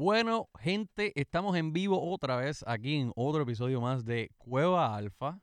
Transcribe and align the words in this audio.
Bueno, 0.00 0.48
gente, 0.58 1.12
estamos 1.14 1.54
en 1.56 1.74
vivo 1.74 2.02
otra 2.10 2.36
vez 2.36 2.64
aquí 2.66 2.96
en 2.96 3.12
otro 3.16 3.42
episodio 3.42 3.82
más 3.82 4.02
de 4.06 4.30
Cueva 4.38 4.96
Alfa. 4.96 5.42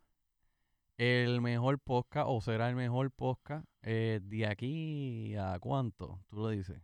El 0.97 1.41
mejor 1.41 1.77
podcast, 1.77 2.25
o 2.27 2.41
será 2.41 2.67
el 2.67 2.75
mejor 2.75 3.11
podcast, 3.11 3.63
eh, 3.83 4.19
de 4.23 4.47
aquí 4.47 5.35
a 5.35 5.59
cuánto, 5.59 6.19
tú 6.27 6.37
lo 6.37 6.49
dices. 6.49 6.81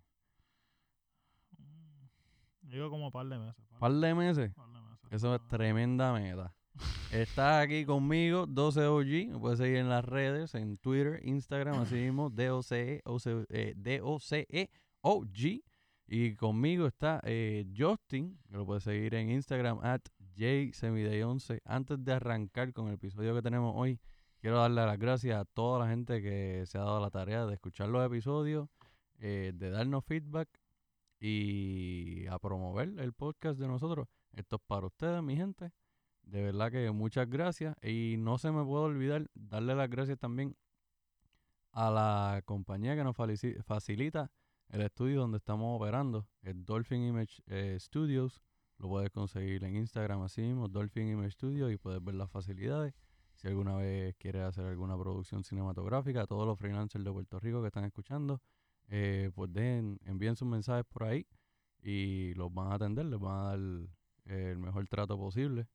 Mm, 1.57 2.69
Digo 2.69 2.91
como 2.91 3.09
par 3.09 3.25
de 3.25 3.39
meses. 3.39 3.65
¿Par 3.79 3.91
de 3.91 4.13
meses? 4.13 4.53
par 4.53 4.67
de 4.67 4.79
meses. 4.79 5.07
Eso 5.09 5.33
es 5.33 5.47
tremenda 5.47 6.13
meta. 6.13 6.55
Estás 7.11 7.63
aquí 7.63 7.85
conmigo, 7.85 8.45
12OG. 8.45 9.29
Me 9.31 9.39
puedes 9.39 9.57
seguir 9.57 9.77
en 9.77 9.89
las 9.89 10.05
redes, 10.05 10.53
en 10.53 10.77
Twitter, 10.77 11.21
Instagram, 11.23 11.79
así 11.79 11.95
mismo, 11.95 12.29
DOCE, 12.29 13.01
OC, 13.03 13.47
eh, 13.49 13.73
DOCE 13.75 14.69
OG. 15.01 15.63
Y 16.05 16.35
conmigo 16.35 16.85
está 16.85 17.21
eh, 17.23 17.65
Justin, 17.75 18.37
que 18.49 18.57
lo 18.57 18.65
puedes 18.65 18.83
seguir 18.83 19.15
en 19.15 19.29
Instagram, 19.29 19.79
at 19.83 20.01
JSemiday11. 20.35 21.61
Antes 21.65 22.03
de 22.03 22.13
arrancar 22.13 22.73
con 22.73 22.87
el 22.87 22.95
episodio 22.95 23.33
que 23.33 23.41
tenemos 23.41 23.73
hoy, 23.75 23.99
quiero 24.39 24.57
darle 24.57 24.85
las 24.85 24.99
gracias 24.99 25.39
a 25.39 25.45
toda 25.45 25.79
la 25.79 25.89
gente 25.89 26.21
que 26.21 26.65
se 26.65 26.77
ha 26.77 26.81
dado 26.81 26.99
la 26.99 27.09
tarea 27.09 27.45
de 27.45 27.53
escuchar 27.53 27.89
los 27.89 28.05
episodios, 28.05 28.67
eh, 29.19 29.53
de 29.55 29.69
darnos 29.69 30.03
feedback 30.05 30.49
y 31.19 32.27
a 32.27 32.37
promover 32.37 32.99
el 32.99 33.13
podcast 33.13 33.59
de 33.59 33.67
nosotros. 33.67 34.07
Esto 34.33 34.57
es 34.57 34.61
para 34.67 34.87
ustedes, 34.87 35.23
mi 35.23 35.37
gente. 35.37 35.71
De 36.23 36.41
verdad 36.41 36.71
que 36.71 36.91
muchas 36.91 37.29
gracias. 37.29 37.75
Y 37.81 38.15
no 38.17 38.37
se 38.37 38.51
me 38.51 38.63
puede 38.63 38.83
olvidar 38.85 39.27
darle 39.33 39.75
las 39.75 39.89
gracias 39.89 40.19
también 40.19 40.55
a 41.71 41.89
la 41.89 42.41
compañía 42.45 42.95
que 42.95 43.03
nos 43.03 43.15
facilita 43.65 44.29
el 44.69 44.81
estudio 44.81 45.21
donde 45.21 45.37
estamos 45.37 45.79
operando, 45.79 46.27
el 46.41 46.65
Dolphin 46.65 47.03
Image 47.03 47.41
eh, 47.47 47.77
Studios. 47.79 48.41
Lo 48.77 48.89
puedes 48.89 49.09
conseguir 49.11 49.63
en 49.63 49.75
Instagram 49.75 50.23
así 50.23 50.41
mismo, 50.41 50.67
Dolphin 50.67 51.07
Image 51.07 51.31
Studios, 51.31 51.71
y 51.71 51.77
puedes 51.77 52.03
ver 52.03 52.15
las 52.15 52.29
facilidades. 52.29 52.93
Si 53.35 53.47
alguna 53.47 53.75
vez 53.75 54.15
quieres 54.17 54.43
hacer 54.43 54.65
alguna 54.65 54.97
producción 54.97 55.43
cinematográfica, 55.43 56.25
todos 56.25 56.45
los 56.45 56.57
freelancers 56.57 57.03
de 57.03 57.11
Puerto 57.11 57.39
Rico 57.39 57.61
que 57.61 57.67
están 57.67 57.85
escuchando, 57.85 58.41
eh, 58.89 59.31
pues 59.33 59.51
den, 59.53 59.99
envíen 60.05 60.35
sus 60.35 60.47
mensajes 60.47 60.85
por 60.85 61.03
ahí 61.03 61.25
y 61.81 62.33
los 62.35 62.53
van 62.53 62.71
a 62.71 62.75
atender, 62.75 63.05
les 63.05 63.19
van 63.19 63.35
a 63.35 63.43
dar 63.49 63.59
el 64.25 64.57
mejor 64.57 64.87
trato 64.87 65.17
posible. 65.17 65.67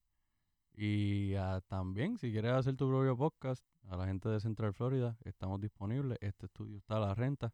Y 0.74 1.34
ah, 1.34 1.60
también, 1.66 2.18
si 2.18 2.30
quieres 2.30 2.52
hacer 2.52 2.76
tu 2.76 2.88
propio 2.88 3.16
podcast, 3.16 3.64
a 3.88 3.96
la 3.96 4.06
gente 4.06 4.28
de 4.28 4.38
Central 4.38 4.74
Florida, 4.74 5.16
estamos 5.24 5.60
disponibles. 5.60 6.18
Este 6.20 6.46
estudio 6.46 6.76
está 6.78 6.98
a 6.98 7.00
la 7.00 7.14
renta. 7.14 7.52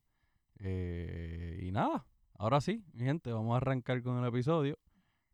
Eh, 0.60 1.60
y 1.62 1.70
nada, 1.72 2.06
ahora 2.34 2.60
sí, 2.60 2.84
mi 2.92 3.04
gente, 3.04 3.32
vamos 3.32 3.54
a 3.54 3.56
arrancar 3.58 4.02
con 4.02 4.18
el 4.18 4.26
episodio. 4.28 4.78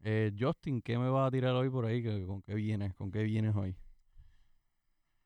Eh, 0.03 0.33
Justin, 0.39 0.81
¿qué 0.83 0.99
me 0.99 1.09
vas 1.11 1.29
a 1.29 1.31
tirar 1.31 1.55
hoy 1.55 1.69
por 1.71 1.85
ahí? 1.85 2.03
¿Qué- 2.03 2.25
¿Con 2.27 2.43
qué 2.43 2.55
vienes? 2.55 2.95
¿Con 2.95 3.11
qué 3.11 3.23
vienes 3.23 3.55
hoy? 3.55 3.77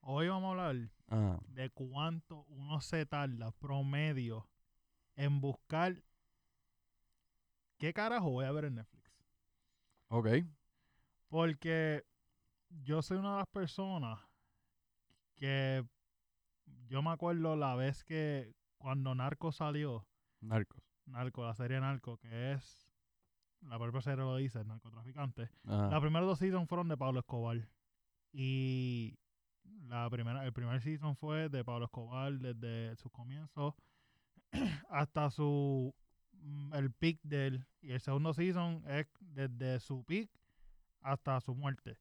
Hoy 0.00 0.28
vamos 0.28 0.48
a 0.48 0.50
hablar 0.50 0.90
Ah, 1.08 1.38
de 1.46 1.70
cuánto 1.70 2.44
uno 2.48 2.80
se 2.80 3.06
tarda 3.06 3.52
promedio 3.52 4.48
en 5.16 5.40
buscar 5.40 6.02
qué 7.78 7.92
carajo 7.92 8.30
voy 8.30 8.44
a 8.46 8.52
ver 8.52 8.64
en 8.66 8.74
Netflix. 8.76 9.10
ok. 10.08 10.44
Porque 11.28 12.04
yo 12.84 13.02
soy 13.02 13.18
una 13.18 13.32
de 13.32 13.38
las 13.38 13.48
personas 13.48 14.18
que 15.36 15.84
yo 16.86 17.02
me 17.02 17.10
acuerdo 17.10 17.56
la 17.56 17.74
vez 17.74 18.04
que 18.04 18.54
cuando 18.84 19.14
Narco 19.14 19.50
salió, 19.50 20.06
Narcos. 20.42 20.84
Narco, 21.06 21.42
la 21.42 21.54
serie 21.54 21.80
Narco, 21.80 22.18
que 22.18 22.52
es, 22.52 22.86
la 23.62 23.78
propia 23.78 24.02
serie 24.02 24.22
lo 24.22 24.36
dice, 24.36 24.60
el 24.60 24.66
narcotraficante. 24.66 25.48
Ajá. 25.66 25.88
Las 25.88 26.02
primeras 26.02 26.28
dos 26.28 26.38
seasons 26.38 26.68
fueron 26.68 26.88
de 26.88 26.98
Pablo 26.98 27.20
Escobar. 27.20 27.66
Y 28.30 29.16
la 29.86 30.11
primera, 30.11 30.45
el 30.45 30.52
primer 30.52 30.83
season 30.83 31.17
fue 31.17 31.48
de 31.48 31.64
Pablo 31.64 31.86
Escobar 31.86 32.34
desde 32.34 32.95
su 32.96 33.08
comienzo 33.08 33.74
hasta 34.90 35.30
su 35.30 35.95
mm, 36.33 36.74
el 36.74 36.92
peak 36.92 37.20
de 37.22 37.46
él. 37.46 37.66
Y 37.80 37.92
el 37.92 38.01
segundo 38.01 38.34
season 38.34 38.84
es 38.86 39.06
desde 39.18 39.80
su 39.80 40.05
peak 40.05 40.28
hasta 41.01 41.40
su 41.40 41.55
muerte. 41.55 41.96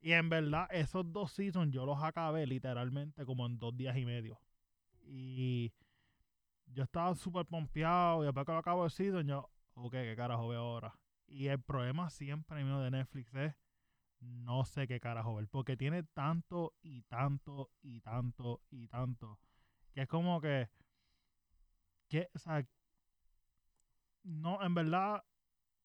Y 0.00 0.12
en 0.12 0.30
verdad, 0.30 0.66
esos 0.70 1.12
dos 1.12 1.30
seasons 1.32 1.74
yo 1.74 1.84
los 1.84 2.02
acabé 2.02 2.46
literalmente 2.46 3.26
como 3.26 3.44
en 3.44 3.58
dos 3.58 3.76
días 3.76 3.98
y 3.98 4.06
medio. 4.06 4.40
Y 5.04 5.74
yo 6.74 6.84
estaba 6.84 7.14
súper 7.14 7.46
pompeado. 7.46 8.22
Y 8.22 8.26
después 8.26 8.46
que 8.46 8.52
lo 8.52 8.58
acabo 8.58 8.84
el 8.84 8.90
season, 8.90 9.26
yo, 9.26 9.50
ok, 9.74 9.92
¿qué 9.92 10.14
carajo 10.16 10.48
veo 10.48 10.60
ahora? 10.60 10.98
Y 11.26 11.48
el 11.48 11.60
problema 11.60 12.10
siempre 12.10 12.62
mío 12.64 12.80
de 12.80 12.90
Netflix 12.90 13.34
es 13.34 13.54
no 14.20 14.64
sé 14.64 14.86
qué 14.86 15.00
carajo 15.00 15.34
ver. 15.34 15.48
Porque 15.48 15.76
tiene 15.76 16.02
tanto 16.02 16.74
y 16.82 17.02
tanto 17.02 17.70
y 17.82 18.00
tanto 18.00 18.62
y 18.70 18.88
tanto. 18.88 19.38
Que 19.92 20.02
es 20.02 20.08
como 20.08 20.40
que. 20.40 20.70
que 22.08 22.28
o 22.34 22.38
sea, 22.38 22.66
no, 24.22 24.62
en 24.62 24.74
verdad, 24.74 25.24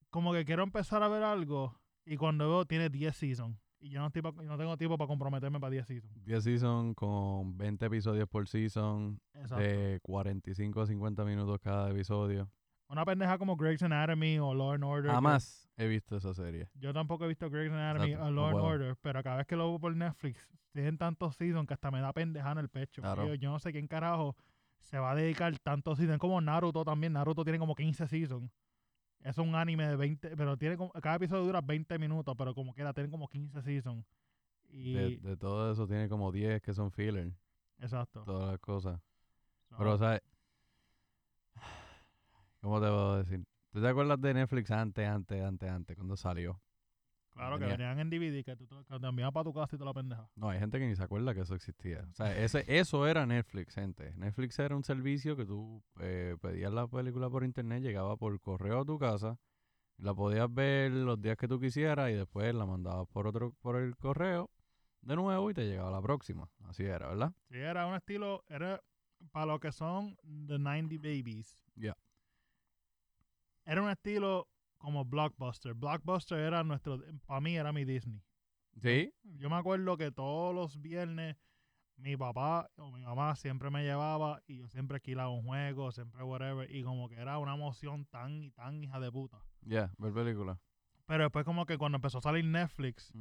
como 0.10 0.34
que 0.34 0.46
quiero 0.46 0.64
empezar 0.64 1.04
a 1.04 1.08
ver 1.08 1.24
algo. 1.24 1.80
Y 2.06 2.18
cuando 2.18 2.48
veo, 2.48 2.66
tiene 2.66 2.90
10 2.90 3.16
seasons. 3.16 3.58
Y 3.80 3.90
yo 3.90 4.00
no, 4.00 4.08
estoy 4.08 4.22
pa- 4.24 4.32
no 4.32 4.58
tengo 4.58 4.76
tiempo 4.78 4.98
para 4.98 5.08
comprometerme 5.08 5.60
para 5.60 5.72
10 5.72 5.86
seasons. 5.86 6.26
10 6.26 6.44
seasons 6.44 6.96
con 6.96 7.58
20 7.58 7.86
episodios 7.86 8.28
por 8.28 8.48
season, 8.48 9.20
Exacto. 9.34 9.58
de 9.64 10.00
45 10.02 10.82
a 10.82 10.86
50 10.88 11.24
minutos 11.26 11.60
cada 11.60 11.90
episodio. 11.92 12.50
Una 12.90 13.06
pendeja 13.06 13.38
como 13.38 13.56
Grey's 13.58 13.84
Anatomy 13.84 14.40
o 14.40 14.54
Law 14.54 14.72
and 14.72 14.84
Order. 14.84 15.12
Jamás 15.12 15.70
he 15.78 15.88
visto 15.88 16.18
esa 16.18 16.34
serie. 16.34 16.70
Yo 16.74 16.94
tampoco 16.94 17.26
he 17.26 17.28
visto 17.28 17.50
Grey's 17.50 17.72
Anatomy 17.72 18.12
Exacto, 18.14 18.28
o 18.28 18.32
Law 18.32 18.48
and. 18.48 18.60
Order, 18.60 18.96
pero 19.02 19.22
cada 19.22 19.38
vez 19.38 19.46
que 19.48 19.56
lo 19.56 19.68
veo 19.70 19.80
por 19.80 19.96
Netflix, 19.96 20.40
tienen 20.72 20.98
tantos 20.98 21.36
seasons 21.36 21.68
que 21.68 21.74
hasta 21.74 21.92
me 21.92 22.00
da 22.02 22.14
pendeja 22.14 22.52
en 22.54 22.58
el 22.60 22.70
pecho. 22.70 23.02
Claro. 23.02 23.28
Yo, 23.28 23.36
yo 23.36 23.52
no 23.52 23.60
sé 23.60 23.72
quién 23.72 23.88
carajo 23.88 24.36
se 24.80 24.98
va 25.00 25.12
a 25.12 25.16
dedicar 25.16 25.58
tantos 25.60 25.98
seasons. 25.98 26.18
Como 26.20 26.40
Naruto 26.40 26.84
también. 26.86 27.14
Naruto 27.14 27.44
tiene 27.44 27.60
como 27.60 27.76
15 27.76 28.08
seasons. 28.08 28.50
Es 29.22 29.38
un 29.38 29.56
anime 29.56 29.88
de 29.88 29.96
20, 29.96 30.38
pero 30.38 30.58
tiene 30.58 30.78
como, 30.78 30.92
cada 30.94 31.16
episodio 31.16 31.44
dura 31.44 31.62
20 31.62 31.98
minutos, 32.00 32.36
pero 32.38 32.54
como 32.54 32.74
quiera, 32.74 32.94
tienen 32.94 33.12
como 33.12 33.28
15 33.28 33.62
seasons. 33.62 34.06
Y, 34.70 34.94
De, 34.94 35.18
de 35.18 35.38
todo 35.38 35.72
eso 35.72 35.88
tiene 35.88 36.10
como 36.10 36.32
10 36.32 36.62
que 36.62 36.74
son 36.74 36.92
filler, 36.92 37.32
exacto. 37.80 38.24
todas 38.24 38.52
las 38.52 38.60
cosas. 38.60 39.02
So, 39.70 39.78
Pero, 39.78 39.94
o 39.94 39.98
sea, 39.98 40.22
¿cómo 42.62 42.80
te 42.80 42.88
puedo 42.88 43.18
decir? 43.24 43.46
¿Tú 43.72 43.82
te 43.82 43.88
acuerdas 43.88 44.20
de 44.22 44.34
Netflix 44.34 44.72
antes, 44.72 45.08
antes, 45.08 45.44
antes, 45.44 45.70
antes, 45.70 45.96
cuando 45.96 46.16
salió? 46.16 46.60
Claro 47.38 47.60
que 47.60 47.66
venían 47.66 48.00
en 48.00 48.10
DVD, 48.10 48.44
que 48.44 48.56
tú 48.56 48.68
te, 48.68 48.76
que 48.76 49.00
te 49.00 49.08
enviaban 49.08 49.34
para 49.34 49.44
tu 49.44 49.54
casa 49.54 49.76
y 49.76 49.80
toda 49.80 49.92
la 49.92 49.94
pendeja. 49.94 50.30
No, 50.36 50.50
hay 50.50 50.60
gente 50.60 50.80
que 50.80 50.88
ni 50.88 50.96
se 50.96 51.04
acuerda 51.04 51.34
que 51.34 51.42
eso 51.42 51.56
existía. 51.56 52.06
O 52.12 52.14
sea, 52.14 52.38
ese, 52.38 52.66
eso 52.68 53.08
era 53.08 53.26
Netflix, 53.26 53.76
gente. 53.76 54.14
Netflix 54.16 54.60
era 54.60 54.76
un 54.76 54.84
servicio 54.84 55.38
que 55.38 55.46
tú 55.46 55.84
eh, 56.00 56.36
pedías 56.42 56.74
la 56.74 56.88
película 56.88 57.30
por 57.30 57.44
internet, 57.44 57.82
llegaba 57.82 58.18
por 58.18 58.40
correo 58.42 58.82
a 58.82 58.86
tu 58.86 58.98
casa, 59.00 59.38
la 59.98 60.14
podías 60.14 60.54
ver 60.54 60.92
los 60.92 61.22
días 61.22 61.38
que 61.38 61.48
tú 61.48 61.60
quisieras 61.60 62.12
y 62.12 62.14
después 62.14 62.54
la 62.54 62.66
mandabas 62.66 63.08
por 63.08 63.28
otro 63.28 63.54
por 63.62 63.78
el 63.78 63.96
correo 63.98 64.50
de 65.02 65.16
nuevo 65.16 65.50
y 65.50 65.54
te 65.54 65.66
llegaba 65.66 65.92
la 65.92 66.02
próxima. 66.02 66.50
Así 66.66 66.84
era, 66.84 67.08
¿verdad? 67.08 67.34
Sí, 67.50 67.58
era 67.58 67.88
un 67.88 67.96
estilo, 67.96 68.44
era 68.50 68.82
para 69.32 69.46
lo 69.46 69.60
que 69.60 69.72
son 69.72 70.16
The 70.48 70.60
90 70.60 70.96
Babies. 70.96 71.64
Ya. 71.76 71.96
Era 73.66 73.82
un 73.82 73.90
estilo 73.90 74.48
como 74.78 75.06
Blockbuster. 75.06 75.74
Blockbuster 75.74 76.40
era 76.40 76.64
nuestro, 76.64 77.02
para 77.26 77.42
mí 77.42 77.56
era 77.56 77.72
mi 77.72 77.86
Disney. 77.86 78.22
Sí. 78.82 79.14
Yo 79.24 79.50
me 79.50 79.56
acuerdo 79.56 79.98
que 79.98 80.12
todos 80.12 80.54
los 80.54 80.80
viernes 80.82 81.36
mi 81.98 82.16
papá 82.16 82.70
o 82.78 82.92
mi 82.92 83.04
mamá 83.04 83.36
siempre 83.36 83.70
me 83.70 83.84
llevaba 83.84 84.42
y 84.48 84.58
yo 84.58 84.68
siempre 84.70 84.96
alquilaba 84.96 85.30
un 85.30 85.44
juego, 85.44 85.92
siempre 85.92 86.24
whatever, 86.24 86.74
y 86.74 86.84
como 86.84 87.10
que 87.10 87.16
era 87.16 87.38
una 87.40 87.56
emoción 87.56 88.06
tan 88.06 88.44
y 88.44 88.52
tan 88.52 88.84
hija 88.84 89.00
de 89.00 89.12
puta. 89.12 89.42
Ya, 89.62 89.92
ver 89.98 90.14
película. 90.14 90.60
Pero 91.06 91.24
después 91.24 91.44
como 91.46 91.66
que 91.66 91.78
cuando 91.78 91.96
empezó 91.96 92.20
a 92.20 92.22
salir 92.22 92.46
Netflix, 92.46 93.12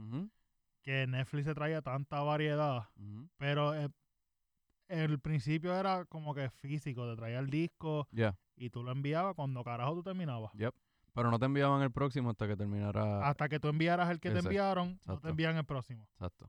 que 0.83 1.07
Netflix 1.07 1.47
se 1.47 1.55
traía 1.55 1.83
tanta 1.83 2.21
variedad, 2.21 2.89
pero 3.39 3.75
eh, 3.75 3.89
el 4.89 5.19
principio 5.21 5.75
era 5.75 6.05
como 6.05 6.35
que 6.35 6.51
físico, 6.51 7.09
te 7.09 7.17
traía 7.17 7.39
el 7.39 7.49
disco 7.49 8.09
y 8.57 8.71
tú 8.71 8.83
lo 8.83 8.93
enviabas 8.93 9.35
cuando 9.35 9.65
carajo 9.65 9.95
tú 9.95 10.03
terminabas. 10.03 10.53
Pero 11.17 11.31
no 11.31 11.39
te 11.39 11.47
enviaban 11.47 11.83
el 11.83 11.91
próximo 11.91 12.31
hasta 12.31 12.47
que 12.47 12.57
terminara. 12.57 13.27
Hasta 13.27 13.49
que 13.49 13.59
tú 13.59 13.69
enviaras 13.69 14.11
el 14.11 14.21
que 14.21 14.31
te 14.31 14.39
enviaron, 14.39 15.01
no 15.07 15.19
te 15.19 15.31
envían 15.31 15.57
el 15.57 15.65
próximo. 15.65 16.07
Exacto. 16.13 16.49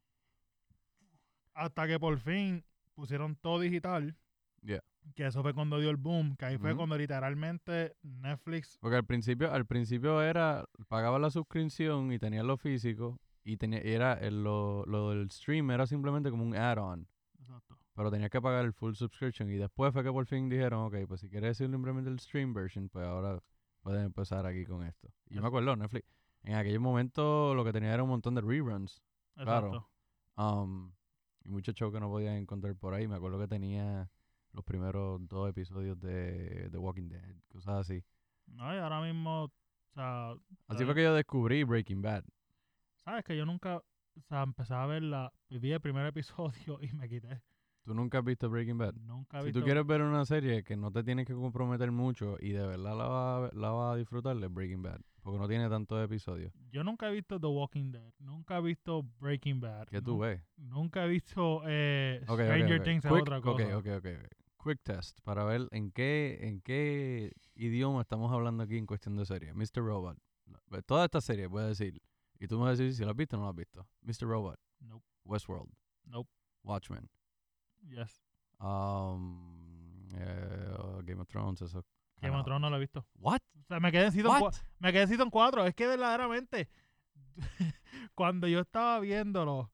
Hasta 1.53 1.87
que 1.87 1.99
por 1.99 2.19
fin 2.19 2.63
pusieron 2.93 3.35
todo 3.35 3.59
digital. 3.59 4.15
Yeah. 4.61 4.83
Que 5.15 5.25
eso 5.25 5.41
fue 5.41 5.53
cuando 5.53 5.79
dio 5.79 5.89
el 5.89 5.95
boom, 5.97 6.35
que 6.35 6.45
ahí 6.45 6.57
fue 6.57 6.75
cuando 6.75 6.97
literalmente 6.97 7.95
Netflix, 8.03 8.77
Porque 8.81 8.97
al 8.97 9.05
principio, 9.05 9.51
al 9.51 9.65
principio 9.65 10.21
era, 10.21 10.65
pagaba 10.89 11.17
la 11.17 11.29
suscripción 11.29 12.11
y 12.11 12.19
tenía 12.19 12.43
lo 12.43 12.57
físico 12.57 13.17
y 13.45 13.55
tenía, 13.55 13.79
era 13.79 14.13
el- 14.15 14.43
lo, 14.43 14.85
lo 14.85 15.11
del 15.11 15.31
stream 15.31 15.71
era 15.71 15.87
simplemente 15.87 16.29
como 16.29 16.43
un 16.43 16.55
add-on. 16.55 17.07
exacto, 17.39 17.77
Pero 17.95 18.11
tenías 18.11 18.29
que 18.29 18.41
pagar 18.41 18.65
el 18.65 18.73
full 18.73 18.93
subscription. 18.95 19.49
Y 19.49 19.55
después 19.55 19.93
fue 19.93 20.03
que 20.03 20.11
por 20.11 20.25
fin 20.25 20.49
dijeron, 20.49 20.81
ok, 20.87 21.07
pues 21.07 21.21
si 21.21 21.29
quieres 21.29 21.57
simplemente 21.57 22.09
el 22.09 22.19
stream 22.19 22.53
version, 22.53 22.89
pues 22.89 23.05
ahora 23.07 23.39
puedes 23.87 24.03
empezar 24.03 24.45
aquí 24.45 24.65
con 24.65 24.83
esto. 24.83 25.07
Y 25.29 25.35
yo 25.35 25.41
me 25.41 25.47
acuerdo, 25.47 25.73
Netflix, 25.77 26.05
en 26.43 26.55
aquel 26.55 26.77
momento 26.81 27.55
lo 27.55 27.63
que 27.63 27.71
tenía 27.71 27.93
era 27.93 28.03
un 28.03 28.09
montón 28.09 28.35
de 28.35 28.41
reruns. 28.41 29.01
Claro. 29.35 29.67
Exacto. 29.67 29.89
Um, 30.35 30.91
y 31.45 31.49
muchos 31.49 31.73
shows 31.73 31.93
que 31.93 32.01
no 32.01 32.09
podían 32.09 32.35
encontrar 32.35 32.75
por 32.75 32.93
ahí. 32.93 33.07
Me 33.07 33.15
acuerdo 33.15 33.39
que 33.39 33.47
tenía 33.47 34.11
los 34.51 34.65
primeros 34.65 35.25
dos 35.29 35.49
episodios 35.49 35.97
de 36.01 36.67
The 36.69 36.77
Walking 36.77 37.07
Dead, 37.07 37.37
cosas 37.47 37.75
así. 37.75 38.03
No, 38.47 38.75
y 38.75 38.77
ahora 38.77 38.99
mismo, 38.99 39.43
o 39.43 39.51
sea, 39.93 40.31
Así 40.67 40.83
eh, 40.83 40.85
fue 40.85 40.93
que 40.93 41.03
yo 41.03 41.13
descubrí 41.13 41.63
Breaking 41.63 42.01
Bad. 42.01 42.25
sabes 43.05 43.23
que 43.23 43.37
yo 43.37 43.45
nunca, 43.45 43.77
o 43.77 44.21
sea, 44.27 44.43
empecé 44.43 44.73
a 44.73 44.85
verla, 44.85 45.31
vi 45.49 45.71
el 45.71 45.79
primer 45.79 46.05
episodio 46.07 46.77
y 46.81 46.91
me 46.91 47.07
quité. 47.07 47.41
¿Tú 47.87 47.93
nunca 47.93 48.17
has 48.17 48.25
visto 48.25 48.49
Breaking 48.49 48.77
Bad? 48.77 48.95
Nunca 48.95 49.39
he 49.39 49.45
Si 49.45 49.53
tú 49.53 49.63
quieres 49.63 49.87
ver 49.87 50.01
una 50.01 50.25
serie 50.25 50.61
que 50.61 50.75
no 50.75 50.91
te 50.91 51.05
tienes 51.05 51.25
que 51.25 51.33
comprometer 51.33 51.89
mucho 51.89 52.35
y 52.37 52.49
de 52.49 52.67
verdad 52.67 52.97
la 52.97 53.07
vas 53.07 53.53
la 53.53 53.69
vas 53.69 53.93
a 53.93 53.95
disfrutar, 53.95 54.35
es 54.43 54.53
Breaking 54.53 54.81
Bad. 54.83 54.99
Porque 55.23 55.39
no 55.39 55.47
tiene 55.47 55.69
tantos 55.69 56.03
episodios. 56.03 56.51
Yo 56.69 56.83
nunca 56.83 57.07
he 57.07 57.13
visto 57.13 57.39
The 57.39 57.47
Walking 57.47 57.91
Dead, 57.93 58.11
nunca 58.19 58.57
he 58.57 58.61
visto 58.61 59.03
Breaking 59.21 59.61
Bad. 59.61 59.87
¿Qué 59.87 60.01
tú 60.01 60.19
ves? 60.19 60.41
Nunca 60.57 61.05
he 61.05 61.07
visto 61.07 61.61
eh, 61.65 62.19
Stranger. 62.23 62.83
Things 62.83 63.05
es 63.05 63.09
Quick- 63.11 63.21
otra 63.21 63.39
cosa. 63.39 63.77
ok, 63.77 63.85
ok, 63.99 64.05
ok. 64.19 64.65
Quick 64.65 64.81
test 64.83 65.21
para 65.21 65.45
ver 65.45 65.69
en 65.71 65.91
qué, 65.91 66.39
en 66.41 66.59
qué 66.59 67.31
idioma 67.55 68.01
estamos 68.01 68.33
hablando 68.33 68.63
aquí 68.63 68.77
en 68.77 68.85
cuestión 68.85 69.15
de 69.15 69.25
serie. 69.25 69.53
Mr. 69.53 69.77
Robot. 69.77 70.17
Toda 70.85 71.05
esta 71.05 71.21
serie, 71.21 71.47
voy 71.47 71.63
a 71.63 71.67
decir. 71.67 72.01
Y 72.37 72.47
tú 72.47 72.57
me 72.57 72.65
vas 72.65 72.77
a 72.77 72.83
decir 72.83 72.93
si 72.93 73.05
la 73.05 73.11
has 73.11 73.15
visto 73.15 73.37
o 73.37 73.39
no 73.39 73.45
la 73.45 73.51
has 73.51 73.55
visto. 73.55 73.87
Mr. 74.01 74.27
Robot. 74.27 74.59
Nope, 74.81 75.05
Westworld. 75.23 75.71
nope, 76.03 76.29
Watchmen. 76.63 77.09
Yes. 77.89 78.21
Um, 78.59 80.07
eh, 80.13 80.75
oh, 80.79 81.01
Game 81.03 81.21
of 81.21 81.27
Thrones, 81.27 81.61
eso. 81.61 81.83
Game 82.21 82.35
of 82.35 82.43
Thrones 82.45 82.61
no 82.61 82.69
lo 82.69 82.77
he 82.77 82.79
visto. 82.79 83.05
What? 83.19 83.41
O 83.61 83.65
sea, 83.67 83.79
me 83.79 83.91
quedé 83.91 84.05
en 84.05 84.11
season, 84.11 84.41
What? 84.41 84.55
me 84.79 84.91
quedé 84.91 85.03
en 85.03 85.07
season 85.09 85.29
4. 85.29 85.65
Es 85.67 85.75
que 85.75 85.85
verdaderamente, 85.87 86.69
cuando 88.15 88.47
yo 88.47 88.61
estaba 88.61 88.99
viéndolo, 88.99 89.71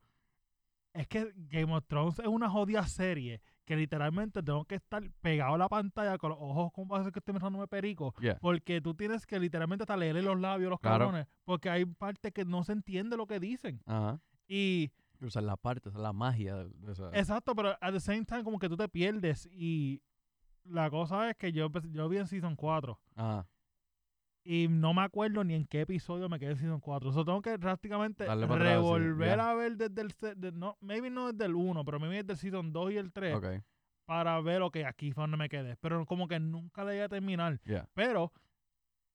es 0.93 1.07
que 1.07 1.31
Game 1.35 1.73
of 1.73 1.85
Thrones 1.87 2.19
es 2.19 2.27
una 2.27 2.49
jodida 2.49 2.85
serie 2.85 3.41
que 3.65 3.75
literalmente 3.77 4.43
tengo 4.43 4.65
que 4.65 4.75
estar 4.75 5.01
pegado 5.21 5.55
a 5.55 5.57
la 5.57 5.69
pantalla 5.69 6.17
con 6.17 6.31
los 6.31 6.37
ojos 6.41 6.71
como 6.73 6.89
parece 6.89 7.11
que 7.13 7.19
estoy 7.19 7.33
mirándome 7.33 7.67
perico. 7.67 8.13
Yeah. 8.19 8.37
Porque 8.41 8.81
tú 8.81 8.93
tienes 8.93 9.25
que 9.25 9.39
literalmente 9.39 9.83
hasta 9.83 9.95
leerle 9.95 10.21
los 10.21 10.37
labios 10.39 10.67
a 10.67 10.71
los 10.71 10.79
Claro. 10.81 11.05
cabrones. 11.05 11.27
Porque 11.45 11.69
hay 11.69 11.85
partes 11.85 12.33
que 12.33 12.43
no 12.43 12.63
se 12.65 12.73
entiende 12.73 13.15
lo 13.15 13.25
que 13.25 13.39
dicen. 13.39 13.81
Ajá. 13.85 14.19
Y 14.47 14.91
O 15.27 15.31
sea, 15.31 15.41
la 15.41 15.57
parte, 15.57 15.89
es 15.89 15.95
la 15.95 16.13
magia. 16.13 16.65
Exacto, 17.13 17.55
pero 17.55 17.77
at 17.81 17.93
the 17.93 17.99
same 17.99 18.25
time 18.25 18.43
como 18.43 18.59
que 18.59 18.69
tú 18.69 18.77
te 18.77 18.87
pierdes 18.89 19.47
y 19.51 20.01
la 20.65 20.89
cosa 20.89 21.29
es 21.29 21.35
que 21.37 21.51
yo, 21.51 21.65
empecé- 21.69 21.91
yo 21.91 22.07
vi 22.09 22.17
en 22.17 22.27
Season 22.27 22.55
4 22.55 22.99
Ajá. 23.15 23.47
y 24.45 24.67
no 24.69 24.93
me 24.93 25.01
acuerdo 25.01 25.43
ni 25.43 25.55
en 25.55 25.65
qué 25.65 25.81
episodio 25.81 26.29
me 26.29 26.39
quedé 26.39 26.51
en 26.51 26.57
Season 26.57 26.79
4. 26.79 27.09
O 27.09 27.13
sea, 27.13 27.23
tengo 27.25 27.41
que 27.41 27.57
prácticamente 27.59 28.23
atrás, 28.23 28.39
sí, 28.49 28.55
revolver 28.57 29.39
a 29.39 29.53
ver 29.55 29.77
desde 29.77 30.01
el... 30.01 30.39
de- 30.39 30.51
no, 30.51 30.77
maybe 30.81 31.09
no 31.09 31.31
desde 31.31 31.45
el 31.45 31.55
1, 31.55 31.83
pero 31.85 31.99
maybe 31.99 32.17
desde 32.23 32.33
el 32.33 32.37
Season 32.39 32.71
2 32.73 32.91
y 32.93 32.97
el 32.97 33.11
3 33.11 33.35
Ok. 33.35 33.45
para 34.05 34.39
ver, 34.41 34.61
ok, 34.61 34.77
aquí 34.85 35.11
fue 35.11 35.23
donde 35.23 35.37
me 35.37 35.49
quedé. 35.49 35.75
Pero 35.77 36.05
como 36.05 36.27
que 36.27 36.39
nunca 36.39 36.83
le 36.83 36.95
iba 36.97 37.05
a 37.05 37.09
terminar. 37.09 37.59
Yeah. 37.65 37.89
Pero 37.93 38.31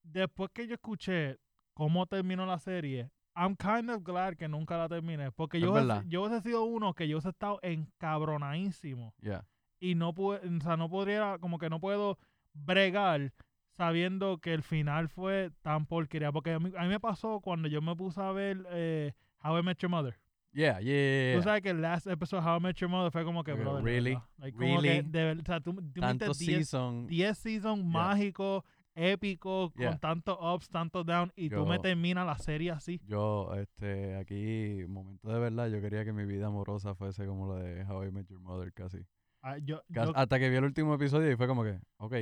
después 0.03 0.49
que 0.53 0.67
yo 0.67 0.75
escuché 0.75 1.37
cómo 1.73 2.05
terminó 2.07 2.45
la 2.45 2.59
serie, 2.59 3.11
I'm 3.35 3.55
kind 3.55 3.89
of 3.89 4.03
glad 4.03 4.35
que 4.35 4.47
nunca 4.47 4.77
la 4.77 4.87
terminé. 4.89 5.31
Porque 5.31 5.57
Es 5.57 5.63
yo, 5.63 5.73
verdad. 5.73 6.03
yo 6.07 6.27
he 6.27 6.41
sido 6.41 6.63
uno 6.63 6.93
que 6.93 7.07
yo 7.07 7.17
he 7.23 7.29
estado 7.29 7.59
encabronadísimo. 7.61 9.13
Yeah. 9.21 9.45
Y 9.79 9.95
no 9.95 10.13
pude, 10.13 10.39
o 10.39 10.61
sea, 10.61 10.75
no 10.77 10.89
podría, 10.89 11.37
como 11.39 11.57
que 11.57 11.69
no 11.69 11.79
puedo 11.79 12.17
bregar 12.53 13.31
sabiendo 13.77 14.39
que 14.39 14.53
el 14.53 14.61
final 14.63 15.07
fue 15.07 15.51
tan 15.61 15.85
porquería. 15.85 16.31
Porque 16.31 16.53
a 16.53 16.59
mí, 16.59 16.71
a 16.77 16.83
mí 16.83 16.89
me 16.89 16.99
pasó 16.99 17.39
cuando 17.39 17.67
yo 17.69 17.81
me 17.81 17.95
puse 17.95 18.19
a 18.21 18.31
ver 18.31 18.65
eh, 18.71 19.13
How 19.43 19.59
I 19.59 19.63
Met 19.63 19.77
Your 19.79 19.89
Mother. 19.89 20.17
Yeah, 20.51 20.79
yeah, 20.79 20.81
yeah, 20.81 21.33
Tú 21.35 21.39
yeah. 21.39 21.43
sabes 21.43 21.61
que 21.61 21.69
el 21.69 21.81
last 21.81 22.07
episode 22.07 22.41
de 22.41 22.49
How 22.49 22.57
I 22.57 22.59
Met 22.59 22.75
Your 22.77 22.89
Mother 22.89 23.11
fue 23.11 23.23
como 23.23 23.43
que, 23.43 23.51
Ok, 23.53 23.59
bro, 23.59 23.81
really? 23.81 24.15
como 24.15 24.81
que 24.81 24.91
Really? 24.91 25.01
de 25.03 25.31
o 25.39 25.45
sea, 25.45 25.59
tú, 25.61 25.73
tú 25.75 26.01
Tanto 26.01 26.27
diste 26.29 26.45
10 26.45 26.67
season. 26.69 27.07
10 27.07 27.37
seasons 27.37 27.85
mágicos, 27.85 28.63
épicos, 28.99 29.71
Yeah. 29.75 29.89
con 29.91 29.99
tantos 29.99 30.37
ups, 30.41 30.69
tantos 30.69 31.05
downs, 31.05 31.31
y 31.35 31.49
tú 31.49 31.65
me 31.65 31.75
Yo- 31.77 31.81
terminas 31.81 32.25
la 32.25 32.37
serie 32.37 32.71
así. 32.71 32.99
Yo, 33.05 33.53
este, 33.55 34.15
aquí, 34.17 34.83
momento 34.87 35.29
de 35.29 35.39
verdad, 35.39 35.67
yo 35.69 35.81
quería 35.81 36.03
que 36.05 36.13
mi 36.13 36.25
vida 36.25 36.47
amorosa 36.47 36.95
fuese 36.95 37.25
como 37.25 37.53
la 37.53 37.61
de 37.63 37.83
How 37.85 38.05
I 38.05 38.11
Met 38.11 38.27
Your 38.27 38.39
Mother, 38.41 38.71
casi. 38.73 38.99
Ah, 39.41 39.57
yo, 39.57 39.81
yo- 39.87 40.11
Hasta 40.15 40.37
que 40.39 40.49
vi 40.49 40.57
el 40.57 40.63
último 40.65 40.93
episodio 40.95 41.31
y 41.31 41.35
fue 41.35 41.47
como 41.47 41.63
que, 41.63 41.79
ok. 41.97 42.13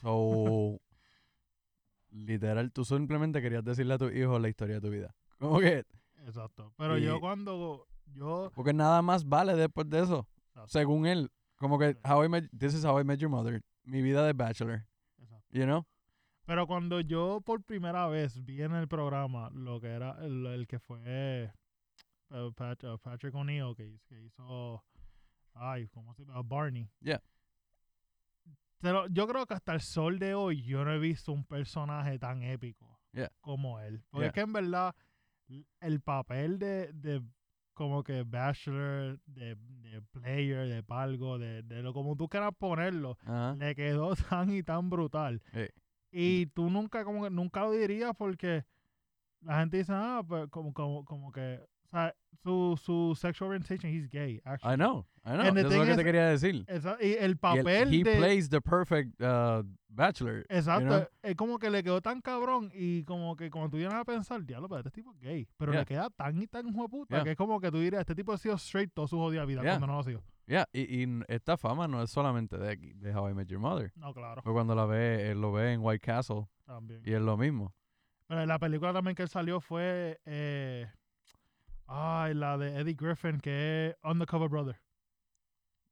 So, 0.00 0.80
literal, 2.10 2.72
tú 2.72 2.84
simplemente 2.84 3.40
querías 3.42 3.64
decirle 3.64 3.94
a 3.94 3.98
tu 3.98 4.08
hijo 4.08 4.38
la 4.38 4.48
historia 4.48 4.76
de 4.76 4.80
tu 4.80 4.90
vida. 4.90 5.14
Como 5.38 5.58
que, 5.60 5.84
exacto. 6.26 6.72
Pero 6.76 6.98
y- 6.98 7.02
yo 7.02 7.20
cuando 7.20 7.86
yo... 8.14 8.52
porque 8.54 8.72
nada 8.72 9.02
más 9.02 9.24
vale 9.28 9.54
después 9.56 9.88
de 9.88 10.00
eso, 10.02 10.28
Exacto. 10.48 10.68
según 10.68 11.06
él. 11.06 11.30
Como 11.56 11.78
que, 11.78 11.96
how 12.04 12.24
I 12.24 12.28
met, 12.28 12.50
this 12.58 12.74
is 12.74 12.84
how 12.84 12.98
I 13.00 13.04
met 13.04 13.18
your 13.20 13.30
mother. 13.30 13.62
Mi 13.84 14.02
vida 14.02 14.24
de 14.26 14.32
bachelor, 14.32 14.84
exacto. 15.18 15.46
you 15.52 15.64
know? 15.64 15.84
Pero 16.52 16.66
cuando 16.66 17.00
yo 17.00 17.40
por 17.40 17.62
primera 17.62 18.06
vez 18.08 18.44
vi 18.44 18.60
en 18.60 18.74
el 18.74 18.86
programa 18.86 19.48
lo 19.54 19.80
que 19.80 19.86
era 19.86 20.18
el, 20.22 20.44
el 20.44 20.66
que 20.66 20.78
fue 20.78 21.00
eh, 21.06 21.50
eh, 22.30 22.50
Patrick 23.00 23.34
O'Neill, 23.34 23.74
que, 23.74 23.86
hizo- 23.86 24.04
que 24.06 24.20
hizo... 24.22 24.84
Ay, 25.54 25.88
¿cómo 25.88 26.12
se 26.12 26.26
llama? 26.26 26.42
Barney. 26.42 26.90
Yeah. 27.00 27.22
Pero 28.80 29.06
yo 29.08 29.26
creo 29.26 29.46
que 29.46 29.54
hasta 29.54 29.72
el 29.72 29.80
sol 29.80 30.18
de 30.18 30.34
hoy 30.34 30.62
yo 30.62 30.84
no 30.84 30.92
he 30.92 30.98
visto 30.98 31.32
un 31.32 31.44
personaje 31.46 32.18
tan 32.18 32.42
épico 32.42 33.00
Yeah. 33.14 33.30
como 33.40 33.80
él. 33.80 34.02
Porque 34.10 34.24
Yeah. 34.24 34.28
es 34.28 34.32
que 34.34 34.40
en 34.42 34.52
verdad 34.52 34.94
el 35.80 36.00
papel 36.02 36.58
de, 36.58 36.92
de 36.92 37.22
como 37.72 38.02
que 38.04 38.24
bachelor, 38.24 39.18
de, 39.24 39.56
de 39.56 40.02
player, 40.10 40.68
de 40.68 40.82
palgo, 40.82 41.38
de, 41.38 41.62
de 41.62 41.82
lo 41.82 41.94
como 41.94 42.14
tú 42.14 42.28
quieras 42.28 42.52
ponerlo, 42.58 43.16
le 43.56 43.74
quedó 43.74 44.14
tan 44.28 44.50
y 44.54 44.62
tan 44.62 44.90
brutal. 44.90 45.42
Eh. 45.54 45.70
Y 46.12 46.46
tú 46.46 46.68
nunca 46.70 47.04
como 47.04 47.24
que 47.24 47.30
nunca 47.30 47.62
lo 47.62 47.72
dirías 47.72 48.12
porque 48.16 48.64
la 49.40 49.58
gente 49.60 49.78
dice, 49.78 49.92
ah, 49.94 50.22
pues 50.26 50.48
como, 50.50 50.72
como, 50.72 51.04
como 51.04 51.32
que, 51.32 51.58
o 51.84 51.88
sea, 51.88 52.14
su, 52.42 52.78
su 52.82 53.14
sexual 53.18 53.48
orientation, 53.50 53.90
he's 53.92 54.08
gay, 54.08 54.40
actually. 54.44 54.74
I 54.74 54.76
know, 54.76 55.06
I 55.24 55.30
know. 55.32 55.42
Eso 55.56 55.68
es 55.68 55.74
lo 55.78 55.84
que 55.86 55.96
te 55.96 56.04
quería 56.04 56.28
decir. 56.28 56.64
Esa- 56.68 56.96
y 57.00 57.12
el 57.14 57.32
Y 57.32 57.34
papel 57.34 57.92
he 57.94 58.02
de... 58.04 58.16
plays 58.16 58.48
the 58.50 58.60
perfect 58.60 59.20
uh, 59.20 59.62
bachelor. 59.88 60.44
Exacto, 60.48 60.86
know? 60.86 61.06
es 61.22 61.34
como 61.34 61.58
que 61.58 61.70
le 61.70 61.82
quedó 61.82 62.00
tan 62.00 62.20
cabrón 62.20 62.70
y 62.74 63.04
como 63.04 63.34
que 63.36 63.50
cuando 63.50 63.70
tú 63.70 63.76
vienes 63.78 63.94
a 63.94 64.04
pensar, 64.04 64.44
diablo, 64.44 64.68
pero 64.68 64.80
este 64.80 64.90
tipo 64.90 65.12
es 65.14 65.20
gay, 65.20 65.48
pero 65.56 65.72
Yeah. 65.72 65.80
le 65.80 65.86
queda 65.86 66.10
tan 66.10 66.40
y 66.40 66.46
tan 66.46 66.74
hueputa 66.74 67.16
Yeah. 67.16 67.24
que 67.24 67.30
es 67.32 67.36
como 67.36 67.60
que 67.60 67.70
tú 67.70 67.78
dirías, 67.80 68.00
este 68.00 68.14
tipo 68.14 68.32
ha 68.32 68.38
sido 68.38 68.54
straight 68.56 68.92
toda 68.92 69.08
su 69.08 69.16
jodida 69.18 69.44
vida 69.44 69.62
Yeah. 69.62 69.72
cuando 69.72 69.86
no 69.88 69.92
lo 69.94 69.98
ha 70.00 70.04
sido. 70.04 70.22
Yeah, 70.46 70.66
y, 70.72 71.04
y 71.04 71.20
esta 71.28 71.56
fama 71.56 71.86
no 71.88 72.02
es 72.02 72.10
solamente 72.10 72.58
de, 72.58 72.70
aquí, 72.72 72.92
de 72.94 73.14
How 73.14 73.30
I 73.30 73.34
Met 73.34 73.48
Your 73.48 73.60
Mother. 73.60 73.92
No, 73.94 74.12
claro, 74.12 74.42
Porque 74.42 74.54
cuando 74.54 74.74
la 74.74 74.86
ve, 74.86 75.30
él 75.30 75.40
lo 75.40 75.52
ve 75.52 75.72
en 75.72 75.80
White 75.82 76.00
Castle 76.04 76.48
también. 76.64 77.00
y 77.04 77.12
es 77.12 77.20
lo 77.20 77.36
mismo. 77.36 77.74
Pero 78.26 78.44
la 78.46 78.58
película 78.58 78.92
también 78.92 79.14
que 79.14 79.22
él 79.22 79.28
salió 79.28 79.60
fue, 79.60 80.20
eh, 80.24 80.90
ay, 81.86 82.34
la 82.34 82.56
de 82.58 82.80
Eddie 82.80 82.94
Griffin, 82.94 83.38
que 83.40 83.88
es 83.90 83.96
Undercover 84.02 84.48
Brother. 84.48 84.76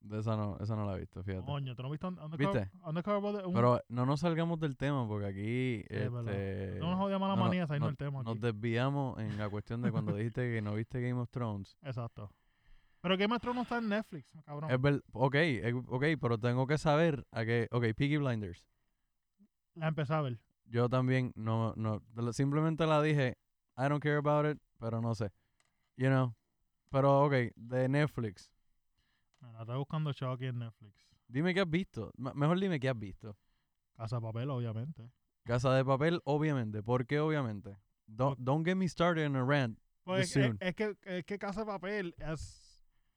De 0.01 0.19
esa 0.19 0.35
no, 0.35 0.57
esa 0.59 0.75
no 0.77 0.87
la 0.87 0.97
he 0.97 1.01
visto, 1.01 1.23
fíjate. 1.23 1.45
Coño, 1.45 1.77
¿tú 1.77 1.83
no 1.83 1.91
viste 1.91 2.07
Un- 2.07 2.19
Undercover, 2.19 2.63
¿Viste? 2.63 2.79
Undercover 2.89 3.21
Brother? 3.21 3.47
Un- 3.47 3.53
Pero 3.53 3.81
no 3.91 4.07
nos 4.07 4.21
salgamos 4.21 4.59
del 4.59 4.77
tema 4.79 5.07
porque 5.07 5.27
aquí 5.27 5.85
este, 5.95 6.71
Tengo 6.73 6.87
una 6.89 6.97
jodida 6.97 7.19
mala 7.19 7.35
no, 7.35 7.41
no, 7.41 7.45
manía 7.45 7.67
saliendo 7.67 7.87
no- 7.87 7.91
el 7.91 7.97
tema 7.99 8.23
nos 8.23 8.33
aquí. 8.33 8.41
desviamos 8.41 9.19
en 9.21 9.37
la 9.37 9.49
cuestión 9.51 9.83
de 9.83 9.93
cuando 9.93 10.15
dijiste 10.17 10.51
que 10.51 10.63
no 10.63 10.75
viste 10.75 11.03
Game 11.03 11.21
of 11.21 11.29
Thrones. 11.29 11.77
Exacto. 11.83 12.31
Pero 13.01 13.17
Game 13.17 13.35
of 13.35 13.41
Thrones 13.41 13.57
no 13.57 13.63
está 13.63 13.79
en 13.79 13.89
Netflix, 13.89 14.29
cabrón. 14.45 14.71
Es 14.71 14.81
ver, 14.81 15.03
ok, 15.13 15.35
eh, 15.35 15.73
ok, 15.87 16.05
pero 16.21 16.39
tengo 16.39 16.67
que 16.67 16.77
saber 16.79 17.27
a 17.31 17.45
que, 17.45 17.67
ok, 17.71 17.83
Peaky 17.97 18.19
Blinders. 18.19 18.67
La 19.75 19.89
empecé 19.89 20.13
a 20.15 20.21
ver. 20.21 20.39
Yo 20.67 20.89
también 20.89 21.33
no, 21.35 21.75
no, 21.77 22.03
simplemente 22.33 22.87
la 22.87 23.03
dije, 23.03 23.37
I 23.77 23.89
don't 23.89 24.03
care 24.03 24.17
about 24.17 24.47
it, 24.47 24.61
pero 24.79 25.01
no 25.01 25.15
sé. 25.15 25.33
You 25.97 26.09
know. 26.09 26.35
Pero 26.91 27.25
ok, 27.25 27.33
de 27.57 27.89
Netflix. 27.89 28.51
Mira, 29.41 29.61
estoy 29.61 29.79
buscando 29.79 30.13
show 30.13 30.33
aquí 30.33 30.47
en 30.47 30.59
Netflix. 30.59 30.95
Dime 31.29 31.55
qué 31.55 31.61
has 31.61 31.71
visto. 31.71 32.13
M- 32.19 32.33
mejor 32.35 32.61
dime 32.61 32.79
qué 32.79 32.89
has 32.89 32.99
visto. 32.99 33.37
Casa 33.97 34.17
de 34.17 34.23
Papel, 34.23 34.51
obviamente. 34.51 35.11
Casa 35.45 35.75
de 35.75 35.85
papel, 35.85 36.21
obviamente. 36.25 36.83
¿Por 36.83 37.07
qué 37.07 37.19
obviamente? 37.19 37.77
Don't, 38.07 38.39
don't 38.39 38.65
get 38.67 38.77
me 38.77 38.89
started 38.89 39.25
in 39.25 39.37
a 39.37 39.45
rant. 39.45 39.79
Pues 40.05 40.37
es, 40.37 40.55
es 40.61 40.75
que, 40.75 40.97
es 41.03 41.25
que 41.25 41.39
Casa 41.39 41.61
de 41.61 41.67
Papel 41.67 42.15
es 42.19 42.60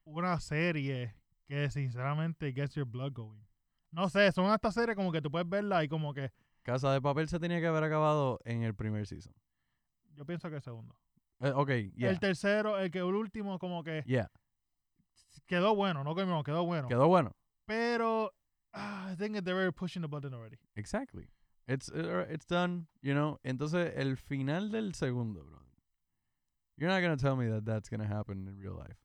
una 0.04 0.38
serie 0.40 1.14
que 1.46 1.70
sinceramente 1.70 2.52
gets 2.52 2.74
your 2.74 2.86
blood 2.86 3.12
going. 3.12 3.42
No 3.90 4.08
sé, 4.08 4.32
son 4.32 4.52
estas 4.52 4.74
series 4.74 4.96
como 4.96 5.12
que 5.12 5.20
tú 5.20 5.30
puedes 5.30 5.48
verla 5.48 5.84
y 5.84 5.88
como 5.88 6.12
que 6.12 6.32
Casa 6.64 6.90
de 6.92 7.02
papel 7.02 7.28
se 7.28 7.38
tenía 7.38 7.60
que 7.60 7.66
haber 7.66 7.84
acabado 7.84 8.40
en 8.44 8.62
el 8.62 8.74
primer 8.74 9.06
season. 9.06 9.34
yo 10.16 10.24
pienso 10.24 10.48
que 10.48 10.56
el 10.56 10.62
segundo. 10.62 10.96
Eh, 11.40 11.52
ok, 11.54 11.68
yeah. 11.94 12.08
El 12.08 12.18
tercero, 12.18 12.78
el 12.78 12.90
que 12.90 13.00
el 13.00 13.14
último 13.14 13.58
como 13.58 13.84
que 13.84 14.02
yeah. 14.06 14.30
quedó 15.46 15.74
bueno, 15.76 16.02
no 16.04 16.14
que 16.14 16.24
no, 16.24 16.42
quedó 16.42 16.64
bueno. 16.64 16.88
Quedó 16.88 17.06
bueno. 17.06 17.36
Pero 17.66 18.32
ah, 18.72 19.10
I 19.12 19.16
think 19.16 19.44
they 19.44 19.52
were 19.52 19.70
pushing 19.72 20.00
the 20.00 20.08
button 20.08 20.32
already. 20.32 20.56
Exactly. 20.74 21.28
It's, 21.66 21.90
uh, 21.90 22.26
it's 22.30 22.46
done, 22.46 22.86
you 23.02 23.12
know. 23.12 23.38
Entonces, 23.42 23.92
el 23.96 24.16
final 24.16 24.70
del 24.70 24.94
segundo, 24.94 25.44
bro. 25.44 25.60
You're 26.78 26.92
not 26.92 27.02
gonna 27.02 27.16
tell 27.16 27.36
me 27.36 27.48
that 27.48 27.64
that's 27.66 27.90
gonna 27.90 28.06
happen 28.06 28.48
in 28.48 28.58
real 28.58 28.74
life. 28.74 28.96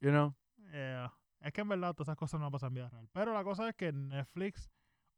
You 0.00 0.12
know? 0.12 0.34
Yeah. 0.72 1.12
Es 1.40 1.52
que 1.52 1.60
en 1.60 1.68
verdad 1.68 1.94
todas 1.94 2.08
esas 2.08 2.16
cosas 2.16 2.40
no 2.40 2.50
pasan 2.50 2.68
en 2.68 2.74
vida 2.74 2.88
real. 2.88 3.08
Pero 3.12 3.32
la 3.32 3.44
cosa 3.44 3.68
es 3.68 3.74
que 3.76 3.92
Netflix 3.92 4.70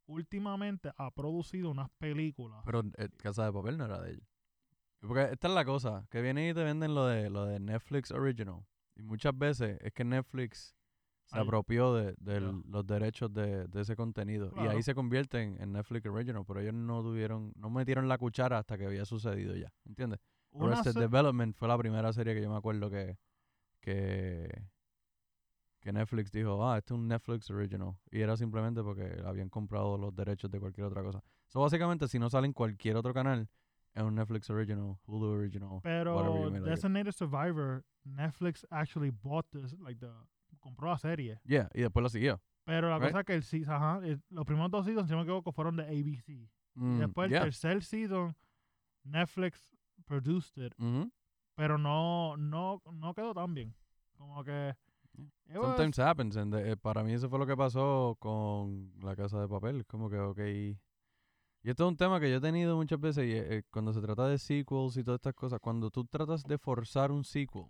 últimamente 0.05 0.91
ha 0.97 1.11
producido 1.11 1.71
unas 1.71 1.89
películas. 1.97 2.61
Pero 2.65 2.83
eh, 2.97 3.09
Casa 3.17 3.45
de 3.45 3.53
Papel 3.53 3.77
no 3.77 3.85
era 3.85 4.01
de 4.01 4.11
ellos. 4.11 4.27
Porque 4.99 5.23
esta 5.31 5.47
es 5.47 5.53
la 5.53 5.63
cosa, 5.63 6.05
que 6.09 6.21
vienen 6.21 6.49
y 6.49 6.53
te 6.53 6.63
venden 6.63 6.93
lo 6.93 7.05
de, 7.07 7.29
lo 7.29 7.45
de 7.45 7.59
Netflix 7.59 8.11
Original. 8.11 8.65
Y 8.95 9.01
muchas 9.01 9.37
veces 9.37 9.77
es 9.81 9.93
que 9.93 10.03
Netflix 10.03 10.75
se 11.25 11.37
Ay, 11.37 11.43
apropió 11.43 11.93
de, 11.93 12.15
de 12.19 12.41
los 12.41 12.85
derechos 12.85 13.31
de, 13.33 13.67
de 13.67 13.81
ese 13.81 13.95
contenido. 13.95 14.51
Y 14.57 14.67
ahí 14.67 14.83
se 14.83 14.95
convierte 14.95 15.41
en, 15.41 15.71
Netflix 15.71 16.05
Original. 16.07 16.43
Pero 16.45 16.59
ellos 16.59 16.73
no 16.73 17.01
tuvieron, 17.01 17.53
no 17.55 17.69
metieron 17.69 18.09
la 18.09 18.17
cuchara 18.17 18.57
hasta 18.57 18.77
que 18.77 18.87
había 18.87 19.05
sucedido 19.05 19.55
ya. 19.55 19.71
¿Entiendes? 19.85 20.19
Arrested 20.59 20.95
Development 20.95 21.55
fue 21.55 21.67
la 21.67 21.77
primera 21.77 22.11
serie 22.11 22.33
que 22.33 22.41
yo 22.41 22.49
me 22.49 22.57
acuerdo 22.57 22.89
que, 22.89 23.17
que, 23.79 24.65
que 25.79 25.91
Netflix 25.93 26.31
dijo, 26.31 26.67
ah, 26.67 26.77
este 26.77 26.93
es 26.93 26.99
un 26.99 27.07
Netflix 27.07 27.49
original. 27.49 27.95
Y 28.11 28.19
era 28.21 28.35
simplemente 28.35 28.83
porque 28.83 29.21
habían 29.25 29.49
comprado 29.49 29.97
los 29.97 30.13
derechos 30.15 30.51
de 30.51 30.59
cualquier 30.59 30.87
otra 30.87 31.01
cosa. 31.03 31.23
So, 31.47 31.61
básicamente, 31.61 32.07
si 32.07 32.19
no 32.19 32.29
sale 32.29 32.47
en 32.47 32.53
cualquier 32.53 32.97
otro 32.97 33.13
canal, 33.13 33.47
es 33.93 34.03
un 34.03 34.15
Netflix 34.15 34.49
original, 34.49 34.97
Hulu 35.05 35.25
original. 35.27 35.79
Pero 35.81 36.49
like. 36.49 36.69
Designated 36.69 37.11
Survivor, 37.13 37.83
Netflix 38.03 38.65
actually 38.69 39.09
bought 39.11 39.45
this, 39.51 39.73
like 39.79 39.99
the, 39.99 40.11
compró 40.59 40.89
la 40.89 40.97
serie. 40.97 41.39
Yeah, 41.45 41.69
y 41.73 41.81
después 41.81 42.03
lo 42.03 42.09
siguió. 42.09 42.41
Pero 42.65 42.89
la 42.89 42.97
Right. 42.99 43.07
cosa 43.09 43.19
es 43.21 43.25
que 43.25 43.33
el 43.35 43.43
season, 43.43 43.73
ajá, 43.73 43.99
el- 44.05 44.21
los 44.29 44.45
primeros 44.45 44.69
dos 44.69 44.85
seasons, 44.85 45.07
si 45.07 45.11
no 45.13 45.17
me 45.17 45.23
equivoco, 45.23 45.51
fueron 45.51 45.75
de 45.77 45.83
ABC. 45.83 46.29
Y 46.29 46.49
Mm, 46.75 46.99
después 46.99 47.25
el 47.25 47.31
yeah. 47.31 47.41
tercer 47.43 47.83
season, 47.83 48.35
Netflix 49.03 49.75
produced 50.05 50.57
it, 50.63 50.73
Mhm. 50.77 51.11
pero 51.55 51.77
no, 51.77 52.37
no, 52.37 52.81
no 52.91 53.13
quedó 53.13 53.33
tan 53.33 53.53
bien. 53.53 53.73
Como 54.17 54.43
que... 54.43 54.75
it 55.47 55.55
was- 55.57 55.75
Sometimes 55.77 55.99
happens. 55.99 56.37
and, 56.37 56.53
eh, 56.55 56.77
para 56.77 57.03
mí 57.03 57.13
eso 57.13 57.29
fue 57.29 57.39
lo 57.39 57.45
que 57.47 57.55
pasó 57.57 58.15
con 58.19 58.91
La 59.01 59.15
Casa 59.15 59.39
de 59.41 59.47
Papel. 59.47 59.85
Como 59.85 60.09
que, 60.09 60.19
ok. 60.19 60.39
Y 61.61 61.69
esto 61.69 61.83
es 61.85 61.89
un 61.89 61.97
tema 61.97 62.19
que 62.19 62.29
yo 62.29 62.37
he 62.37 62.41
tenido 62.41 62.75
muchas 62.77 62.99
veces 62.99 63.25
y 63.27 63.31
eh, 63.33 63.63
cuando 63.69 63.91
se 63.93 64.01
trata 64.01 64.27
de 64.27 64.37
sequels 64.37 64.95
y 64.97 65.03
todas 65.03 65.17
estas 65.19 65.33
cosas, 65.33 65.59
cuando 65.59 65.89
tú 65.91 66.05
tratas 66.05 66.43
de 66.43 66.57
forzar 66.57 67.11
un 67.11 67.23
sequel, 67.25 67.65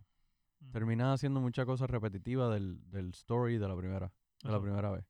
Mm, 0.61 0.71
terminas 0.71 1.15
haciendo 1.15 1.39
muchas 1.39 1.65
cosas 1.65 1.89
repetitivas 1.89 2.53
del, 2.53 2.79
del 2.91 3.09
story 3.11 3.57
de 3.57 3.67
la 3.67 3.75
primera, 3.77 4.11
de 4.43 4.49
la 4.49 4.57
eso. 4.57 4.61
primera 4.61 4.91
vez. 4.91 5.05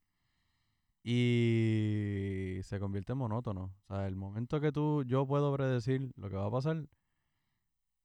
Y 1.04 2.60
se 2.64 2.80
convierte 2.80 3.14
en 3.14 3.18
monótono. 3.18 3.74
O 3.88 3.96
sea, 3.96 4.08
el 4.08 4.16
momento 4.16 4.62
que 4.62 4.72
tú, 4.72 5.04
yo 5.06 5.26
puedo 5.26 5.52
predecir 5.54 6.12
lo 6.18 6.30
que 6.30 6.36
va 6.36 6.46
a 6.46 6.52
pasar, 6.52 6.86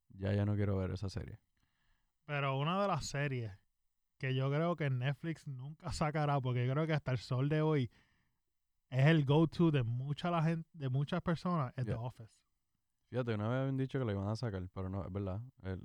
ya 0.08 0.32
ya 0.32 0.46
no 0.46 0.54
quiero 0.54 0.76
ver 0.78 0.92
esa 0.92 1.08
serie. 1.10 1.38
Pero 2.24 2.58
una 2.58 2.80
de 2.80 2.88
las 2.88 3.04
series 3.06 3.52
que 4.18 4.34
yo 4.34 4.50
creo 4.50 4.76
que 4.76 4.90
Netflix 4.90 5.46
nunca 5.46 5.92
sacará, 5.92 6.40
porque 6.40 6.66
yo 6.66 6.72
creo 6.72 6.86
que 6.86 6.92
hasta 6.92 7.12
el 7.12 7.18
sol 7.18 7.48
de 7.48 7.62
hoy 7.62 7.90
es 8.90 9.06
el 9.06 9.24
go-to 9.24 9.70
de 9.70 9.82
mucha 9.82 10.30
la 10.30 10.42
gente, 10.42 10.68
de 10.72 10.88
muchas 10.88 11.20
personas, 11.22 11.72
es 11.76 11.84
Yeah. 11.84 11.94
The 11.96 12.00
Office. 12.00 12.32
Fíjate, 13.10 13.34
una 13.34 13.48
vez 13.48 13.60
habían 13.60 13.76
dicho 13.76 13.98
que 13.98 14.04
lo 14.04 14.10
iban 14.10 14.28
a 14.28 14.34
sacar, 14.34 14.66
pero 14.72 14.88
no, 14.88 15.04
es 15.04 15.12
verdad. 15.12 15.40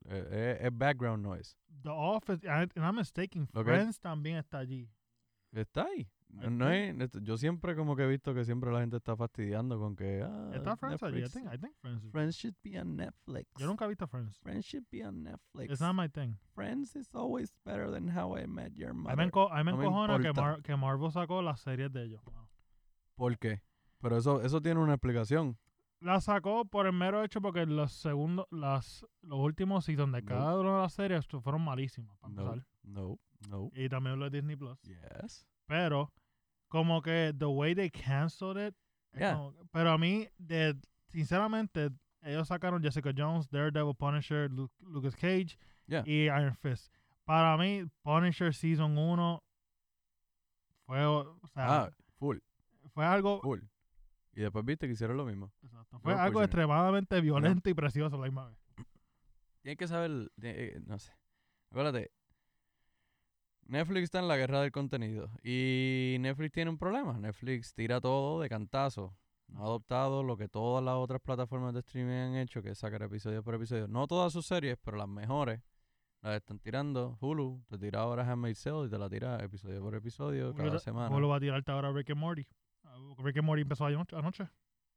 Es 0.08 0.76
background 0.76 1.24
noise. 1.24 1.56
The 1.84 1.90
Office, 1.90 2.48
and 2.50 2.72
I'm 2.76 2.96
mistaken, 2.96 3.48
Friends 3.48 4.00
también 4.00 4.38
está 4.38 4.60
allí. 4.60 4.90
Está 5.52 5.84
ahí. 5.84 6.10
No, 6.32 6.68
hay- 6.68 6.96
yo 7.24 7.38
siempre 7.38 7.76
como 7.76 7.96
que 7.96 8.04
he 8.04 8.08
visto 8.08 8.34
que 8.36 8.46
siempre 8.46 8.72
la 8.72 8.82
gente 8.82 8.98
está 8.98 9.18
fastidiando 9.18 9.80
con 9.80 9.96
que 9.96 10.22
ah, 10.24 10.52
¿Está 10.54 10.78
Friends 10.78 11.02
allí? 11.02 11.24
I 11.24 11.28
think, 11.28 11.48
I 11.54 11.58
think 11.58 11.76
Friends. 11.82 12.12
Friends 12.12 12.36
should 12.38 12.56
be 12.64 12.80
on 12.80 12.96
Netflix. 12.96 13.48
Yo 13.58 13.66
nunca 13.66 13.86
he 13.86 13.90
visto 13.90 14.08
Friends. 14.08 14.38
Friends 14.40 14.64
should 14.66 14.86
be 14.92 15.04
on 15.04 15.24
Netflix. 15.24 15.72
It's 15.72 15.82
not 15.82 15.96
my 15.96 16.08
thing. 16.08 16.38
Friends 16.54 16.96
is 16.96 17.10
always 17.16 17.52
better 17.66 17.90
than 17.92 18.10
How 18.16 18.38
I 18.38 18.46
Met 18.46 18.74
Your 18.76 18.94
mí 18.94 18.98
me, 19.08 19.16
Mother. 19.16 19.28
enco- 19.32 19.50
a 19.52 19.58
mí 19.58 19.64
me 19.66 19.72
No 19.72 19.78
me 19.78 19.84
encojona 19.86 20.20
que. 20.20 20.34
Mar- 20.34 20.62
que 20.62 20.76
Marvel 20.78 21.12
sacó 21.12 21.42
las 21.42 21.62
series 21.62 21.92
de 21.92 22.04
ellos. 22.06 22.22
Wow. 22.26 22.48
¿Por 23.16 23.38
qué? 23.40 23.62
Pero 24.00 24.18
eso, 24.18 24.42
eso 24.42 24.62
tiene 24.62 24.80
una 24.80 24.94
explicación. 24.94 25.58
La 26.00 26.22
sacó 26.22 26.64
por 26.64 26.86
el 26.86 26.94
mero 26.94 27.24
hecho 27.26 27.42
porque 27.42 27.66
los 27.66 27.92
segundos, 27.92 28.46
las, 28.52 29.06
los 29.22 29.40
últimos 29.40 29.84
seasons 29.84 30.14
de 30.14 30.22
No. 30.22 30.28
cada 30.28 30.58
una 30.60 30.76
de 30.76 30.82
las 30.84 30.94
series 30.94 31.28
fueron 31.28 31.62
malísimas, 31.66 32.16
para 32.20 32.34
No, 32.34 32.42
empezar. 32.54 32.68
no, 32.84 33.20
no. 33.50 33.70
Y 33.74 33.90
también 33.90 34.18
los 34.18 34.32
de 34.32 34.38
Disney 34.38 34.56
Plus. 34.56 34.80
Yes. 34.84 35.46
Pero, 35.66 36.14
como 36.70 37.02
que 37.02 37.34
the 37.38 37.46
way 37.46 37.76
they 37.76 37.90
canceled 37.90 38.58
it. 38.58 38.74
es 39.12 39.20
Yeah. 39.20 39.34
como- 39.36 39.54
pero 39.72 39.92
a 39.92 39.98
mí, 39.98 40.28
de, 40.38 40.80
sinceramente, 41.12 41.90
ellos 42.22 42.48
sacaron 42.48 42.82
Jessica 42.82 43.12
Jones, 43.16 43.50
Daredevil, 43.50 43.96
Punisher, 43.96 44.50
Lu- 44.52 44.72
Lucas 44.80 45.16
Cage 45.16 45.58
Yeah. 45.88 46.04
y 46.06 46.26
Iron 46.26 46.56
Fist. 46.56 46.94
Para 47.26 47.58
mí, 47.58 47.86
Punisher 48.04 48.54
Season 48.54 48.98
1 48.98 49.44
fue, 50.86 51.06
o 51.06 51.40
sea, 51.54 51.84
Ah, 51.86 51.92
full, 52.18 52.38
fue 52.94 53.06
algo, 53.06 53.42
full. 53.42 53.62
Y 54.34 54.42
después 54.42 54.64
viste 54.66 54.88
que 54.88 54.94
hicieron 54.94 55.18
lo 55.18 55.26
mismo. 55.26 55.52
exacto, 55.64 56.00
fue 56.00 56.14
algo 56.14 56.42
extremadamente 56.42 57.20
violento 57.22 57.70
y 57.70 57.74
precioso 57.74 58.18
la 58.18 58.26
misma 58.26 58.48
vez. 58.48 58.58
Tienes 59.62 59.78
que 59.78 59.88
saber, 59.88 60.32
eh, 60.42 60.80
no 60.86 60.98
sé. 61.00 61.12
Acuérdate, 61.72 62.12
Netflix 63.70 64.06
está 64.06 64.20
en 64.20 64.28
la 64.28 64.36
guerra 64.38 64.62
del 64.62 64.72
contenido 64.72 65.30
y 65.44 66.18
Netflix 66.20 66.52
tiene 66.52 66.72
un 66.72 66.78
problema. 66.78 67.18
Netflix 67.20 67.74
tira 67.74 68.02
todo 68.02 68.42
de 68.42 68.50
cantazo. 68.50 69.16
Ha 69.56 69.62
adoptado 69.62 70.22
lo 70.24 70.38
que 70.38 70.48
todas 70.48 70.84
las 70.84 70.96
otras 70.96 71.22
plataformas 71.22 71.74
de 71.74 71.80
streaming 71.80 72.12
han 72.14 72.36
hecho, 72.36 72.62
que 72.62 72.70
es 72.72 72.78
sacar 72.80 73.02
episodio 73.04 73.44
por 73.44 73.56
episodio. 73.56 73.88
No 73.88 74.06
todas 74.08 74.34
sus 74.34 74.46
series, 74.46 74.78
pero 74.84 74.98
las 74.98 75.08
mejores 75.08 75.62
las 76.22 76.36
están 76.38 76.60
tirando. 76.60 77.18
Hulu 77.22 77.64
te 77.68 77.78
tira 77.78 78.02
ahora 78.02 78.30
Handmaid's 78.30 78.62
Tale 78.64 78.88
y 78.88 78.90
te 78.90 78.98
la 78.98 79.10
tira 79.10 79.44
episodio 79.44 79.82
por 79.82 79.96
episodio 79.96 80.54
cada 80.54 80.70
Hulu- 80.72 80.80
semana. 80.80 81.16
Hulu 81.16 81.28
va 81.30 81.38
a 81.38 81.40
tirarte 81.40 81.72
ahora 81.72 81.92
Rick 81.92 82.10
and 82.12 82.20
Morty. 82.20 82.46
Ah, 82.84 82.96
Rick 83.20 83.38
and 83.38 83.46
Morty 83.46 83.62
empezó 83.62 83.86
anoche. 83.86 84.48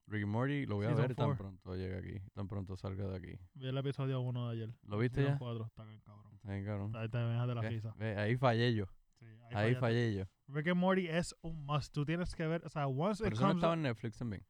Rick 0.06 0.26
Morty 0.26 0.66
lo 0.66 0.76
voy 0.76 0.86
a 0.86 0.88
Season 0.90 1.06
ver 1.06 1.16
tan 1.16 1.36
pronto 1.36 1.76
llegue 1.76 1.96
aquí, 1.96 2.20
tan 2.34 2.48
pronto 2.48 2.76
salga 2.76 3.06
de 3.08 3.16
aquí. 3.16 3.38
Vi 3.54 3.68
el 3.68 3.78
episodio 3.78 4.20
1 4.20 4.48
de 4.48 4.52
ayer. 4.52 4.74
¿Lo 4.82 4.98
viste 4.98 5.22
ya? 5.22 5.38
cuatro, 5.38 5.66
está 5.66 5.84
bien 5.84 6.00
cabrón. 6.00 6.34
Está 6.34 6.50
bien, 6.52 6.64
cabrón. 6.64 6.96
Ahí 6.96 7.08
te 7.08 7.18
dejas 7.18 7.48
de 7.48 7.54
la 7.54 7.62
risa. 7.62 7.94
ve, 7.96 8.16
ahí 8.18 8.36
fallé 8.36 8.74
yo. 8.74 8.86
Sí, 9.18 9.26
Ahí 9.54 9.74
fallé 9.76 10.14
yo. 10.14 10.24
Rick 10.48 10.68
and 10.68 10.76
Morty 10.80 11.06
es 11.08 11.34
un 11.42 11.64
must. 11.64 11.92
Tú 11.94 12.04
tienes 12.04 12.34
que 12.34 12.46
ver, 12.46 12.64
o 12.66 12.68
sea, 12.68 12.86
once 12.88 13.22
Pero 13.22 13.34
it 13.34 13.38
eso 13.38 13.42
no 13.42 13.48
comes 13.50 13.56
estaba 13.60 13.72
up- 13.72 13.76
en 13.78 13.82
Netflix 13.84 14.18
también. 14.18 14.44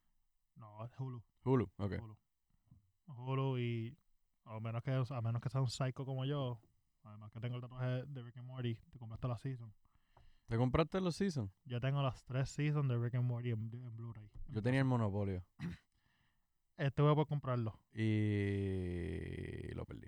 No, 0.55 0.77
Hulu. 0.97 1.23
Hulu, 1.45 1.71
ok. 1.77 1.93
Hulu. 2.01 2.17
Hulu 3.07 3.57
y 3.59 3.97
a 4.45 4.59
menos 4.59 4.81
que 4.83 4.91
a 4.91 5.21
menos 5.21 5.41
que 5.41 5.49
sea 5.49 5.61
un 5.61 5.69
psycho 5.69 6.05
como 6.05 6.25
yo, 6.25 6.59
además 7.03 7.31
que 7.31 7.39
tengo 7.39 7.55
el 7.55 7.61
tatuaje 7.61 8.03
de 8.07 8.21
Rick 8.23 8.37
and 8.37 8.47
Morty, 8.47 8.75
te 8.91 8.97
compraste 8.97 9.27
la 9.27 9.37
season. 9.37 9.73
¿Te 10.47 10.57
compraste 10.57 10.99
los 11.01 11.15
seasons? 11.15 11.51
Yo 11.65 11.79
tengo 11.79 12.01
las 12.03 12.23
tres 12.25 12.49
seasons 12.49 12.87
de 12.89 12.97
Rick 12.97 13.15
and 13.15 13.25
Morty 13.25 13.49
en, 13.51 13.59
en 13.73 13.95
Blu-ray. 13.95 14.29
Yo 14.49 14.61
tenía 14.61 14.79
el 14.81 14.85
monopolio 14.85 15.43
Este 16.77 17.01
voy 17.01 17.11
a 17.11 17.15
poder 17.15 17.27
comprarlo. 17.27 17.79
y 17.93 19.73
lo 19.75 19.85
perdí. 19.85 20.07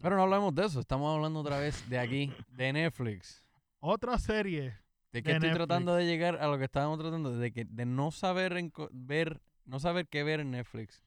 Pero 0.00 0.16
no 0.16 0.22
hablamos 0.22 0.54
de 0.54 0.64
eso, 0.66 0.80
estamos 0.80 1.14
hablando 1.14 1.40
otra 1.40 1.58
vez 1.58 1.88
de 1.88 1.98
aquí, 1.98 2.32
de 2.48 2.72
Netflix. 2.72 3.44
Otra 3.80 4.18
serie. 4.18 4.76
De 5.12 5.22
que 5.22 5.30
De 5.30 5.36
estoy 5.36 5.52
tratando 5.52 5.94
de 5.94 6.06
llegar 6.06 6.36
a 6.36 6.48
lo 6.48 6.58
que 6.58 6.64
estábamos 6.64 6.98
tratando, 6.98 7.36
de 7.36 7.52
que 7.52 7.64
de 7.64 7.86
no 7.86 8.10
saber 8.10 8.54
ver, 8.90 9.40
no 9.64 9.78
saber 9.78 10.08
qué 10.08 10.24
ver 10.24 10.40
en 10.40 10.50
Netflix. 10.50 11.04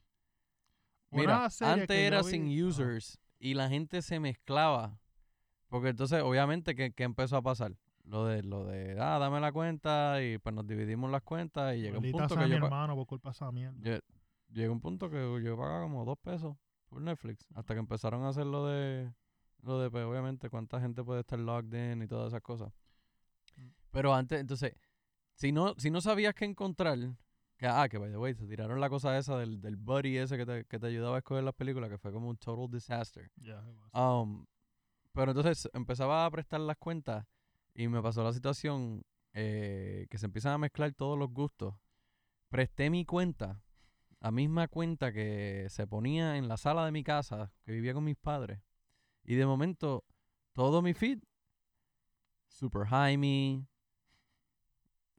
Mira, 1.11 1.49
antes 1.61 1.89
era 1.97 2.21
vi- 2.21 2.29
sin 2.31 2.43
Ajá. 2.47 2.67
users 2.67 3.19
y 3.39 3.53
la 3.55 3.67
gente 3.69 4.01
se 4.01 4.19
mezclaba. 4.19 4.99
Porque 5.67 5.89
entonces, 5.89 6.21
obviamente, 6.23 6.75
¿qué, 6.75 6.91
qué 6.93 7.03
empezó 7.03 7.35
a 7.35 7.41
pasar? 7.41 7.73
Lo 8.07 8.25
de, 8.25 8.41
lo 8.43 8.63
de, 8.65 8.97
ah, 8.99 9.19
dame 9.19 9.39
la 9.41 9.51
cuenta 9.51 10.23
y 10.23 10.37
pues 10.37 10.55
nos 10.55 10.65
dividimos 10.65 11.11
las 11.11 11.21
cuentas 11.23 11.75
y 11.75 11.81
llega 11.81 11.97
un 11.99 12.09
punto 12.11 12.35
que 12.37 12.45
mi 12.45 12.49
yo, 12.51 12.59
pa- 12.61 12.65
hermano 12.67 12.95
por 12.95 13.05
culpa 13.05 13.29
de 13.29 13.31
esa 13.33 13.51
mierda. 13.51 13.77
Lle- 13.79 14.01
llegó 14.49 14.71
un 14.73 14.79
punto 14.79 15.09
que 15.09 15.17
yo 15.43 15.57
pagaba 15.57 15.81
como 15.83 16.05
dos 16.05 16.17
pesos 16.19 16.55
por 16.87 17.01
Netflix. 17.01 17.45
Hasta 17.53 17.73
que 17.73 17.79
empezaron 17.81 18.23
a 18.23 18.29
hacer 18.29 18.45
lo 18.45 18.65
de, 18.65 19.13
lo 19.61 19.79
de, 19.81 19.91
pues, 19.91 20.05
obviamente, 20.05 20.49
cuánta 20.49 20.79
gente 20.79 21.03
puede 21.03 21.19
estar 21.19 21.37
logged 21.37 21.73
in 21.91 22.01
y 22.01 22.07
todas 22.07 22.29
esas 22.29 22.41
cosas. 22.41 22.71
Mm. 23.57 23.67
Pero 23.91 24.13
antes, 24.13 24.39
entonces, 24.39 24.73
si 25.33 25.51
no, 25.51 25.73
si 25.77 25.91
no 25.91 25.99
sabías 25.99 26.33
qué 26.33 26.45
encontrar, 26.45 26.97
que, 27.57 27.67
ah, 27.67 27.89
que 27.89 27.97
by 27.97 28.09
the 28.09 28.17
way, 28.17 28.33
se 28.35 28.47
tiraron 28.47 28.79
la 28.79 28.89
cosa 28.89 29.17
esa 29.17 29.37
del, 29.37 29.59
del 29.59 29.75
buddy 29.75 30.17
ese 30.17 30.37
que 30.37 30.45
te, 30.45 30.63
que 30.63 30.79
te 30.79 30.87
ayudaba 30.87 31.15
a 31.15 31.19
escoger 31.19 31.43
las 31.43 31.55
películas, 31.55 31.89
que 31.89 31.97
fue 31.97 32.13
como 32.13 32.29
un 32.29 32.37
total 32.37 32.69
disaster. 32.71 33.29
Yeah, 33.35 33.61
it 33.69 33.75
was. 33.75 33.89
Um, 33.93 34.45
pero 35.11 35.31
entonces 35.31 35.67
empezaba 35.73 36.25
a 36.25 36.31
prestar 36.31 36.61
las 36.61 36.77
cuentas 36.77 37.25
y 37.77 37.87
me 37.87 38.01
pasó 38.01 38.23
la 38.23 38.33
situación 38.33 39.03
eh, 39.33 40.07
que 40.09 40.17
se 40.17 40.25
empiezan 40.25 40.53
a 40.53 40.57
mezclar 40.57 40.93
todos 40.93 41.17
los 41.17 41.29
gustos. 41.29 41.75
Presté 42.49 42.89
mi 42.89 43.05
cuenta, 43.05 43.61
la 44.19 44.31
misma 44.31 44.67
cuenta 44.67 45.13
que 45.13 45.67
se 45.69 45.85
ponía 45.85 46.37
en 46.37 46.47
la 46.47 46.57
sala 46.57 46.85
de 46.85 46.91
mi 46.91 47.03
casa, 47.03 47.53
que 47.63 47.73
vivía 47.73 47.93
con 47.93 48.03
mis 48.03 48.17
padres. 48.17 48.59
Y 49.23 49.35
de 49.35 49.45
momento, 49.45 50.03
todo 50.53 50.81
mi 50.81 50.95
feed, 50.95 51.19
Super 52.47 52.87
Jaime, 52.87 53.67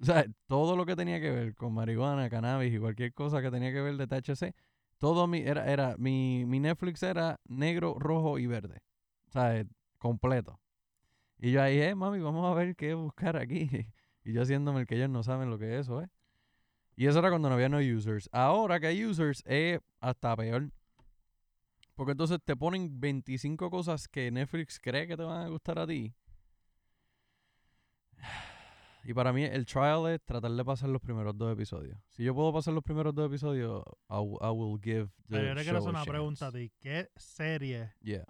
O 0.00 0.04
sea, 0.04 0.24
todo 0.48 0.76
lo 0.76 0.84
que 0.84 0.96
tenía 0.96 1.20
que 1.20 1.30
ver 1.30 1.54
con 1.54 1.72
marihuana, 1.74 2.28
cannabis 2.28 2.74
y 2.74 2.78
cualquier 2.78 3.14
cosa 3.14 3.40
que 3.40 3.50
tenía 3.52 3.72
que 3.72 3.80
ver 3.80 3.96
de 3.96 4.06
THC, 4.08 4.54
todo 4.98 5.28
mi, 5.28 5.40
era, 5.40 5.70
era, 5.70 5.96
mi, 5.96 6.44
mi 6.44 6.58
Netflix 6.58 7.02
era 7.04 7.38
negro, 7.44 7.96
rojo 8.00 8.38
y 8.40 8.46
verde. 8.48 8.82
O 9.28 9.30
sea, 9.30 9.64
completo. 9.98 10.58
Y 11.38 11.52
yo 11.52 11.62
ahí, 11.62 11.80
eh, 11.80 11.94
mami, 11.94 12.20
vamos 12.20 12.50
a 12.50 12.54
ver 12.54 12.74
qué 12.76 12.94
buscar 12.94 13.36
aquí. 13.36 13.68
Y 14.24 14.34
yo 14.34 14.42
haciéndome 14.42 14.80
el 14.80 14.86
que 14.86 14.96
ellos 14.96 15.08
no 15.08 15.22
saben 15.22 15.48
lo 15.48 15.58
que 15.58 15.72
es 15.72 15.86
eso, 15.86 16.02
¿eh? 16.02 16.10
Y 16.96 17.06
eso 17.06 17.20
era 17.20 17.30
cuando 17.30 17.48
no 17.48 17.54
había 17.54 17.70
no 17.70 17.78
users. 17.78 18.28
Ahora 18.30 18.78
que 18.78 18.88
hay 18.88 19.02
users, 19.02 19.42
es 19.46 19.80
hasta 20.00 20.36
peor. 20.36 20.70
Porque 21.94 22.12
entonces 22.12 22.38
te 22.44 22.54
ponen 22.54 23.00
25 23.00 23.70
cosas 23.70 24.06
que 24.06 24.30
Netflix 24.30 24.78
cree 24.80 25.06
que 25.06 25.16
te 25.16 25.22
van 25.22 25.46
a 25.46 25.48
gustar 25.48 25.78
a 25.78 25.86
ti. 25.86 26.12
Y 29.04 29.14
para 29.14 29.32
mí 29.32 29.44
el 29.44 29.64
trial 29.64 30.06
es 30.10 30.22
tratar 30.22 30.50
de 30.50 30.62
pasar 30.62 30.90
los 30.90 31.00
primeros 31.00 31.38
dos 31.38 31.50
episodios. 31.50 31.96
Si 32.10 32.24
yo 32.24 32.34
puedo 32.34 32.52
pasar 32.52 32.74
los 32.74 32.82
primeros 32.82 33.14
dos 33.14 33.26
episodios, 33.28 33.82
I, 34.10 34.16
I 34.16 34.50
will 34.50 34.78
give 34.82 35.06
the 35.28 35.36
Pero 35.36 35.48
yo 35.48 35.54
le 35.54 35.62
quiero 35.62 35.78
hacer 35.78 35.88
una 35.88 36.04
pregunta 36.04 36.48
a 36.48 36.52
ti. 36.52 36.70
¿Qué 36.78 37.08
serie, 37.16 37.94
Yeah. 38.02 38.26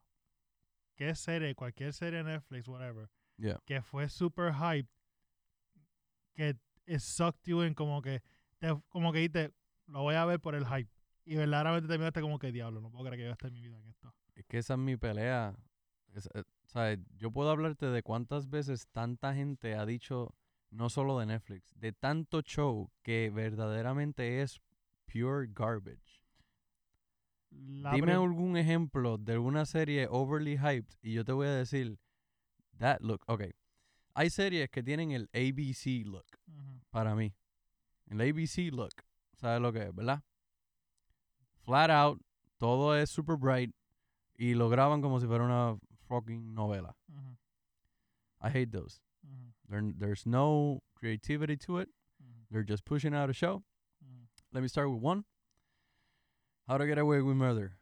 Qué 0.99 1.15
serie, 1.15 1.55
cualquier 1.55 1.93
serie 1.95 2.23
Netflix, 2.23 2.69
whatever, 2.69 3.09
Yeah. 3.39 3.61
que 3.65 3.81
fue 3.81 4.09
super 4.09 4.53
hype, 4.53 4.89
que 6.35 6.57
it 6.87 7.01
sucked 7.01 7.47
you 7.47 7.63
in 7.63 7.75
como 7.75 8.03
que, 8.03 8.21
te, 8.59 8.69
como 8.89 9.13
que 9.13 9.21
dijiste, 9.21 9.53
lo 9.87 10.03
voy 10.03 10.17
a 10.17 10.25
ver 10.25 10.41
por 10.41 10.55
el 10.55 10.67
hype. 10.67 10.91
Y 11.25 11.37
verdaderamente 11.37 11.89
te 11.89 11.99
miraste 11.99 12.21
como 12.21 12.39
que 12.39 12.51
diablo, 12.53 12.81
no 12.81 12.91
puedo 12.91 13.05
creer 13.05 13.19
que 13.21 13.25
yo 13.27 13.33
esté 13.33 13.49
en 13.49 13.55
mi 13.55 13.61
vida 13.61 13.79
en 13.79 13.87
esto. 13.89 14.13
Es 14.35 14.45
que 14.47 14.59
esa 14.59 14.75
es 14.75 14.79
mi 14.81 14.97
pelea. 14.97 15.55
Es- 16.15 16.29
eh, 16.35 16.43
sea, 16.67 16.97
yo 17.17 17.31
puedo 17.31 17.51
hablarte 17.51 17.87
de 17.87 18.03
cuántas 18.03 18.49
veces 18.49 18.89
tanta 18.93 19.35
gente 19.35 19.75
ha 19.75 19.87
dicho, 19.87 20.35
no 20.71 20.89
solo 20.91 21.19
de 21.19 21.27
Netflix, 21.27 21.73
de 21.77 21.93
tanto 21.93 22.41
show 22.43 22.91
que 23.03 23.31
verdaderamente 23.31 24.43
es 24.43 24.61
pure 25.07 25.49
garbage. 25.51 26.08
La 27.67 27.93
Dime 27.93 28.13
algún 28.13 28.57
ejemplo 28.57 29.19
de 29.19 29.33
alguna 29.35 29.65
serie 29.67 30.07
overly 30.11 30.57
hyped 30.59 30.97
y 31.03 31.13
yo 31.15 31.25
te 31.25 31.33
voy 31.33 31.47
a 31.47 31.53
decir, 31.55 31.99
that 32.79 33.01
look, 33.01 33.23
ok. 33.27 33.45
Hay 34.15 34.31
series 34.31 34.69
que 34.71 34.83
tienen 34.83 35.13
el 35.13 35.29
ABC 35.33 36.05
look, 36.07 36.27
para 36.91 37.15
mí. 37.15 37.35
El 38.07 38.21
ABC 38.21 38.71
look, 38.73 38.93
¿sabes 39.37 39.61
lo 39.61 39.73
que 39.73 39.83
es, 39.89 39.95
verdad? 39.95 40.23
Flat 41.65 41.91
out, 41.91 42.21
todo 42.59 42.95
es 42.97 43.11
super 43.11 43.37
bright 43.37 43.73
y 44.37 44.55
lo 44.55 44.69
graban 44.69 45.03
como 45.03 45.21
si 45.21 45.27
fuera 45.27 45.45
una 45.45 45.77
fucking 46.09 46.55
novela. 46.55 46.97
I 48.41 48.49
hate 48.51 48.71
those. 48.71 49.01
There- 49.69 49.93
there's 49.99 50.25
no 50.27 50.81
creativity 50.95 51.57
to 51.59 51.79
it. 51.79 51.91
They're 52.51 52.65
just 52.65 52.85
pushing 52.85 53.15
out 53.15 53.29
a 53.29 53.35
show. 53.35 53.63
Let 54.53 54.63
me 54.63 54.69
start 54.69 54.89
with 54.91 55.03
one. 55.03 55.25
How 56.69 56.77
to 56.79 56.87
Get 56.87 56.99
Away 56.99 57.23
with 57.23 57.35
Murder. 57.35 57.73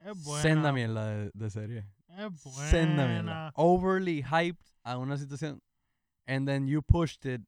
Es 0.00 0.22
buena. 0.22 0.42
Senda 0.42 0.72
mierda 0.72 1.06
de, 1.06 1.30
de 1.34 1.50
serie. 1.50 1.84
Es 2.08 2.40
Senda 2.70 3.06
mierda. 3.06 3.22
buena. 3.22 3.52
Overly 3.56 4.22
hyped 4.22 4.66
a 4.84 4.98
una 4.98 5.16
situación. 5.16 5.60
And 6.26 6.46
then 6.46 6.66
you 6.68 6.82
pushed 6.82 7.24
it 7.26 7.40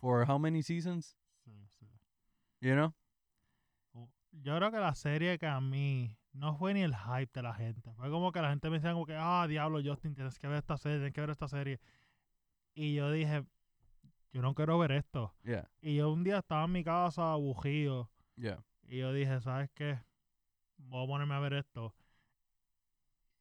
for 0.00 0.24
how 0.26 0.38
many 0.38 0.62
seasons? 0.62 1.16
Sí, 1.44 1.52
sí. 1.78 1.86
You 2.60 2.74
know? 2.74 2.94
Oh, 3.94 4.08
Yo 4.32 4.56
creo 4.56 4.70
que 4.72 4.78
la 4.80 4.94
serie 4.94 5.38
que 5.38 5.46
a 5.46 5.60
mí 5.60 6.16
no 6.32 6.54
fue 6.56 6.74
ni 6.74 6.82
el 6.82 6.94
hype 6.94 7.30
de 7.32 7.42
la 7.42 7.54
gente. 7.54 7.92
Fue 7.94 8.10
como 8.10 8.32
que 8.32 8.40
la 8.42 8.50
gente 8.50 8.68
me 8.70 8.76
decía 8.78 8.92
como 8.92 9.06
que, 9.06 9.14
ah, 9.16 9.46
diablo, 9.48 9.80
Justin, 9.84 10.14
tienes 10.14 10.38
que 10.38 10.48
ver 10.48 10.58
esta 10.58 10.76
serie, 10.76 10.98
tienes 10.98 11.14
que 11.14 11.20
ver 11.20 11.30
esta 11.30 11.48
serie. 11.48 11.80
Y 12.74 12.94
yo 12.94 13.10
dije, 13.10 13.44
yo 14.32 14.42
no 14.42 14.54
quiero 14.54 14.78
ver 14.78 14.92
esto. 14.92 15.32
Yeah. 15.44 15.70
Y 15.80 15.96
yo 15.96 16.12
un 16.12 16.24
día 16.24 16.38
estaba 16.38 16.64
en 16.64 16.72
mi 16.72 16.82
casa 16.84 17.32
aburrido 17.32 18.10
Yeah. 18.36 18.62
Y 18.88 18.98
yo 18.98 19.12
dije, 19.12 19.40
¿sabes 19.40 19.70
qué? 19.74 19.98
Voy 20.78 21.04
a 21.04 21.06
ponerme 21.06 21.34
a 21.34 21.40
ver 21.40 21.54
esto. 21.54 21.94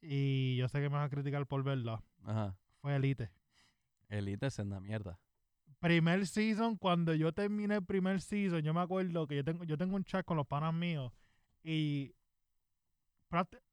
Y 0.02 0.56
yo 0.58 0.68
sé 0.68 0.80
que 0.80 0.90
me 0.90 0.96
vas 0.96 1.08
a 1.08 1.10
criticar 1.10 1.46
por 1.46 1.64
verla. 1.64 2.04
Ajá. 2.24 2.58
Fue 2.82 2.96
Elite. 2.96 3.32
Elite 4.10 4.50
senda 4.50 4.80
mierda. 4.80 5.20
primer 5.80 6.26
season, 6.28 6.78
cuando 6.78 7.14
yo 7.14 7.32
terminé 7.32 7.76
el 7.76 7.86
primer 7.86 8.22
season, 8.22 8.62
yo 8.62 8.74
me 8.74 8.82
acuerdo 8.82 9.28
que 9.28 9.36
yo 9.36 9.44
tengo, 9.44 9.64
yo 9.64 9.78
tengo 9.78 9.96
un 9.96 10.04
chat 10.04 10.26
con 10.26 10.38
los 10.38 10.48
panas 10.48 10.74
míos 10.74 11.12
y 11.64 12.14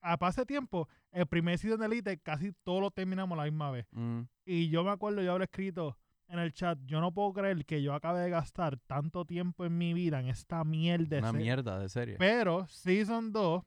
a 0.01 0.19
pase 0.19 0.45
tiempo, 0.45 0.89
el 1.13 1.27
primer 1.27 1.59
season 1.59 1.79
de 1.79 1.87
Elite 1.87 2.19
casi 2.19 2.53
todos 2.65 2.81
lo 2.81 2.91
terminamos 2.91 3.37
la 3.37 3.45
misma 3.45 3.71
vez. 3.71 3.87
Mm. 3.93 4.23
Y 4.45 4.69
yo 4.71 4.83
me 4.83 4.91
acuerdo, 4.91 5.23
yo 5.23 5.33
habré 5.33 5.45
escrito 5.45 5.97
en 6.33 6.39
el 6.39 6.53
chat, 6.53 6.79
yo 6.87 7.01
no 7.01 7.13
puedo 7.13 7.33
creer 7.35 7.65
que 7.67 7.83
yo 7.83 7.93
acabe 7.95 8.21
de 8.21 8.31
gastar 8.31 8.79
tanto 8.87 9.25
tiempo 9.27 9.65
en 9.67 9.77
mi 9.77 9.93
vida 9.93 10.19
en 10.19 10.29
esta 10.29 10.65
mierda. 10.65 11.19
Una 11.19 11.31
serie". 11.31 11.43
mierda 11.45 11.79
de 11.79 11.89
serie. 11.89 12.17
Pero 12.19 12.67
Season 12.69 13.31
2 13.33 13.63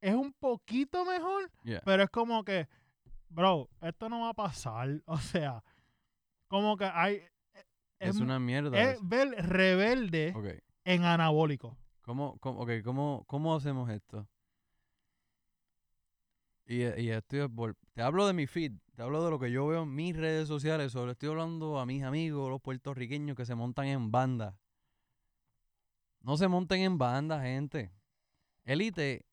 es 0.00 0.14
un 0.14 0.32
poquito 0.32 1.04
mejor, 1.04 1.50
Yeah. 1.64 1.80
pero 1.84 2.02
es 2.02 2.10
como 2.10 2.44
que, 2.44 2.66
bro, 3.28 3.68
esto 3.80 4.08
no 4.08 4.20
va 4.22 4.30
a 4.30 4.34
pasar. 4.34 4.88
O 5.06 5.18
sea, 5.18 5.62
como 6.48 6.76
que 6.76 6.84
hay... 6.84 7.22
Es, 8.00 8.16
mu- 8.16 8.24
una 8.24 8.40
mierda. 8.40 8.76
es 8.80 8.98
ver 9.00 9.28
rebelde 9.28 10.34
en 10.84 11.04
anabólico. 11.04 11.76
¿Cómo, 12.00 12.36
cómo, 12.40 12.58
okay, 12.60 12.82
¿cómo, 12.82 13.22
¿Cómo 13.28 13.54
hacemos 13.54 13.88
esto? 13.90 14.26
Y, 16.66 16.82
y 16.82 17.10
estoy 17.10 17.48
te 17.92 18.02
hablo 18.02 18.26
de 18.26 18.32
mi 18.32 18.46
feed, 18.46 18.72
te 18.94 19.02
hablo 19.02 19.24
de 19.24 19.30
lo 19.30 19.38
que 19.38 19.50
yo 19.50 19.66
veo 19.66 19.82
en 19.82 19.94
mis 19.94 20.16
redes 20.16 20.48
sociales, 20.48 20.92
sobre 20.92 21.12
estoy 21.12 21.28
hablando 21.30 21.78
a 21.78 21.86
mis 21.86 22.02
amigos, 22.02 22.48
los 22.48 22.60
puertorriqueños 22.60 23.36
que 23.36 23.44
se 23.44 23.54
montan 23.54 23.86
en 23.86 24.10
banda. 24.10 24.58
No 26.20 26.36
se 26.36 26.48
monten 26.48 26.80
en 26.80 26.98
banda, 26.98 27.42
gente. 27.42 27.92
Elite 28.64 29.26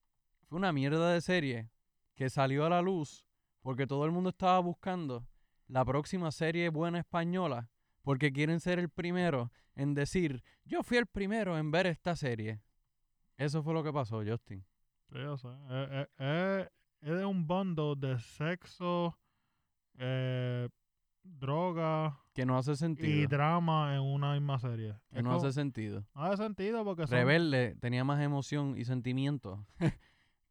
fue 0.48 0.58
una 0.58 0.74
mierda 0.74 1.14
de 1.14 1.22
serie 1.22 1.70
que 2.16 2.30
salió 2.30 2.66
a 2.66 2.70
la 2.70 2.82
luz 2.82 3.26
porque 3.62 3.86
todo 3.86 4.06
el 4.06 4.12
mundo 4.12 4.32
estaba 4.32 4.60
buscando 4.60 5.28
la 5.68 5.86
próxima 5.86 6.32
serie 6.32 6.70
buena 6.70 7.00
española 7.00 7.70
porque 8.02 8.34
quieren 8.34 8.60
ser 8.60 8.80
el 8.80 8.90
primero 8.90 9.52
en 9.76 9.94
decir, 9.94 10.44
yo 10.66 10.84
fui 10.84 10.98
el 10.98 11.06
primero 11.06 11.58
en 11.58 11.70
ver 11.72 11.86
esta 11.86 12.16
serie. 12.16 12.62
Eso 13.38 13.64
fue 13.64 13.74
lo 13.74 13.84
que 13.84 13.94
pasó, 13.94 14.24
Justin. 14.26 14.66
Sí, 15.12 15.20
o 15.20 15.38
sea, 15.38 15.52
eh, 15.70 15.88
eh, 15.92 16.08
eh, 16.20 16.70
es 17.02 17.10
de 17.18 17.26
un 17.26 17.48
bundle 17.48 17.96
de 17.98 18.20
sexo, 18.20 19.18
eh, 19.98 20.68
droga 21.24 22.20
Que 22.34 22.46
no 22.46 22.58
hace 22.58 22.72
y 22.72 22.76
sentido. 22.76 23.28
drama 23.30 23.96
en 23.96 24.02
una 24.02 24.34
misma 24.34 24.60
serie. 24.60 24.96
Que 25.12 25.20
Es 25.20 25.24
no 25.24 25.32
como- 25.32 25.42
hace 25.42 25.52
sentido. 25.54 26.06
no 26.16 26.24
hace 26.24 26.38
sentido 26.44 26.84
porque 26.84 27.08
son... 27.08 27.18
Rebelde 27.18 27.76
tenía 27.80 28.04
más 28.04 28.22
emoción 28.22 28.78
y 28.78 28.86
sentimiento 28.86 29.66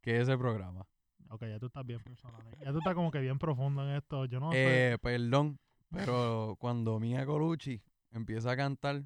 que 0.01 0.21
ese 0.21 0.37
programa. 0.37 0.85
Ok, 1.29 1.43
ya 1.45 1.59
tú 1.59 1.67
estás 1.67 1.85
bien 1.85 1.99
personal. 2.01 2.41
eh. 2.47 2.57
Ya 2.65 2.71
tú 2.71 2.79
estás 2.79 2.95
como 2.95 3.11
que 3.11 3.19
bien 3.19 3.37
profundo 3.37 3.83
en 3.87 3.95
esto. 3.97 4.25
Yo 4.25 4.39
no 4.39 4.51
sé. 4.51 4.93
Eh, 4.93 4.97
perdón, 4.97 5.59
pero 5.91 6.55
cuando 6.59 6.99
Mia 6.99 7.25
Colucci 7.25 7.81
empieza 8.11 8.51
a 8.51 8.57
cantar, 8.57 9.03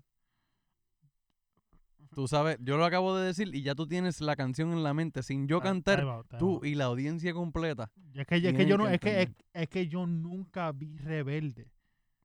tú 2.15 2.27
sabes, 2.27 2.57
yo 2.61 2.77
lo 2.77 2.85
acabo 2.85 3.15
de 3.15 3.25
decir 3.27 3.53
y 3.53 3.61
ya 3.61 3.75
tú 3.75 3.87
tienes 3.87 4.21
la 4.21 4.35
canción 4.35 4.71
en 4.73 4.83
la 4.83 4.93
mente 4.93 5.23
sin 5.23 5.47
yo 5.47 5.59
cantar, 5.61 5.99
time 5.99 6.11
out, 6.11 6.27
time 6.27 6.39
tú 6.39 6.55
out. 6.55 6.65
y 6.65 6.75
la 6.75 6.85
audiencia 6.85 7.33
completa. 7.33 7.91
Y 8.13 8.19
Es 8.21 8.27
que, 8.27 8.35
es 8.37 8.53
que 8.53 8.65
yo 8.65 8.77
no, 8.77 8.87
es 8.87 8.99
que, 8.99 9.33
es, 9.53 9.69
que 9.69 9.87
yo 9.87 10.05
nunca 10.05 10.71
vi 10.71 10.97
Rebelde. 10.97 11.69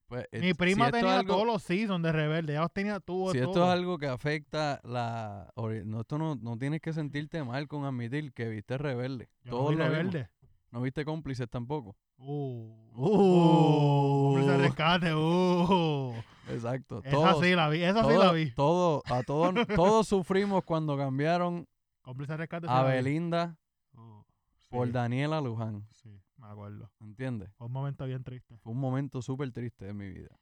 Pues, 0.06 0.26
eh, 0.32 0.40
Mi 0.40 0.54
prima 0.54 0.90
tenía 0.90 1.18
algo- 1.20 1.34
todos 1.34 1.46
los 1.46 1.62
seasons 1.62 2.02
de 2.02 2.12
Rebelde. 2.12 2.54
Ya 2.54 2.60
los 2.62 2.72
tenía 2.72 2.98
tú. 2.98 3.28
Si 3.30 3.38
esto 3.38 3.50
es 3.64 3.70
algo 3.70 3.98
que 3.98 4.06
afecta 4.06 4.80
la... 4.82 5.52
No, 5.84 6.00
esto 6.00 6.16
no, 6.16 6.34
no 6.34 6.56
tienes 6.56 6.80
que 6.80 6.94
sentirte 6.94 7.44
mal 7.44 7.68
con 7.68 7.84
admitir 7.84 8.32
que 8.32 8.48
viste 8.48 8.78
Rebelde. 8.78 9.28
Yo 9.44 9.50
no 9.50 9.56
Todos 9.58 9.70
vi 9.70 9.76
vimos. 9.76 9.90
Rebelde. 9.90 10.28
No 10.70 10.80
viste 10.80 11.04
cómplices 11.04 11.48
tampoco. 11.50 11.94
Uh. 12.16 12.74
Uh. 12.94 14.46
De 14.46 14.56
rescate. 14.58 15.14
Uh. 15.14 16.14
Exacto. 16.50 17.00
Esa 17.04 17.10
Todos, 17.10 17.44
sí 17.44 17.54
la 17.54 17.68
vi. 17.68 17.82
Esa 17.82 18.02
sí 18.02 18.08
todo- 18.08 18.24
la 18.24 18.32
vi. 18.32 18.50
todo- 18.54 19.02
a 19.06 19.22
todos, 19.22 19.54
todos 19.76 20.08
sufrimos 20.08 20.64
cuando 20.64 20.96
cambiaron 20.96 21.66
Cómplice 22.02 22.36
sí 22.36 22.66
a. 22.66 22.82
Belinda 22.82 23.56
Uh, 23.94 24.22
por 24.68 24.86
sí, 24.86 24.92
Daniela 24.92 25.40
Luján. 25.40 25.86
Sí, 25.92 26.08
me 26.36 26.46
acuerdo. 26.46 26.90
¿Entiendes? 27.00 27.50
Fue 27.56 27.66
un 27.66 27.72
momento 27.72 28.04
bien 28.06 28.22
triste. 28.22 28.56
Fue 28.58 28.72
un 28.72 28.78
momento 28.78 29.20
súper 29.22 29.50
triste 29.50 29.86
de 29.86 29.92
mi 29.94 30.08
vida. 30.10 30.38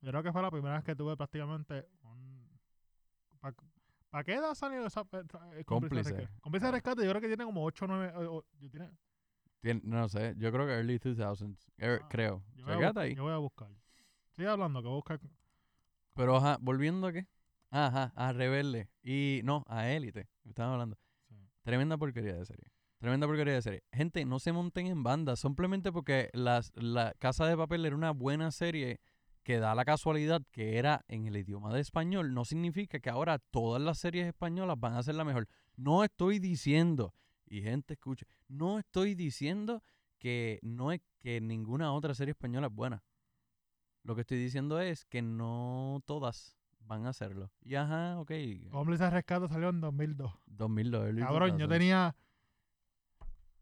Yo 0.00 0.10
creo 0.10 0.22
que 0.22 0.30
fue 0.32 0.40
la 0.42 0.50
primera 0.50 0.74
vez 0.76 0.84
que 0.84 0.94
tuve 0.94 1.16
prácticamente 1.16 1.88
un... 2.02 2.48
¿Para 4.10 4.22
qué 4.24 4.34
edad 4.34 4.54
salió 4.54 4.86
esa 4.86 5.04
pe- 5.04 5.18
eh, 5.20 5.24
cómplice 5.24 5.54
de 5.54 5.64
Cómplice. 5.64 6.10
rescate? 6.12 6.40
Cómplice 6.40 6.66
de 6.66 6.72
rescate 6.72 7.02
yo 7.04 7.10
creo 7.10 7.20
que 7.20 7.26
tiene 7.28 7.44
como 7.44 7.64
8 7.64 7.84
o 7.84 7.88
9... 7.88 8.12
yo, 8.60 8.70
tiene, 8.70 8.90
Tien- 9.62 9.82
no 9.82 10.08
sé, 10.08 10.34
yo 10.36 10.52
creo 10.52 10.66
que 10.66 10.72
early 10.74 10.98
2000s, 10.98 11.56
er- 11.78 12.00
Ah, 12.04 12.08
creo. 12.08 12.42
yo, 12.54 12.64
voy 12.66 12.74
a 12.74 12.78
Checate 12.78 13.00
ahí. 13.00 13.14
yo 13.16 13.22
voy 13.24 13.32
a 13.32 13.38
buscar. 13.38 13.68
Sigue 14.36 14.48
hablando, 14.48 14.80
que 14.80 14.88
voy 14.88 14.94
a 14.94 14.96
buscar... 14.96 15.20
Pero 16.14 16.36
ajá, 16.36 16.58
volviendo 16.60 17.06
a 17.08 17.12
qué? 17.12 17.26
Ajá, 17.70 18.12
a 18.14 18.32
Rebelde. 18.32 18.88
Y 19.02 19.40
no, 19.44 19.64
a 19.68 19.88
Élite. 19.90 20.28
Estaban 20.44 20.72
hablando. 20.72 20.96
Sí. 21.28 21.34
Tremenda 21.62 21.96
porquería 21.96 22.34
de 22.34 22.44
serie. 22.44 22.70
Tremenda 22.98 23.26
porquería 23.26 23.54
de 23.54 23.62
serie. 23.62 23.82
Gente, 23.92 24.24
no 24.24 24.38
se 24.38 24.52
monten 24.52 24.86
en 24.86 25.02
bandas. 25.02 25.40
Simplemente 25.40 25.90
porque 25.90 26.30
las, 26.32 26.72
la 26.76 27.14
Casa 27.18 27.46
de 27.46 27.56
Papel 27.56 27.84
era 27.84 27.96
una 27.96 28.12
buena 28.12 28.50
serie 28.52 29.00
que 29.44 29.58
da 29.58 29.74
la 29.74 29.84
casualidad 29.84 30.42
que 30.50 30.78
era 30.78 31.04
en 31.06 31.26
el 31.26 31.36
idioma 31.36 31.72
de 31.72 31.80
español, 31.80 32.32
no 32.32 32.44
significa 32.44 32.98
que 32.98 33.10
ahora 33.10 33.38
todas 33.38 33.80
las 33.80 33.98
series 33.98 34.26
españolas 34.26 34.80
van 34.80 34.94
a 34.94 35.02
ser 35.02 35.14
la 35.14 35.24
mejor. 35.24 35.46
No 35.76 36.02
estoy 36.02 36.38
diciendo, 36.38 37.14
y 37.46 37.60
gente 37.60 37.94
escuche, 37.94 38.26
no 38.48 38.78
estoy 38.78 39.14
diciendo 39.14 39.82
que 40.18 40.58
no 40.62 40.92
es 40.92 41.02
que 41.20 41.42
ninguna 41.42 41.92
otra 41.92 42.14
serie 42.14 42.32
española 42.32 42.68
es 42.68 42.72
buena. 42.72 43.02
Lo 44.04 44.14
que 44.14 44.20
estoy 44.20 44.38
diciendo 44.38 44.80
es 44.80 45.06
que 45.06 45.22
no 45.22 46.02
todas 46.04 46.56
van 46.80 47.06
a 47.06 47.08
hacerlo. 47.08 47.50
Y 47.62 47.74
ajá, 47.74 48.18
ok. 48.20 48.30
Cómplices 48.70 49.10
Rescate 49.10 49.48
salió 49.48 49.70
en 49.70 49.80
2002. 49.80 50.32
2002. 50.46 51.06
early 51.06 51.22
Cabrón, 51.22 51.58
yo 51.58 51.66
2000s. 51.66 51.68
tenía. 51.70 52.16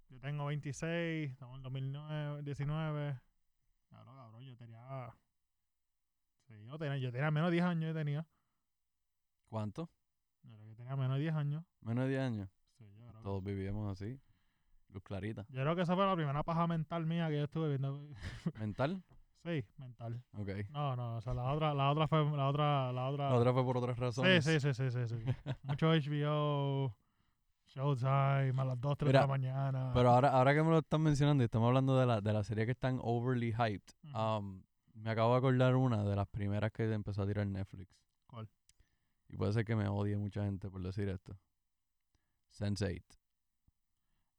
Yo 0.09 0.21
tengo 0.21 0.45
26, 0.47 1.31
estamos 1.31 1.57
en 1.57 1.63
2009, 1.63 2.43
19. 2.43 3.21
Claro, 3.89 4.15
cabrón, 4.17 4.43
yo 4.45 4.57
tenía. 4.57 5.15
Sí, 6.49 6.55
yo 6.67 6.77
tenía, 6.79 6.99
yo 6.99 7.13
tenía 7.13 7.31
menos 7.31 7.51
de 7.51 7.53
10 7.53 7.65
años. 7.65 7.85
Yo 7.85 7.95
tenía. 7.95 8.27
¿Cuánto? 9.49 9.89
Yo 10.43 10.57
creo 10.57 10.69
que 10.71 10.75
tenía 10.75 10.97
menos 10.97 11.17
de 11.17 11.21
10 11.23 11.35
años. 11.35 11.65
Menos 11.83 12.05
de 12.05 12.11
10 12.11 12.23
años. 12.23 12.51
Sí, 12.77 12.85
yo 12.85 13.07
creo, 13.07 13.13
que, 13.13 13.23
Todos 13.23 13.45
vivíamos 13.45 13.93
así. 13.93 14.21
Luz 14.89 15.03
clarita. 15.05 15.47
yo 15.49 15.63
creo 15.63 15.77
que 15.77 15.83
esa 15.83 15.95
fue 15.95 16.05
la 16.05 16.15
primera 16.17 16.43
paja 16.43 16.67
mental 16.67 17.07
mía 17.07 17.29
que 17.29 17.39
yo 17.39 17.45
estuve 17.45 17.69
viendo. 17.69 18.11
¿Mental? 18.59 19.03
sí, 19.43 19.65
mental. 19.79 20.23
Ok. 20.33 20.51
No, 20.71 20.97
no, 20.97 21.17
o 21.17 21.21
sea, 21.21 21.35
la 21.35 21.53
otra, 21.53 21.75
la 21.75 21.91
otra 21.91 22.09
fue. 22.09 22.25
La 22.37 22.49
otra, 22.49 22.93
la 22.93 23.09
otra. 23.09 23.31
La 23.31 23.37
otra 23.37 23.53
fue 23.53 23.65
por 23.65 23.77
otras 23.79 23.97
sí, 23.97 24.01
razones. 24.01 24.45
sí, 24.45 24.61
sí, 24.61 24.75
sí, 24.75 24.91
sí, 24.91 25.09
sí. 25.09 25.17
Mucho 25.65 25.89
HBO, 25.89 26.95
Showtime, 27.67 28.61
a 28.61 28.65
las 28.65 28.81
2, 28.81 28.99
3 28.99 29.13
de 29.13 29.19
la 29.19 29.27
mañana. 29.27 29.91
Pero 29.95 30.11
ahora, 30.11 30.31
ahora 30.31 30.55
que 30.55 30.63
me 30.63 30.71
lo 30.71 30.79
están 30.79 31.03
mencionando 31.03 31.43
y 31.43 31.47
estamos 31.47 31.69
hablando 31.69 31.97
de 31.97 32.07
la, 32.07 32.21
de 32.21 32.33
la 32.33 32.45
serie 32.45 32.67
que 32.67 32.73
están 32.73 32.99
overly 33.03 33.53
hyped, 33.53 33.95
um, 34.15 34.63
me 34.95 35.11
acabo 35.11 35.33
de 35.33 35.39
acordar 35.39 35.75
una 35.77 36.05
de 36.05 36.17
las 36.17 36.29
primeras 36.29 36.71
que 36.73 36.91
empezó 36.93 37.23
a 37.23 37.27
tirar 37.27 37.47
Netflix. 37.47 37.97
¿Cuál? 38.27 38.49
Y 39.29 39.37
puede 39.37 39.53
ser 39.55 39.65
que 39.65 39.75
me 39.75 39.89
odie 39.89 40.17
mucha 40.17 40.45
gente 40.45 40.69
por 40.71 40.83
decir 40.83 41.09
esto. 41.09 41.37
Sense8. 42.53 43.03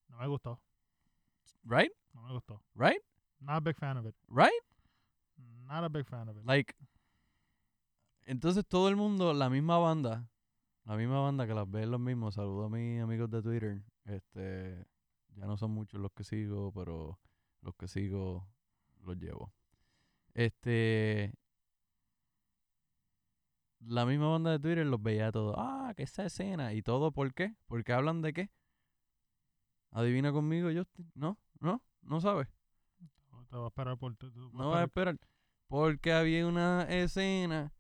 no 0.10 0.18
me 0.18 0.28
gustó. 0.28 0.62
Right? 1.64 1.92
No 2.14 2.22
me 2.22 2.34
gustó. 2.34 2.62
Right? 2.76 3.02
Not 3.40 3.58
a 3.58 3.60
big 3.62 3.76
fan 3.76 3.98
of 3.98 4.06
it. 4.06 4.16
Right? 4.30 4.54
Not 5.68 5.84
a 5.84 5.90
big 5.90 6.06
fan 6.06 6.30
of 6.30 6.38
it. 6.38 6.46
Like, 6.46 6.74
entonces 8.26 8.66
todo 8.68 8.90
el 8.90 8.96
mundo, 8.96 9.34
la 9.34 9.50
misma 9.50 9.78
banda, 9.78 10.28
la 10.86 10.96
misma 10.96 11.20
banda 11.22 11.46
que 11.48 11.54
las 11.54 11.70
ve 11.70 11.86
los 11.86 12.00
mismos, 12.00 12.36
saludo 12.36 12.66
a 12.66 12.70
mis 12.70 13.02
amigos 13.02 13.30
de 13.30 13.42
Twitter, 13.42 13.82
este, 14.06 14.86
ya 15.36 15.46
no 15.46 15.58
son 15.58 15.72
muchos 15.72 16.00
los 16.00 16.12
que 16.12 16.24
sigo, 16.24 16.72
pero 16.74 17.20
los 17.62 17.76
que 17.76 17.88
sigo 17.88 18.48
los 19.04 19.18
llevo. 19.18 19.52
Este, 20.34 21.34
la 23.80 24.06
misma 24.06 24.30
banda 24.30 24.52
de 24.52 24.60
Twitter 24.60 24.86
los 24.86 25.02
veía 25.02 25.32
todos, 25.32 25.56
ah, 25.58 25.94
que 25.96 26.04
esa 26.04 26.26
escena, 26.26 26.74
y 26.74 26.82
todo, 26.82 27.12
¿por 27.12 27.34
qué? 27.34 27.56
Porque 27.68 27.94
hablan 27.94 28.22
de 28.22 28.34
qué? 28.34 28.50
Adivina 29.92 30.32
conmigo, 30.32 30.70
Justin, 30.74 31.12
¿no? 31.14 31.38
¿No? 31.60 31.82
¿No 32.02 32.20
sabes? 32.22 32.48
Te 33.50 33.56
voy 33.56 33.66
a 33.66 33.68
esperar 33.68 33.98
por 33.98 34.16
tu. 34.16 34.32
tu- 34.32 34.52
No 34.54 34.70
vas 34.70 34.80
a 34.82 34.84
esperar. 34.86 35.20
Porque 35.74 36.14
había 36.14 36.46
una 36.46 36.84
escena 36.84 37.74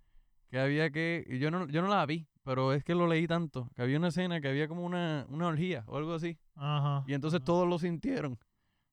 que 0.50 0.58
había 0.58 0.90
que. 0.90 1.28
Yo 1.40 1.52
no, 1.52 1.68
yo 1.68 1.84
no 1.84 1.90
la 1.90 2.04
vi, 2.08 2.28
pero 2.42 2.74
es 2.74 2.84
que 2.84 2.96
lo 2.96 3.06
leí 3.06 3.28
tanto. 3.28 3.70
Que 3.76 3.84
había 3.84 4.00
una 4.00 4.08
escena 4.08 4.42
que 4.42 4.48
había 4.48 4.68
como 4.68 4.84
una, 4.84 5.28
una 5.30 5.46
orgía 5.46 5.84
o 5.86 5.98
algo 5.98 6.16
así. 6.16 6.40
Ajá. 6.56 7.04
Y 7.06 7.14
entonces 7.14 7.38
ajá. 7.42 7.46
todos 7.46 7.70
lo 7.70 7.78
sintieron. 7.78 8.40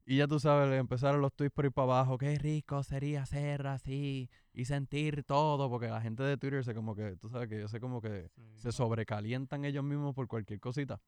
Y 0.04 0.18
ya 0.18 0.26
tú 0.26 0.38
sabes, 0.38 0.68
le 0.68 0.76
empezaron 0.76 1.22
los 1.22 1.32
tweets 1.32 1.50
por 1.54 1.64
ir 1.64 1.72
para 1.72 1.84
abajo. 1.94 2.18
Qué 2.18 2.36
rico 2.36 2.82
sería 2.82 3.24
ser 3.24 3.66
así 3.68 4.28
y 4.52 4.66
sentir 4.66 5.24
todo. 5.24 5.70
Porque 5.70 5.88
la 5.88 6.02
gente 6.02 6.22
de 6.22 6.36
Twitter 6.36 6.62
se 6.62 6.74
como 6.74 6.94
que, 6.94 7.16
tú 7.16 7.30
sabes 7.30 7.48
que 7.48 7.58
yo 7.58 7.68
sé 7.68 7.80
como 7.80 8.02
que 8.02 8.28
Sí, 8.34 8.42
se 8.58 8.70
sobrecalientan 8.70 9.64
ellos 9.64 9.82
mismos 9.82 10.14
por 10.14 10.28
cualquier 10.28 10.60
cosita. 10.60 11.00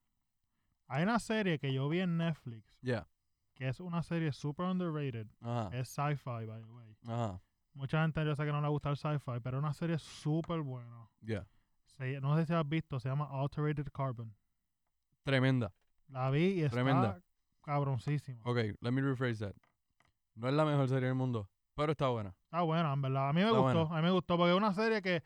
Hay 0.89 1.03
una 1.03 1.19
serie 1.19 1.59
que 1.59 1.75
yo 1.75 1.91
vi 1.91 2.01
en 2.01 2.17
Netflix 2.17 2.75
Ya. 2.81 3.07
que 3.55 3.69
es 3.69 3.81
una 3.81 4.03
serie 4.03 4.33
super 4.33 4.65
underrated. 4.65 5.27
Ajá. 5.43 5.69
Es 5.77 5.91
sci-fi, 5.91 6.47
by 6.47 6.63
the 6.63 6.71
way. 6.71 6.97
Ajá. 7.07 7.43
Mucha 7.75 8.03
gente 8.03 8.25
yo 8.25 8.35
sé 8.37 8.45
que 8.45 8.53
no 8.53 8.61
le 8.61 8.69
gusta 8.69 8.91
el 8.91 8.97
sci-fi, 8.97 9.41
pero 9.43 9.59
es 9.59 9.63
una 9.63 9.73
serie 9.73 9.99
súper 9.99 10.61
buena. 10.61 11.09
Ya. 11.21 11.47
Se- 11.87 12.21
no 12.21 12.37
sé 12.37 12.47
si 12.47 12.53
has 12.53 12.69
visto, 12.69 13.01
se 13.01 13.09
llama 13.09 13.29
Alterated 13.31 13.87
Carbon. 13.93 14.35
Tremenda. 15.23 15.73
La 16.09 16.31
vi 16.31 16.45
y 16.55 16.63
está 16.63 16.77
Tremenda. 16.77 17.23
cabroncísima. 17.63 18.41
Ok, 18.45 18.57
let 18.81 18.91
me 18.91 19.01
rephrase 19.01 19.39
that. 19.47 19.55
No 20.35 20.49
es 20.49 20.55
la 20.55 20.65
mejor 20.65 20.89
serie 20.89 21.07
del 21.07 21.15
mundo, 21.15 21.49
pero 21.75 21.93
está 21.93 22.09
buena. 22.09 22.35
Está 22.45 22.63
buena, 22.63 22.93
en 22.93 23.03
verdad. 23.03 23.29
A 23.29 23.33
mí 23.33 23.41
me 23.41 23.47
Está 23.47 23.59
gustó, 23.59 23.81
buena. 23.87 23.97
a 23.99 24.01
mí 24.01 24.07
me 24.07 24.13
gustó 24.13 24.37
porque 24.37 24.51
es 24.53 24.57
una 24.57 24.75
serie 24.75 25.01
que 25.03 25.23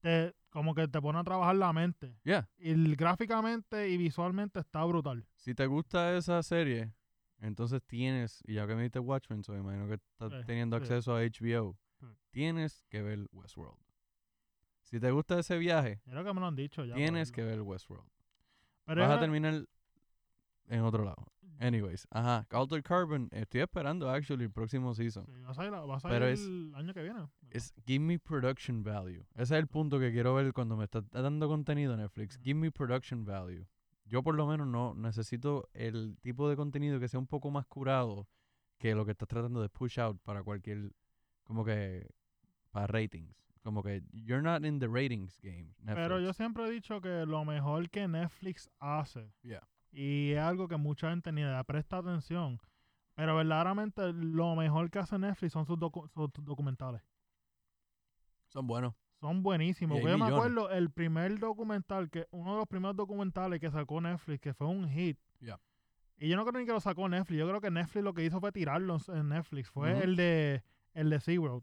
te, 0.00 0.34
como 0.50 0.74
que 0.74 0.88
te 0.88 1.00
pone 1.00 1.18
a 1.18 1.24
trabajar 1.24 1.56
la 1.56 1.72
mente. 1.72 2.16
Yeah. 2.22 2.48
Y 2.58 2.94
gráficamente 2.94 3.88
y 3.90 3.96
visualmente 3.96 4.60
está 4.60 4.84
brutal. 4.84 5.26
Si 5.36 5.54
te 5.54 5.66
gusta 5.66 6.16
esa 6.16 6.42
serie, 6.42 6.92
entonces 7.40 7.82
tienes, 7.84 8.42
y 8.46 8.54
ya 8.54 8.66
que 8.66 8.74
me 8.74 8.82
diste 8.82 8.98
Watchmen, 8.98 9.42
so 9.44 9.56
imagino 9.56 9.86
que 9.88 9.94
estás 9.94 10.32
Sí, 10.32 10.38
teniendo 10.46 10.76
acceso 10.76 11.14
a 11.14 11.22
HBO, 11.22 11.76
Sí. 12.00 12.06
tienes 12.30 12.84
que 12.88 13.02
ver 13.02 13.26
Westworld. 13.32 13.78
Si 14.82 15.00
te 15.00 15.10
gusta 15.10 15.38
ese 15.38 15.58
viaje, 15.58 16.00
creo 16.04 16.24
que 16.24 16.32
me 16.32 16.40
lo 16.40 16.46
han 16.46 16.56
dicho 16.56 16.84
ya. 16.84 16.94
tienes 16.94 17.32
que 17.32 17.42
ver 17.42 17.60
Westworld. 17.62 18.08
Pero 18.84 19.00
Vas 19.02 19.10
a 19.16 19.20
terminar 19.20 19.66
en 20.68 20.80
otro 20.82 21.04
lado. 21.04 21.26
Anyways, 21.58 22.06
ajá, 22.10 22.46
Altered 22.50 22.82
Carbon, 22.84 23.28
estoy 23.32 23.62
esperando 23.62 24.10
actually 24.10 24.44
el 24.44 24.50
próximo 24.50 24.94
season. 24.94 25.24
sí, 25.26 25.40
va 25.40 25.50
a 25.50 25.54
salir, 25.54 25.72
va 25.72 25.78
a 25.80 25.86
Pero 25.86 26.00
salir 26.00 26.24
es- 26.26 26.40
el 26.46 26.74
año 26.74 26.92
que 26.92 27.02
viene. 27.02 27.26
Es 27.50 27.72
give 27.86 28.00
me 28.04 28.18
production 28.18 28.82
value. 28.82 29.24
Ese 29.34 29.42
es 29.42 29.50
el 29.52 29.66
punto 29.66 29.98
que 29.98 30.12
quiero 30.12 30.34
ver 30.34 30.52
cuando 30.52 30.76
me 30.76 30.84
está 30.84 31.00
dando 31.12 31.48
contenido 31.48 31.94
en 31.94 32.00
Netflix. 32.00 32.38
Give 32.42 32.60
me 32.60 32.70
production 32.70 33.24
value. 33.24 33.66
Yo 34.06 34.22
por 34.22 34.34
lo 34.36 34.46
menos 34.46 34.66
no 34.68 34.94
necesito 34.94 35.68
el 35.74 36.16
tipo 36.20 36.48
de 36.48 36.56
contenido 36.56 36.98
que 37.00 37.08
sea 37.08 37.18
un 37.20 37.26
poco 37.26 37.50
más 37.50 37.66
curado 37.66 38.28
que 38.78 38.94
lo 38.94 39.04
que 39.04 39.10
estás 39.12 39.28
tratando 39.28 39.60
de 39.60 39.68
push 39.68 39.98
out 39.98 40.20
para 40.22 40.42
cualquier 40.42 40.92
como 41.44 41.64
que 41.64 42.08
para 42.70 42.86
ratings. 42.86 43.34
Como 43.62 43.82
que 43.82 44.02
you're 44.12 44.42
not 44.42 44.64
in 44.64 44.78
the 44.78 44.86
ratings 44.86 45.40
game. 45.42 45.74
Pero 45.84 46.18
yo 46.20 46.26
Netflix. 46.26 46.36
siempre 46.36 46.66
he 46.66 46.70
dicho 46.70 47.00
que 47.00 47.26
lo 47.26 47.44
mejor 47.44 47.90
que 47.90 48.06
Netflix 48.06 48.70
hace, 48.78 49.32
Yeah. 49.42 49.66
y 49.90 50.30
es 50.32 50.38
algo 50.38 50.68
que 50.68 50.76
mucha 50.76 51.10
gente 51.10 51.32
ni 51.32 51.42
le 51.42 51.64
presta 51.64 51.98
atención, 51.98 52.60
pero 53.16 53.34
verdaderamente 53.34 54.12
lo 54.12 54.54
mejor 54.54 54.88
que 54.90 55.00
hace 55.00 55.18
Netflix 55.18 55.52
son 55.52 55.66
sus, 55.66 55.78
docu- 55.78 56.08
sus 56.10 56.30
documentales. 56.44 57.02
son 58.46 58.66
buenos. 58.68 58.94
Son 59.20 59.42
buenísimos. 59.42 60.00
Yo 60.02 60.18
me 60.18 60.26
acuerdo 60.26 60.70
el 60.70 60.90
primer 60.90 61.38
documental, 61.38 62.10
que 62.10 62.26
uno 62.30 62.52
de 62.52 62.58
los 62.58 62.66
primeros 62.68 62.96
documentales 62.96 63.60
que 63.60 63.70
sacó 63.70 64.00
Netflix, 64.00 64.40
que 64.40 64.54
fue 64.54 64.66
un 64.66 64.88
hit. 64.88 65.18
Yeah. 65.40 65.58
Y 66.18 66.28
yo 66.28 66.36
no 66.36 66.44
creo 66.46 66.60
ni 66.60 66.66
que 66.66 66.72
lo 66.72 66.80
sacó 66.80 67.08
Netflix. 67.08 67.38
Yo 67.38 67.48
creo 67.48 67.60
que 67.60 67.70
Netflix 67.70 68.04
lo 68.04 68.14
que 68.14 68.24
hizo 68.24 68.40
fue 68.40 68.52
tirarlo 68.52 68.98
en- 69.08 69.28
Netflix. 69.28 69.70
Fue 69.70 70.02
el 70.02 70.16
de 70.16 70.62
el 70.94 71.10
de 71.10 71.20
SeaWorld. 71.20 71.62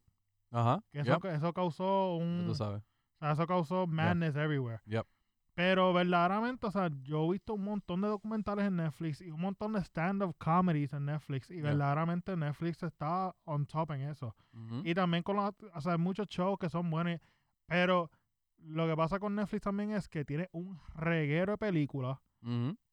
Ajá. 0.51 0.83
Que 0.91 0.99
eso, 0.99 1.13
yep, 1.13 1.25
eso 1.25 1.53
causó 1.53 2.15
un... 2.17 2.43
tú 2.45 2.53
sabes. 2.53 2.83
O 2.83 3.25
sea, 3.25 3.31
eso 3.31 3.47
causó 3.47 3.87
madness 3.87 4.35
everywhere. 4.35 4.81
Yep. 4.85 5.07
Pero 5.55 5.93
verdaderamente, 5.93 6.65
o 6.67 6.71
sea, 6.71 6.89
yo 7.03 7.25
he 7.25 7.31
visto 7.33 7.53
un 7.53 7.63
montón 7.63 8.01
de 8.01 8.07
documentales 8.07 8.65
en 8.65 8.75
Netflix 8.75 9.21
y 9.21 9.29
un 9.31 9.39
montón 9.41 9.73
de 9.73 9.79
stand-up 9.81 10.35
comedies 10.37 10.93
en 10.93 11.05
Netflix. 11.05 11.49
Y 11.51 11.55
Yeah. 11.55 11.63
verdaderamente 11.69 12.35
Netflix 12.35 12.81
está 12.83 13.35
on 13.45 13.65
top 13.65 13.91
en 13.91 14.01
eso. 14.01 14.35
Y 14.83 14.93
también 14.93 15.23
con 15.23 15.35
los, 15.35 15.51
o 15.73 15.81
sea, 15.81 15.93
hay 15.93 15.97
muchos 15.99 16.27
shows 16.27 16.57
que 16.59 16.69
son 16.69 16.89
buenos. 16.89 17.19
Pero 17.67 18.09
lo 18.57 18.87
que 18.87 18.95
pasa 18.95 19.19
con 19.19 19.35
Netflix 19.35 19.61
también 19.63 19.91
es 19.91 20.07
que 20.07 20.23
tiene 20.25 20.49
un 20.51 20.79
reguero 20.95 21.53
de 21.53 21.57
películas 21.57 22.17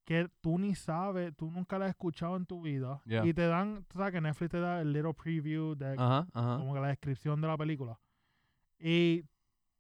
que 0.05 0.29
tú 0.41 0.59
ni 0.59 0.75
sabes, 0.75 1.35
tú 1.37 1.51
nunca 1.51 1.79
las 1.79 1.87
has 1.87 1.91
escuchado 1.91 2.37
en 2.37 2.47
tu 2.47 2.63
vida. 2.63 3.01
Yeah. 3.05 3.25
Y 3.27 3.35
te 3.35 3.47
dan, 3.47 3.85
tú 3.89 3.99
sabes 3.99 4.13
que 4.13 4.21
Netflix 4.21 4.51
te 4.51 4.61
da 4.61 4.81
el 4.81 4.93
little 4.93 5.15
preview 5.15 5.75
de 5.75 5.95
como 6.59 6.75
que 6.75 6.81
la 6.81 6.89
descripción 6.89 7.41
de 7.41 7.49
la 7.49 7.57
película. 7.57 7.99
Y 8.79 9.25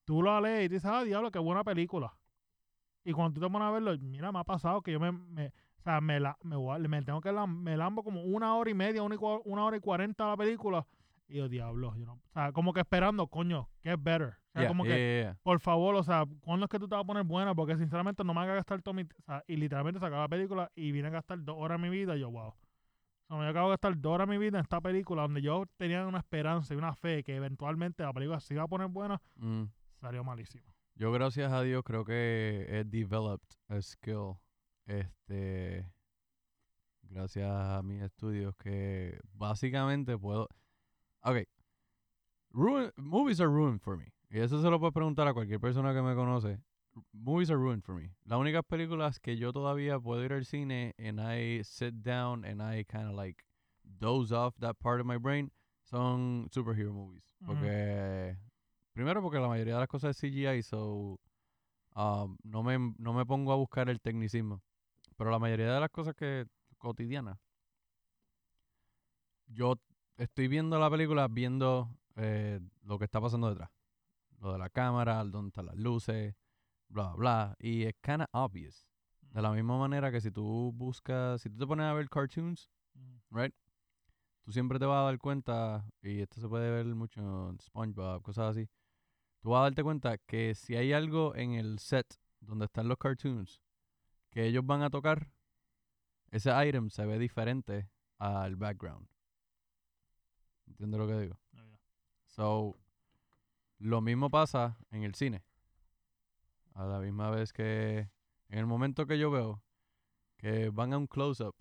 tú 0.04 0.22
lo 0.22 0.40
lees 0.40 0.66
y 0.66 0.68
dices, 0.68 0.84
ah, 0.90 1.02
diablo, 1.04 1.30
qué 1.30 1.38
buena 1.38 1.64
película. 1.64 2.16
Y 3.04 3.12
cuando 3.12 3.34
tú 3.40 3.46
te 3.46 3.50
pones 3.50 3.66
a 3.66 3.70
verlo, 3.70 3.96
mira, 3.98 4.30
me 4.30 4.38
ha 4.40 4.44
pasado 4.44 4.82
que 4.82 4.92
yo 4.92 5.00
me, 5.00 5.10
me 5.12 5.46
o 5.78 5.82
sea, 5.82 6.00
me, 6.02 6.20
la, 6.20 6.36
me, 6.42 6.56
me 6.88 7.02
tengo 7.02 7.20
que 7.22 7.30
lam- 7.32 7.62
me 7.62 7.76
lambo 7.76 8.04
como 8.04 8.22
una 8.22 8.54
hora 8.54 8.70
y 8.70 8.74
media, 8.74 9.02
una, 9.02 9.16
una 9.44 9.64
hora 9.64 9.76
y 9.78 9.80
cuarenta 9.80 10.28
la 10.28 10.36
película. 10.36 10.86
Y 11.26 11.36
yo, 11.38 11.48
diablo, 11.48 11.96
yo 11.96 12.04
no, 12.04 12.14
o 12.14 12.32
sea, 12.34 12.52
como 12.52 12.72
que 12.74 12.80
esperando, 12.80 13.26
coño, 13.28 13.70
get 13.82 13.98
better. 14.02 14.36
O 14.50 14.52
sea, 14.52 14.62
Yeah, 14.62 14.68
como 14.68 14.84
yeah, 14.84 14.94
que, 14.96 15.20
yeah, 15.24 15.38
por 15.44 15.60
favor, 15.60 15.94
o 15.94 16.02
sea, 16.02 16.24
¿cuándo 16.40 16.64
es 16.66 16.70
que 16.70 16.78
tú 16.80 16.88
te 16.88 16.94
vas 16.96 17.04
a 17.04 17.06
poner 17.06 17.22
buena? 17.24 17.54
Porque 17.54 17.76
sinceramente 17.76 18.24
no 18.24 18.34
me 18.34 18.40
haga 18.40 18.54
gastar 18.54 18.82
todo 18.82 18.94
mi, 18.94 19.02
o 19.02 19.22
sea, 19.24 19.44
y 19.46 19.56
literalmente 19.56 20.00
sacar 20.00 20.18
la 20.18 20.28
película 20.28 20.70
y 20.74 20.90
vine 20.90 21.06
a 21.08 21.10
gastar 21.10 21.42
dos 21.44 21.56
horas 21.58 21.80
de 21.80 21.88
mi 21.88 21.96
vida 21.96 22.16
y 22.16 22.20
yo, 22.20 22.30
wow. 22.32 22.48
O 22.48 22.54
sea, 23.28 23.36
me 23.36 23.46
acabo 23.46 23.68
de 23.68 23.74
gastar 23.74 23.96
dos 24.00 24.12
horas 24.12 24.26
de 24.26 24.32
mi 24.32 24.38
vida 24.44 24.58
en 24.58 24.62
esta 24.64 24.80
película 24.80 25.22
donde 25.22 25.40
yo 25.40 25.64
tenía 25.76 26.04
una 26.04 26.18
esperanza 26.18 26.74
y 26.74 26.76
una 26.78 26.94
fe 26.96 27.22
que 27.22 27.36
eventualmente 27.36 28.02
la 28.02 28.12
película 28.12 28.40
se 28.40 28.54
iba 28.54 28.64
a 28.64 28.68
poner 28.68 28.88
buena, 28.88 29.22
Mm. 29.36 29.64
salió 30.00 30.24
malísima. 30.24 30.74
Yo 30.96 31.12
gracias 31.12 31.52
a 31.52 31.62
Dios 31.62 31.82
creo 31.84 32.04
que 32.04 32.66
he 32.68 32.82
developed 32.84 33.48
a 33.68 33.80
skill. 33.80 34.34
Este 34.84 35.86
gracias 37.02 37.48
a 37.48 37.82
mis 37.82 38.02
estudios 38.02 38.54
que 38.56 39.18
básicamente 39.32 40.18
puedo 40.18 40.48
Ok. 41.22 41.38
ruin- 42.52 42.92
movies 42.96 43.40
are 43.40 43.48
ruined 43.48 43.80
for 43.80 43.96
me. 43.96 44.06
Y 44.30 44.38
eso 44.38 44.62
se 44.62 44.70
lo 44.70 44.78
puedes 44.78 44.94
preguntar 44.94 45.26
a 45.26 45.34
cualquier 45.34 45.60
persona 45.60 45.92
que 45.92 46.02
me 46.02 46.14
conoce. 46.14 46.60
Movies 47.12 47.50
are 47.50 47.58
ruined 47.58 47.82
for 47.82 47.94
me. 47.94 48.10
Las 48.24 48.38
únicas 48.38 48.62
películas 48.64 49.18
que 49.18 49.36
yo 49.36 49.52
todavía 49.52 49.98
puedo 49.98 50.24
ir 50.24 50.32
al 50.32 50.44
cine 50.44 50.94
and 50.98 51.20
I 51.20 51.62
sit 51.64 51.94
down 52.02 52.44
and 52.44 52.62
I 52.62 52.84
kind 52.84 53.08
of 53.08 53.14
like 53.14 53.44
doze 53.82 54.32
off 54.32 54.54
that 54.60 54.76
part 54.78 55.00
of 55.00 55.06
my 55.06 55.16
brain 55.16 55.50
son 55.82 56.48
superhero 56.52 56.92
movies. 56.92 57.24
Porque, 57.44 58.36
primero 58.92 59.20
porque 59.20 59.40
la 59.40 59.48
mayoría 59.48 59.74
de 59.74 59.80
las 59.80 59.88
cosas 59.88 60.16
es 60.16 60.20
CGI, 60.20 60.62
so 60.62 61.18
um, 61.96 62.36
no, 62.44 62.62
me, 62.62 62.78
no 62.98 63.12
me 63.12 63.24
pongo 63.24 63.52
a 63.52 63.56
buscar 63.56 63.88
el 63.88 64.00
tecnicismo. 64.00 64.62
Pero 65.16 65.30
la 65.30 65.38
mayoría 65.38 65.72
de 65.72 65.80
las 65.80 65.90
cosas 65.90 66.14
que 66.14 66.46
cotidianas, 66.78 67.38
yo 69.48 69.76
estoy 70.16 70.48
viendo 70.48 70.78
la 70.78 70.88
película 70.88 71.26
viendo 71.28 71.88
eh, 72.16 72.60
lo 72.84 72.98
que 72.98 73.06
está 73.06 73.20
pasando 73.20 73.48
detrás. 73.48 73.70
Lo 74.40 74.52
de 74.52 74.58
la 74.58 74.70
cámara, 74.70 75.22
dónde 75.24 75.48
están 75.48 75.66
las 75.66 75.76
luces, 75.76 76.34
bla, 76.88 77.12
bla. 77.14 77.54
Y 77.58 77.84
es 77.84 77.94
kind 78.02 78.22
of 78.22 78.28
obvious. 78.32 78.86
De 79.20 79.40
la 79.40 79.52
misma 79.52 79.78
manera 79.78 80.10
que 80.10 80.20
si 80.20 80.30
tú 80.30 80.72
buscas, 80.74 81.42
si 81.42 81.50
tú 81.50 81.58
te 81.58 81.66
pones 81.66 81.84
a 81.84 81.92
ver 81.92 82.08
cartoons, 82.08 82.70
Ujú. 82.94 83.38
right? 83.38 83.54
Tú 84.42 84.52
siempre 84.52 84.78
te 84.78 84.86
vas 84.86 84.98
a 84.98 85.04
dar 85.04 85.18
cuenta, 85.18 85.84
y 86.02 86.20
esto 86.20 86.40
se 86.40 86.48
puede 86.48 86.70
ver 86.70 86.86
mucho 86.86 87.50
en 87.50 87.60
SpongeBob, 87.60 88.22
cosas 88.22 88.56
así. 88.56 88.68
Tú 89.40 89.50
vas 89.50 89.60
a 89.60 89.62
darte 89.64 89.82
cuenta 89.82 90.18
que 90.18 90.54
si 90.54 90.74
hay 90.74 90.92
algo 90.92 91.34
en 91.34 91.52
el 91.52 91.78
set 91.78 92.18
donde 92.40 92.64
están 92.64 92.88
los 92.88 92.98
cartoons 92.98 93.62
que 94.30 94.46
ellos 94.46 94.64
van 94.64 94.82
a 94.82 94.90
tocar, 94.90 95.30
ese 96.30 96.50
item 96.66 96.90
se 96.90 97.04
ve 97.04 97.18
diferente 97.18 97.90
al 98.18 98.56
background. 98.56 99.06
¿Entiendes 100.66 101.00
lo 101.00 101.06
que 101.06 101.20
digo? 101.20 101.38
Ya, 101.52 101.64
ya. 101.64 101.78
So, 102.26 102.78
lo 103.80 104.00
mismo 104.00 104.30
pasa 104.30 104.78
en 104.90 105.02
el 105.02 105.14
cine. 105.14 105.42
A 106.74 106.84
la 106.86 107.00
misma 107.00 107.30
vez 107.30 107.52
que 107.52 108.10
en 108.48 108.58
el 108.58 108.66
momento 108.66 109.06
que 109.06 109.18
yo 109.18 109.30
veo 109.30 109.62
que 110.36 110.70
van 110.70 110.92
a 110.92 110.98
un 110.98 111.06
close-up 111.06 111.54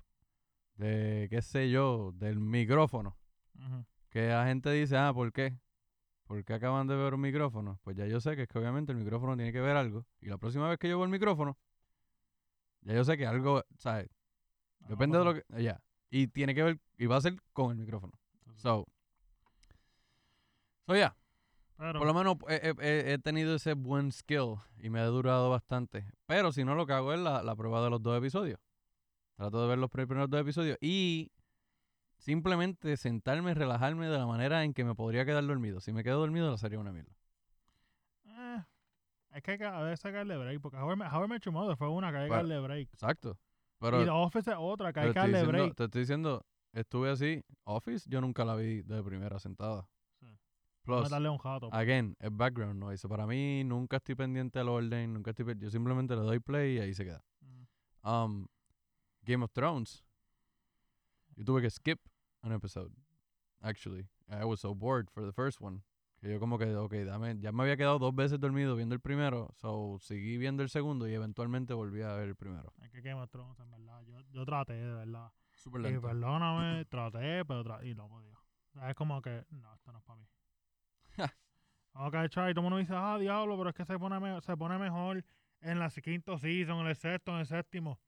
de, 0.76 1.28
qué 1.30 1.42
sé 1.42 1.70
yo, 1.70 2.12
del 2.14 2.40
micrófono, 2.40 3.18
que 4.10 4.30
la 4.30 4.46
gente 4.46 4.72
dice, 4.72 4.96
ah, 4.98 5.12
¿por 5.14 5.34
qué? 5.34 5.58
¿Por 6.24 6.44
qué 6.46 6.54
acaban 6.54 6.88
de 6.88 6.96
ver 6.96 7.14
un 7.14 7.22
micrófono? 7.22 7.80
Pues 7.84 7.98
ya 7.98 8.06
yo 8.06 8.22
sé 8.22 8.36
que 8.36 8.44
es 8.44 8.48
que 8.48 8.60
obviamente 8.60 8.92
el 8.92 8.98
micrófono 8.98 9.36
tiene 9.36 9.52
que 9.52 9.60
ver 9.60 9.76
algo. 9.76 10.06
Y 10.22 10.28
la 10.28 10.38
próxima 10.38 10.70
vez 10.70 10.78
que 10.78 10.88
yo 10.88 10.98
veo 10.98 11.06
el 11.06 11.12
micrófono, 11.12 11.58
ya 12.82 12.94
yo 12.94 13.04
sé 13.04 13.18
que 13.18 13.26
algo, 13.26 13.64
¿sabes? 13.78 14.10
Depende 14.88 15.18
de 15.18 15.26
lo 15.26 15.34
que... 15.34 15.44
Ya. 15.62 15.82
Y 16.10 16.28
tiene 16.28 16.56
que 16.56 16.64
ver, 16.64 16.80
y 16.98 17.06
va 17.08 17.18
a 17.18 17.22
ser 17.22 17.36
con 17.52 17.72
el 17.72 17.78
micrófono. 17.78 18.14
So, 18.56 18.88
so 20.86 20.96
yeah. 20.96 21.19
Pero, 21.80 21.98
Por 22.00 22.08
lo 22.08 22.14
menos 22.14 22.36
he, 22.50 22.56
he- 22.70 22.76
he- 22.88 23.14
he 23.14 23.18
tenido 23.20 23.56
ese 23.56 23.74
buen 23.74 24.12
skill 24.12 24.56
y 24.78 24.90
me 24.90 25.00
ha 25.00 25.06
durado 25.06 25.50
bastante. 25.50 26.06
Pero 26.28 26.52
si 26.52 26.64
no, 26.66 26.76
lo 26.76 26.86
que 26.86 26.94
hago 26.94 27.14
es 27.14 27.20
la, 27.20 27.42
la 27.42 27.56
prueba 27.56 27.82
de 27.84 27.90
los 27.90 28.04
dos 28.04 28.18
episodios. 28.18 28.60
Trato 29.38 29.62
de 29.62 29.68
ver 29.70 29.78
los 29.80 29.90
primeros 29.90 30.30
dos 30.30 30.42
episodios 30.42 30.78
y 30.82 31.32
simplemente 32.18 32.98
sentarme 32.98 33.52
y 33.52 33.54
relajarme 33.54 34.08
de 34.10 34.18
la 34.18 34.26
manera 34.26 34.64
en 34.66 34.74
que 34.74 34.84
me 34.84 34.94
podría 34.94 35.26
quedar 35.26 35.46
dormido. 35.48 35.80
Si 35.80 35.94
me 35.94 36.04
quedo 36.04 36.20
dormido, 36.20 36.52
la 36.52 36.58
sería 36.58 36.78
una 36.80 36.92
mierda. 36.92 37.14
eh, 38.26 38.64
es 39.32 39.42
que 39.44 39.52
hay 39.52 39.58
que 39.58 39.66
a 39.66 39.80
veces 39.82 40.12
darle 40.14 40.38
break, 40.38 40.60
porque 40.62 40.78
How 40.78 40.92
I 40.92 40.96
Met- 40.98 41.14
How 41.14 41.26
I 41.26 41.28
Met 41.30 41.42
Your 41.44 41.54
Mother 41.54 41.78
fue 41.78 41.88
una 41.90 42.12
que 42.12 42.18
hay 42.18 42.24
que 42.26 42.30
Bueno, 42.36 42.50
darle 42.50 42.60
break. 42.60 42.90
Exacto. 42.94 43.38
Pero 43.80 44.02
y 44.02 44.04
The 44.06 44.10
Office 44.12 44.52
es 44.52 44.58
otra 44.60 44.92
que 44.92 45.00
hay 45.00 45.14
que 45.14 45.20
darle 45.20 45.44
break. 45.46 45.76
te 45.76 45.86
estoy 45.86 46.02
diciendo, 46.02 46.46
estuve 46.74 47.10
así. 47.12 47.42
Office, 47.64 48.10
yo 48.10 48.20
nunca 48.20 48.44
la 48.44 48.56
vi 48.56 48.82
de 48.82 49.02
primera 49.04 49.40
sentada. 49.40 49.88
Plus, 50.84 51.04
Meterle 51.04 51.30
un 51.30 51.38
jato. 51.38 51.70
again, 51.72 52.16
es 52.20 52.30
background 52.36 52.80
noise. 52.80 53.08
Para 53.08 53.28
mí, 53.28 53.64
nunca 53.64 53.98
estoy 53.98 54.16
pendiente 54.16 54.60
del 54.60 54.70
orden, 54.70 55.14
nunca 55.14 55.32
estoy... 55.32 55.56
Yo 55.60 55.70
simplemente 55.70 56.16
le 56.16 56.22
doy 56.22 56.40
play 56.40 56.78
y 56.78 56.80
ahí 56.80 56.94
se 56.94 57.06
queda. 57.06 57.24
Ujú. 57.42 58.10
um, 58.10 58.48
Game 59.24 59.44
of 59.44 59.52
Thrones, 59.52 60.04
yo 61.36 61.44
tuve 61.46 61.62
que 61.62 61.70
skip 61.70 62.00
an 62.42 62.52
episode. 62.54 62.92
Actually, 63.62 64.08
I 64.30 64.46
was 64.46 64.62
so 64.62 64.74
bored 64.74 65.10
for 65.12 65.26
the 65.26 65.34
first 65.34 65.62
one 65.62 65.84
que 66.22 66.30
yo 66.30 66.40
como 66.40 66.58
que, 66.58 66.76
ok, 66.76 66.94
dame, 67.06 67.40
ya 67.40 67.52
me 67.52 67.64
había 67.64 67.78
quedado 67.78 67.98
dos 68.00 68.14
veces 68.16 68.40
dormido 68.40 68.76
viendo 68.76 68.94
el 68.96 69.00
primero, 69.02 69.50
so 69.56 69.98
seguí 70.02 70.38
viendo 70.38 70.64
el 70.64 70.70
segundo 70.70 71.08
y 71.08 71.14
eventualmente 71.14 71.74
volví 71.74 72.02
a 72.02 72.14
ver 72.14 72.30
el 72.30 72.36
primero. 72.36 72.74
Es 72.82 72.90
que 72.90 73.02
Game 73.02 73.22
of 73.22 73.30
Thrones, 73.30 73.58
en 73.60 73.70
verdad. 73.72 74.02
Yo, 74.06 74.20
yo 74.32 74.46
traté, 74.46 74.74
de 74.74 74.94
verdad. 74.94 75.32
Super 75.54 75.82
Y 75.82 75.84
lento. 75.86 76.02
perdóname, 76.08 76.86
traté, 76.86 77.46
pero 77.46 77.64
tra 77.64 77.86
y 77.86 77.94
no 77.96 78.08
podía. 78.10 78.34
O 78.38 78.72
sea, 78.74 78.90
es 78.90 78.96
como 78.96 79.22
que, 79.22 79.46
no, 79.52 79.74
esto 79.74 79.92
no 79.94 80.00
es 80.00 80.04
para 80.04 80.20
mí. 80.20 80.28
Ok, 81.94 82.14
try. 82.30 82.54
Todo 82.54 82.60
el 82.60 82.62
mundo 82.62 82.78
dice, 82.78 82.94
ah, 82.96 83.18
diablo, 83.18 83.58
pero 83.58 83.70
es 83.70 83.76
que 83.76 83.86
se 83.86 83.98
pone, 84.00 84.42
se 84.42 84.56
pone 84.58 84.78
mejor 84.78 85.24
en 85.62 85.80
la 85.80 85.90
quinto 85.90 86.38
season, 86.38 86.80
en 86.82 86.88
el 86.88 86.96
sexto, 86.96 87.32
en 87.34 87.40
el 87.40 87.46
séptimo. 87.46 88.00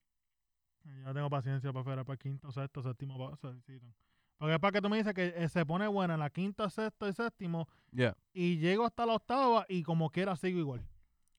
Yo 0.83 0.91
no 1.03 1.13
tengo 1.13 1.29
paciencia 1.29 1.71
para 1.71 1.81
esperar 1.81 2.05
para 2.05 2.13
el 2.13 2.19
quinto, 2.19 2.51
sexto, 2.51 2.81
séptimo 2.81 3.35
season. 3.65 3.93
Porque 4.37 4.53
es 4.55 4.59
para 4.59 4.71
que 4.71 4.81
tú 4.81 4.89
me 4.89 4.97
dices 4.97 5.13
que 5.13 5.33
eh, 5.35 5.49
se 5.49 5.63
pone 5.65 5.85
buena 5.87 6.15
en 6.15 6.19
la 6.19 6.29
quinta, 6.29 6.69
sexto 6.69 7.07
y 7.07 7.13
séptimo 7.13 7.67
Yeah. 7.91 8.15
y 8.33 8.57
llego 8.57 8.85
hasta 8.85 9.05
la 9.05 9.13
octava 9.15 9.65
y 9.67 9.83
como 9.83 10.09
quiera 10.09 10.35
sigo 10.35 10.57
igual. 10.59 10.81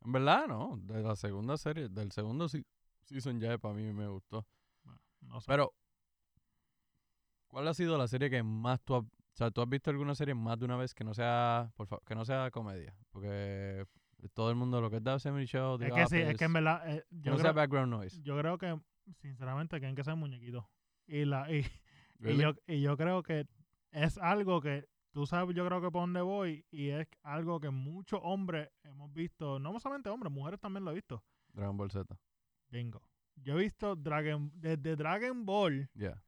En 0.05 0.13
verdad, 0.13 0.47
no, 0.47 0.77
de 0.83 1.03
la 1.03 1.17
segunda 1.17 1.57
serie, 1.57 1.89
del 1.89 2.13
segundo 2.13 2.49
se- 2.49 2.67
season 3.05 3.41
ya 3.41 3.57
para 3.59 3.75
mí 3.75 3.91
me 3.93 4.07
gustó. 4.07 4.47
Bueno, 4.85 5.01
no 5.23 5.41
sé. 5.41 5.47
Pero, 5.49 5.73
¿cuál 7.49 7.69
ha 7.69 7.75
sido 7.75 7.97
la 7.99 8.07
serie 8.09 8.31
que 8.31 8.43
más 8.43 8.81
tú 8.83 8.95
has, 8.97 9.05
o 9.33 9.37
sea, 9.37 9.51
tú 9.51 9.63
has 9.63 9.69
visto 9.69 9.91
alguna 9.91 10.15
serie 10.15 10.35
más 10.35 10.59
de 10.59 10.67
una 10.67 10.77
vez 10.77 10.95
que 10.95 11.05
no 11.05 11.15
sea, 11.15 11.73
por 11.75 11.87
favor, 11.87 12.05
que 12.05 12.15
no 12.15 12.25
sea 12.25 12.51
comedia? 12.51 12.95
Porque 13.11 13.87
todo 14.35 14.51
el 14.51 14.57
mundo 14.57 14.81
lo 14.81 14.91
que 14.91 14.97
es 14.97 15.03
The 15.03 15.19
70 15.19 15.47
Show, 15.47 15.79
The 15.79 15.87
es 15.89 15.95
que 15.95 16.07
sí, 16.07 16.17
es 16.19 16.37
que 16.37 16.45
en 16.45 16.53
verdad, 16.53 16.97
eh, 16.97 17.05
yo, 17.11 17.33
no 17.33 17.39
sea 17.39 17.45
creo, 17.51 17.55
background 17.55 17.91
noise. 17.91 18.21
yo 18.23 18.39
creo 18.39 18.59
que, 18.59 18.79
sinceramente, 19.21 19.79
tienen 19.79 19.97
que 19.97 20.05
ser 20.05 20.17
muñequitos. 20.17 20.65
Y, 21.07 21.25
la, 21.25 21.51
y, 21.51 21.59
y 21.59 21.65
Really? 22.19 22.43
yo, 22.43 22.53
y 22.67 22.81
yo 22.83 22.97
creo 22.97 23.23
que 23.23 23.47
es 23.91 24.19
algo 24.19 24.61
que, 24.61 24.87
tú 25.13 25.27
sabes, 25.27 25.57
yo 25.57 25.67
creo 25.67 25.81
que 25.81 25.91
por 25.91 26.03
dónde 26.03 26.21
voy, 26.21 26.67
y 26.71 26.91
es 26.91 27.09
algo 27.23 27.59
que 27.59 27.71
muchos 27.71 28.21
hombres 28.23 28.69
hemos 28.85 29.13
visto, 29.13 29.59
no 29.59 29.79
solamente 29.81 30.11
hombres, 30.11 30.33
mujeres 30.33 30.61
también 30.61 30.85
lo 30.85 30.91
he 30.91 30.95
visto. 30.95 31.25
Dragon 31.55 31.77
Ball 31.77 31.91
Z. 31.91 32.17
Bingo. 32.69 33.03
Yo 33.37 33.59
he 33.59 33.63
visto 33.63 33.97
Dragon, 33.97 34.53
desde 34.55 34.95
Dragon 34.95 35.45
Ball 35.45 35.89
Yeah. 35.95 36.23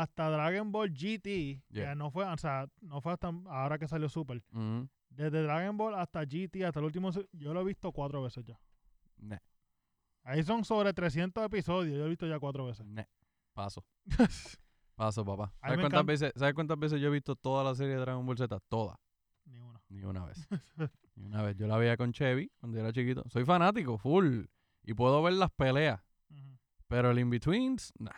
Hasta 0.00 0.30
Dragon 0.30 0.72
Ball 0.72 0.90
GT, 0.90 1.62
Yeah. 1.70 1.90
que 1.90 1.94
no 1.96 2.10
fue, 2.10 2.24
o 2.24 2.36
sea, 2.38 2.66
no 2.80 3.00
fue 3.00 3.12
hasta 3.12 3.28
ahora 3.46 3.78
que 3.78 3.86
salió 3.88 4.08
Super. 4.08 4.42
Mhm. 4.50 4.88
Desde 5.10 5.42
Dragon 5.42 5.76
Ball 5.76 5.94
hasta 5.94 6.22
GT, 6.24 6.64
hasta 6.64 6.80
el 6.80 6.86
último, 6.86 7.10
yo 7.32 7.52
lo 7.52 7.60
he 7.60 7.64
visto 7.64 7.92
cuatro 7.92 8.22
veces 8.22 8.44
ya. 8.44 8.58
Nah, 9.18 9.38
Ahí 10.24 10.42
son 10.44 10.64
sobre 10.64 10.92
300 10.94 11.44
episodios, 11.44 11.92
yo 11.94 11.98
lo 12.00 12.06
he 12.06 12.10
visto 12.10 12.26
ya 12.26 12.38
cuatro 12.40 12.64
veces. 12.66 12.86
nah. 12.86 13.04
Paso. 13.52 13.84
Paso, 14.94 15.24
papá. 15.24 15.52
¿Sabes 15.60 15.78
cuántas, 15.80 16.06
veces, 16.06 16.32
¿Sabes 16.36 16.54
cuántas 16.54 16.78
veces 16.78 17.00
yo 17.00 17.08
he 17.08 17.10
visto 17.10 17.34
toda 17.34 17.62
la 17.64 17.74
serie 17.74 17.94
de 17.94 18.00
Dragon 18.00 18.24
Ball 18.24 18.38
Z? 18.38 18.58
Toda. 18.68 18.98
Ni 19.44 19.58
una. 19.58 19.80
Ni 19.88 20.02
una 20.04 20.24
vez. 20.24 20.48
Ni 21.16 21.24
una 21.26 21.42
vez. 21.42 21.56
Yo 21.56 21.66
la 21.66 21.76
veía 21.76 21.96
con 21.96 22.12
Chevy 22.12 22.50
cuando 22.60 22.78
yo 22.78 22.84
era 22.84 22.92
chiquito. 22.92 23.24
Soy 23.28 23.44
fanático, 23.44 23.98
full. 23.98 24.44
Y 24.84 24.94
puedo 24.94 25.22
ver 25.22 25.34
las 25.34 25.50
peleas. 25.50 26.00
Pero 26.88 27.10
el 27.10 27.18
in-betweens, 27.18 27.92
nah. 27.98 28.10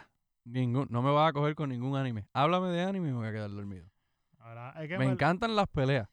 Ningún, 0.44 0.86
no 0.90 1.00
me 1.02 1.10
vas 1.10 1.30
a 1.30 1.32
coger 1.32 1.54
con 1.54 1.70
ningún 1.70 1.96
anime. 1.96 2.26
Háblame 2.32 2.68
de 2.68 2.82
anime 2.82 3.08
y 3.08 3.12
me 3.12 3.18
voy 3.18 3.28
a 3.28 3.32
quedar 3.32 3.50
dormido. 3.50 3.88
Ahora, 4.38 4.74
es 4.82 4.88
que 4.88 4.98
Me 4.98 5.06
encantan 5.06 5.56
las 5.56 5.68
peleas. 5.68 6.08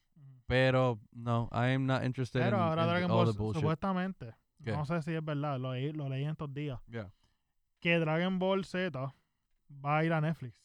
Pero 0.47 0.99
no, 1.11 1.49
I 1.53 1.73
am 1.75 1.85
not 1.85 2.03
interested 2.03 2.41
Pero 2.41 2.57
in, 2.57 2.63
ahora 2.63 2.81
in 2.83 2.87
the- 2.87 2.91
Dragon 2.93 3.11
all 3.11 3.17
Ball, 3.25 3.33
the 3.33 3.37
bullshit. 3.39 3.61
supuestamente, 3.61 4.35
¿Qué? 4.63 4.71
no 4.71 4.85
sé 4.85 5.01
si 5.01 5.13
es 5.13 5.23
verdad, 5.23 5.57
lo, 5.59 5.73
leí- 5.73 5.93
lo 5.93 6.09
leí 6.09 6.23
en 6.23 6.31
estos 6.31 6.53
días, 6.53 6.79
Yeah. 6.87 7.11
que 7.79 7.97
Dragon 7.99 8.37
Ball 8.37 8.65
Z 8.65 8.91
va 9.69 9.97
a 9.97 10.03
ir 10.05 10.11
a 10.13 10.19
Netflix 10.19 10.61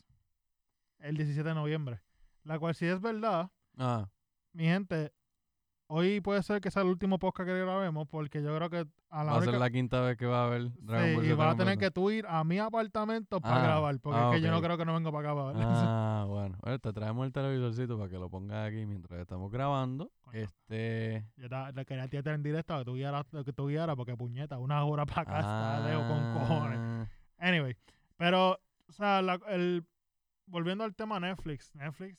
el 0.98 1.16
17 1.16 1.48
de 1.48 1.54
noviembre. 1.54 2.00
La 2.42 2.58
cual, 2.58 2.74
si 2.74 2.86
es 2.86 3.00
verdad, 3.00 3.50
Ah, 3.78 4.08
mi 4.52 4.64
gente, 4.64 5.12
hoy 5.88 6.20
puede 6.20 6.42
ser 6.42 6.60
que 6.60 6.70
sea 6.70 6.82
el 6.82 6.88
último 6.88 7.18
podcast 7.18 7.46
que 7.48 7.58
grabemos, 7.60 8.08
porque 8.08 8.42
yo 8.42 8.54
creo 8.56 8.68
que 8.70 8.86
a 9.10 9.24
la 9.24 9.32
va 9.32 9.38
a 9.38 9.42
ser 9.42 9.54
la 9.54 9.70
quinta 9.70 10.00
vez 10.00 10.16
que 10.16 10.26
va 10.26 10.42
a 10.42 10.46
haber 10.46 10.70
Dragon 10.80 11.08
Sí, 11.08 11.14
Ball 11.16 11.24
y 11.26 11.32
vas 11.32 11.54
a 11.54 11.56
tener 11.56 11.78
que 11.78 11.90
tú 11.90 12.10
ir 12.10 12.26
a 12.28 12.42
mi 12.44 12.58
apartamento 12.58 13.40
para 13.40 13.56
Ah, 13.56 13.62
grabar, 13.64 13.98
porque 14.00 14.18
ah, 14.18 14.28
es 14.30 14.36
que 14.36 14.40
yo 14.46 14.50
no 14.50 14.60
creo 14.60 14.76
que 14.76 14.84
no 14.84 14.94
vengo 14.94 15.12
para 15.12 15.30
acá 15.30 15.40
para 15.40 15.52
ver. 15.52 15.66
Ah, 15.68 16.24
bueno. 16.28 16.58
Bueno, 16.60 16.78
te 16.80 16.92
traemos 16.92 17.24
el 17.26 17.32
televisorcito 17.32 17.96
para 17.98 18.10
que 18.10 18.18
lo 18.18 18.28
pongas 18.28 18.68
aquí 18.68 18.84
mientras 18.84 19.20
estamos 19.20 19.50
grabando. 19.50 20.10
Coño. 20.22 20.38
Este. 20.40 21.24
Yo 21.36 21.48
le 21.74 21.84
quería 21.84 22.08
tirar 22.08 22.34
en 22.34 22.42
directo 22.42 22.76
que 22.78 22.84
tú 22.84 22.94
guiaras, 22.94 23.24
que 23.44 23.52
tú 23.52 23.68
guiaras, 23.68 23.94
porque 23.96 24.16
puñeta, 24.16 24.58
una 24.58 24.84
hora 24.84 25.06
para 25.06 25.22
acá 25.22 25.38
está 25.40 25.88
lejos 25.88 26.04
con 26.08 26.32
cojones. 26.34 26.78
ah, 26.80 27.06
Anyway, 27.38 27.76
pero, 28.16 28.58
o 28.88 28.92
sea, 28.92 29.22
la- 29.22 29.38
el, 29.48 29.84
volviendo 30.46 30.84
al 30.84 30.94
tema 30.94 31.20
Netflix, 31.20 31.74
Netflix 31.74 32.18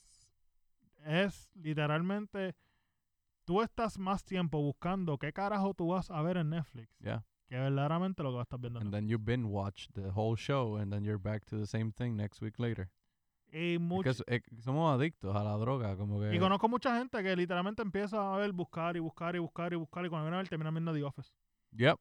es 1.04 1.48
literalmente, 1.54 2.54
tú 3.48 3.62
estás 3.62 3.98
más 3.98 4.22
tiempo 4.24 4.60
buscando 4.60 5.16
qué 5.16 5.32
carajo 5.32 5.72
tú 5.72 5.88
vas 5.88 6.10
a 6.10 6.20
ver 6.20 6.36
en 6.36 6.50
Netflix 6.50 6.94
Yeah. 7.00 7.24
que 7.48 7.56
verdaderamente 7.58 8.22
lo 8.22 8.28
que 8.28 8.36
vas 8.36 8.42
a 8.42 8.48
estar 8.48 8.60
viendo. 8.60 8.78
en 8.78 8.86
And 8.88 8.94
then 8.94 9.08
you 9.08 9.18
binge 9.18 9.46
watch 9.46 9.88
the 9.94 10.10
whole 10.14 10.36
show 10.36 10.76
and 10.76 10.92
then 10.92 11.02
you're 11.02 11.18
back 11.18 11.46
to 11.46 11.56
the 11.58 11.66
same 11.66 11.90
thing 11.90 12.14
next 12.14 12.42
week 12.42 12.58
later. 12.58 12.90
Y, 13.50 13.78
much- 13.78 14.22
somos 14.60 14.94
adictos 14.94 15.34
a 15.34 15.42
la 15.42 15.52
droga, 15.56 15.96
como 15.96 16.20
que... 16.20 16.34
y 16.34 16.38
conozco 16.38 16.68
mucha 16.68 16.98
gente 16.98 17.22
que 17.22 17.34
literalmente 17.34 17.80
empieza 17.80 18.34
a 18.34 18.36
ver, 18.36 18.52
buscar 18.52 18.94
y 18.98 19.00
buscar 19.00 19.34
y 19.34 19.38
buscar 19.38 19.72
y 19.72 19.76
buscar 19.76 20.04
y 20.04 20.10
cuando 20.10 20.26
viene 20.26 20.36
a 20.36 20.40
ver 20.40 20.48
terminan 20.50 20.74
viendo 20.74 20.92
The 20.92 21.02
Office. 21.04 21.30
Yep. 21.72 21.96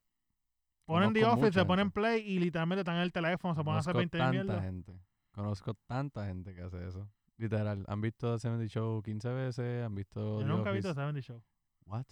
Ponen 0.85 1.13
The 1.13 1.21
Conozco 1.21 1.39
Office, 1.39 1.47
mucha 1.51 1.59
se 1.61 1.65
ponen 1.65 1.91
play 1.91 2.21
y 2.29 2.39
literalmente 2.39 2.81
están 2.81 2.97
en 2.97 3.03
el 3.03 3.13
teléfono, 3.13 3.55
se 3.55 3.63
ponen 3.63 3.77
a 3.77 3.79
hacer 3.79 3.93
Conozco 3.93 3.99
20 4.11 4.17
tanta 4.17 4.31
mierda. 4.33 4.61
gente. 4.61 4.99
Conozco 5.31 5.73
tanta 5.85 6.25
gente 6.25 6.53
que 6.53 6.61
hace 6.61 6.85
eso. 6.85 7.09
Literal. 7.37 7.85
Han 7.87 8.01
visto 8.01 8.33
The 8.33 8.39
70 8.39 8.67
Show 8.67 9.01
15 9.03 9.29
veces, 9.29 9.83
han 9.85 9.93
visto 9.95 10.19
Yo 10.19 10.39
The 10.39 10.45
nunca 10.45 10.69
he 10.71 10.73
visto 10.73 10.89
Office. 10.89 11.01
70 11.01 11.21
Show. 11.21 11.43
What? 11.85 12.05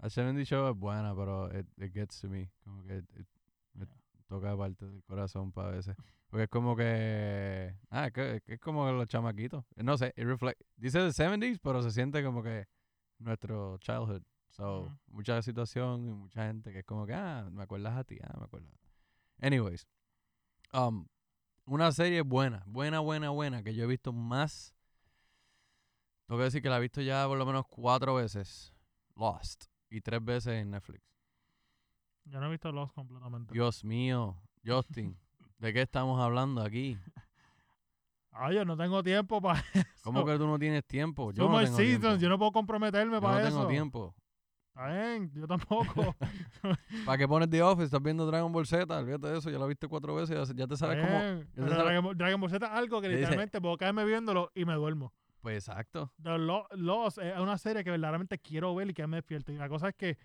The 0.00 0.10
70 0.10 0.44
Show 0.44 0.68
es 0.70 0.76
buena, 0.76 1.14
pero 1.14 1.48
it, 1.56 1.66
it 1.78 1.92
gets 1.92 2.20
to 2.20 2.28
me. 2.28 2.50
Como 2.64 2.82
que 2.82 2.98
it- 2.98 3.10
it 3.16 3.26
me 3.74 3.86
Yeah. 3.86 3.94
toca 4.28 4.56
parte 4.56 4.84
del 4.86 5.02
corazón 5.04 5.52
para 5.52 5.70
veces. 5.70 5.96
Porque 6.28 6.44
es 6.44 6.48
como 6.50 6.74
que... 6.74 7.76
Ah, 7.90 8.06
es, 8.06 8.12
que, 8.12 8.42
es 8.46 8.60
como 8.60 8.90
los 8.90 9.08
chamaquitos. 9.08 9.64
No 9.76 9.96
sé, 9.96 10.12
it 10.16 10.24
reflect, 10.26 10.60
dice 10.76 10.98
The 10.98 11.12
70s, 11.12 11.60
pero 11.62 11.82
se 11.82 11.90
siente 11.92 12.22
como 12.24 12.42
que 12.42 12.66
nuestro 13.18 13.78
childhood. 13.78 14.22
So, 14.50 14.82
Ujú. 14.82 14.98
mucha 15.08 15.40
situación 15.42 16.08
y 16.08 16.12
mucha 16.12 16.46
gente 16.46 16.72
que 16.72 16.80
es 16.80 16.84
como 16.84 17.06
que, 17.06 17.14
ah, 17.14 17.48
me 17.52 17.62
acuerdas 17.62 17.96
a 17.96 18.04
ti, 18.04 18.18
ah, 18.22 18.36
me 18.38 18.44
acuerdas. 18.44 18.72
Anyways, 19.40 19.86
um, 20.72 21.06
una 21.66 21.92
serie 21.92 22.22
buena, 22.22 22.62
buena, 22.66 23.00
buena, 23.00 23.30
buena, 23.30 23.62
que 23.62 23.74
yo 23.74 23.84
he 23.84 23.86
visto 23.86 24.12
más. 24.12 24.74
Tengo 26.26 26.38
que 26.38 26.44
decir 26.44 26.62
que 26.62 26.68
la 26.68 26.78
he 26.78 26.80
visto 26.80 27.00
ya 27.02 27.26
por 27.26 27.38
lo 27.38 27.46
menos 27.46 27.64
cuatro 27.68 28.14
veces. 28.14 28.72
Lost. 29.16 29.64
Y 29.90 30.00
tres 30.00 30.24
veces 30.24 30.54
en 30.54 30.70
Netflix. 30.70 31.02
Yo 32.24 32.40
no 32.40 32.46
he 32.46 32.50
visto 32.50 32.72
Lost 32.72 32.94
completamente. 32.94 33.52
Dios 33.52 33.84
mío, 33.84 34.40
Justin, 34.64 35.18
¿de 35.58 35.72
qué 35.72 35.82
estamos 35.82 36.20
hablando 36.20 36.62
aquí? 36.62 36.98
Ay, 38.32 38.56
yo 38.56 38.64
no 38.64 38.76
tengo 38.76 39.02
tiempo 39.02 39.40
para 39.40 39.64
¿Cómo 40.02 40.24
que 40.24 40.36
tú 40.36 40.46
no 40.46 40.58
tienes 40.58 40.84
tiempo? 40.84 41.30
Yo 41.32 41.48
no 41.48 41.60
tengo 41.62 41.76
tiempo. 41.76 42.16
yo 42.16 42.28
no 42.28 42.38
puedo 42.38 42.50
comprometerme 42.50 43.14
Yo 43.14 43.20
para 43.20 43.40
no 43.42 43.46
eso. 43.46 43.56
tengo 43.56 43.68
tiempo. 43.68 44.14
Bien, 44.76 45.30
yo 45.34 45.46
tampoco. 45.46 46.16
¿Para 47.06 47.18
qué 47.18 47.28
pones 47.28 47.48
The 47.48 47.62
Office? 47.62 47.84
¿Estás 47.84 48.02
viendo 48.02 48.26
Dragon 48.26 48.50
Ball 48.52 48.66
Z? 48.66 48.98
Olvídate 48.98 49.28
de 49.28 49.38
eso, 49.38 49.50
ya 49.50 49.58
lo 49.58 49.66
viste 49.68 49.86
cuatro 49.86 50.14
veces, 50.16 50.48
ya, 50.48 50.54
ya 50.54 50.66
te 50.66 50.76
sabes 50.76 51.04
cómo... 51.04 51.18
bien, 51.18 51.38
ya 51.40 51.44
te 51.44 51.50
pero 51.54 51.68
sabes- 51.68 51.84
Dragon, 51.84 52.04
Ball- 52.04 52.16
Dragon 52.16 52.40
Ball 52.40 52.50
Z 52.50 52.66
es 52.66 52.72
algo 52.72 53.00
que 53.00 53.08
literalmente 53.08 53.60
puedo 53.60 53.76
caerme 53.76 54.04
viéndolo 54.04 54.50
y 54.54 54.64
me 54.64 54.74
duermo. 54.74 55.12
Pues 55.40 55.68
exacto. 55.68 56.10
The 56.22 56.38
Lo- 56.38 56.66
Lost 56.72 57.18
es 57.18 57.38
una 57.38 57.56
serie 57.58 57.84
que 57.84 57.90
verdaderamente 57.90 58.38
quiero 58.38 58.74
ver 58.74 58.90
y 58.90 58.94
que 58.94 59.06
me 59.06 59.18
despierto. 59.18 59.52
Y 59.52 59.56
la 59.58 59.68
cosa 59.68 59.90
es 59.90 59.94
que 59.94 60.16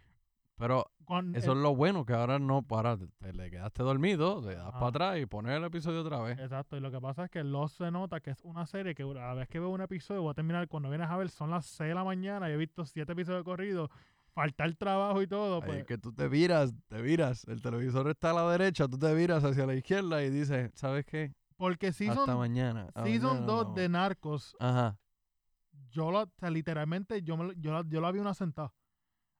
Pero 0.57 0.89
eso 1.35 1.51
es 1.51 1.57
lo 1.57 1.75
bueno, 1.75 2.05
que 2.05 2.13
ahora 2.13 2.39
no, 2.39 2.61
para, 2.63 2.97
te, 2.97 3.05
te 3.19 3.33
le 3.33 3.51
quedaste 3.51 3.83
dormido, 3.83 4.41
te 4.41 4.55
das 4.55 4.67
Ajá. 4.67 4.79
para 4.79 4.87
atrás 4.87 5.19
y 5.19 5.25
pones 5.25 5.51
el 5.57 5.63
episodio 5.65 6.01
otra 6.01 6.21
vez. 6.21 6.39
Exacto, 6.39 6.75
y 6.75 6.79
lo 6.79 6.89
que 6.89 6.99
pasa 7.01 7.25
es 7.25 7.29
que 7.29 7.43
Lost 7.43 7.77
se 7.77 7.91
nota 7.91 8.19
que 8.21 8.31
es 8.31 8.41
una 8.45 8.65
serie 8.65 8.95
que 8.95 9.03
a 9.03 9.07
la 9.07 9.33
vez 9.35 9.47
que 9.49 9.59
veo 9.59 9.69
un 9.69 9.81
episodio 9.81 10.21
voy 10.21 10.31
a 10.31 10.33
terminar 10.33 10.67
cuando 10.69 10.89
vienes 10.89 11.09
a 11.09 11.17
ver 11.17 11.29
son 11.29 11.49
las 11.51 11.65
6 11.65 11.89
de 11.89 11.95
la 11.95 12.03
mañana 12.03 12.49
y 12.49 12.53
he 12.53 12.57
visto 12.57 12.85
siete 12.85 13.11
episodios 13.11 13.43
corridos, 13.43 13.89
faltar 14.33 14.73
trabajo 14.75 15.21
y 15.21 15.27
todo, 15.27 15.61
pues 15.61 15.79
es 15.79 15.85
que 15.85 15.97
tú 15.97 16.13
te 16.13 16.27
viras, 16.27 16.73
te 16.87 17.01
viras, 17.01 17.43
el 17.47 17.61
televisor 17.61 18.09
está 18.09 18.31
a 18.31 18.33
la 18.33 18.51
derecha, 18.51 18.87
tú 18.87 18.97
te 18.97 19.13
viras 19.13 19.43
hacia 19.43 19.65
la 19.65 19.75
izquierda 19.75 20.23
y 20.23 20.29
dices, 20.29 20.71
¿sabes 20.75 21.05
qué? 21.05 21.33
porque 21.57 21.87
Hasta 21.87 22.05
season, 22.05 22.37
mañana. 22.37 22.87
a 22.93 23.03
season 23.03 23.31
mañana 23.31 23.45
2 23.47 23.63
vamos". 23.63 23.75
de 23.75 23.89
Narcos, 23.89 24.55
Ajá. 24.59 24.97
yo 25.89 26.09
lo, 26.11 26.21
o 26.23 26.31
sea, 26.37 26.49
literalmente 26.49 27.21
yo, 27.21 27.35
me 27.35 27.53
yo, 27.57 27.73
la, 27.73 27.83
yo 27.87 27.99
la 27.99 28.11
vi 28.11 28.19
una 28.19 28.33
sentada. 28.33 28.73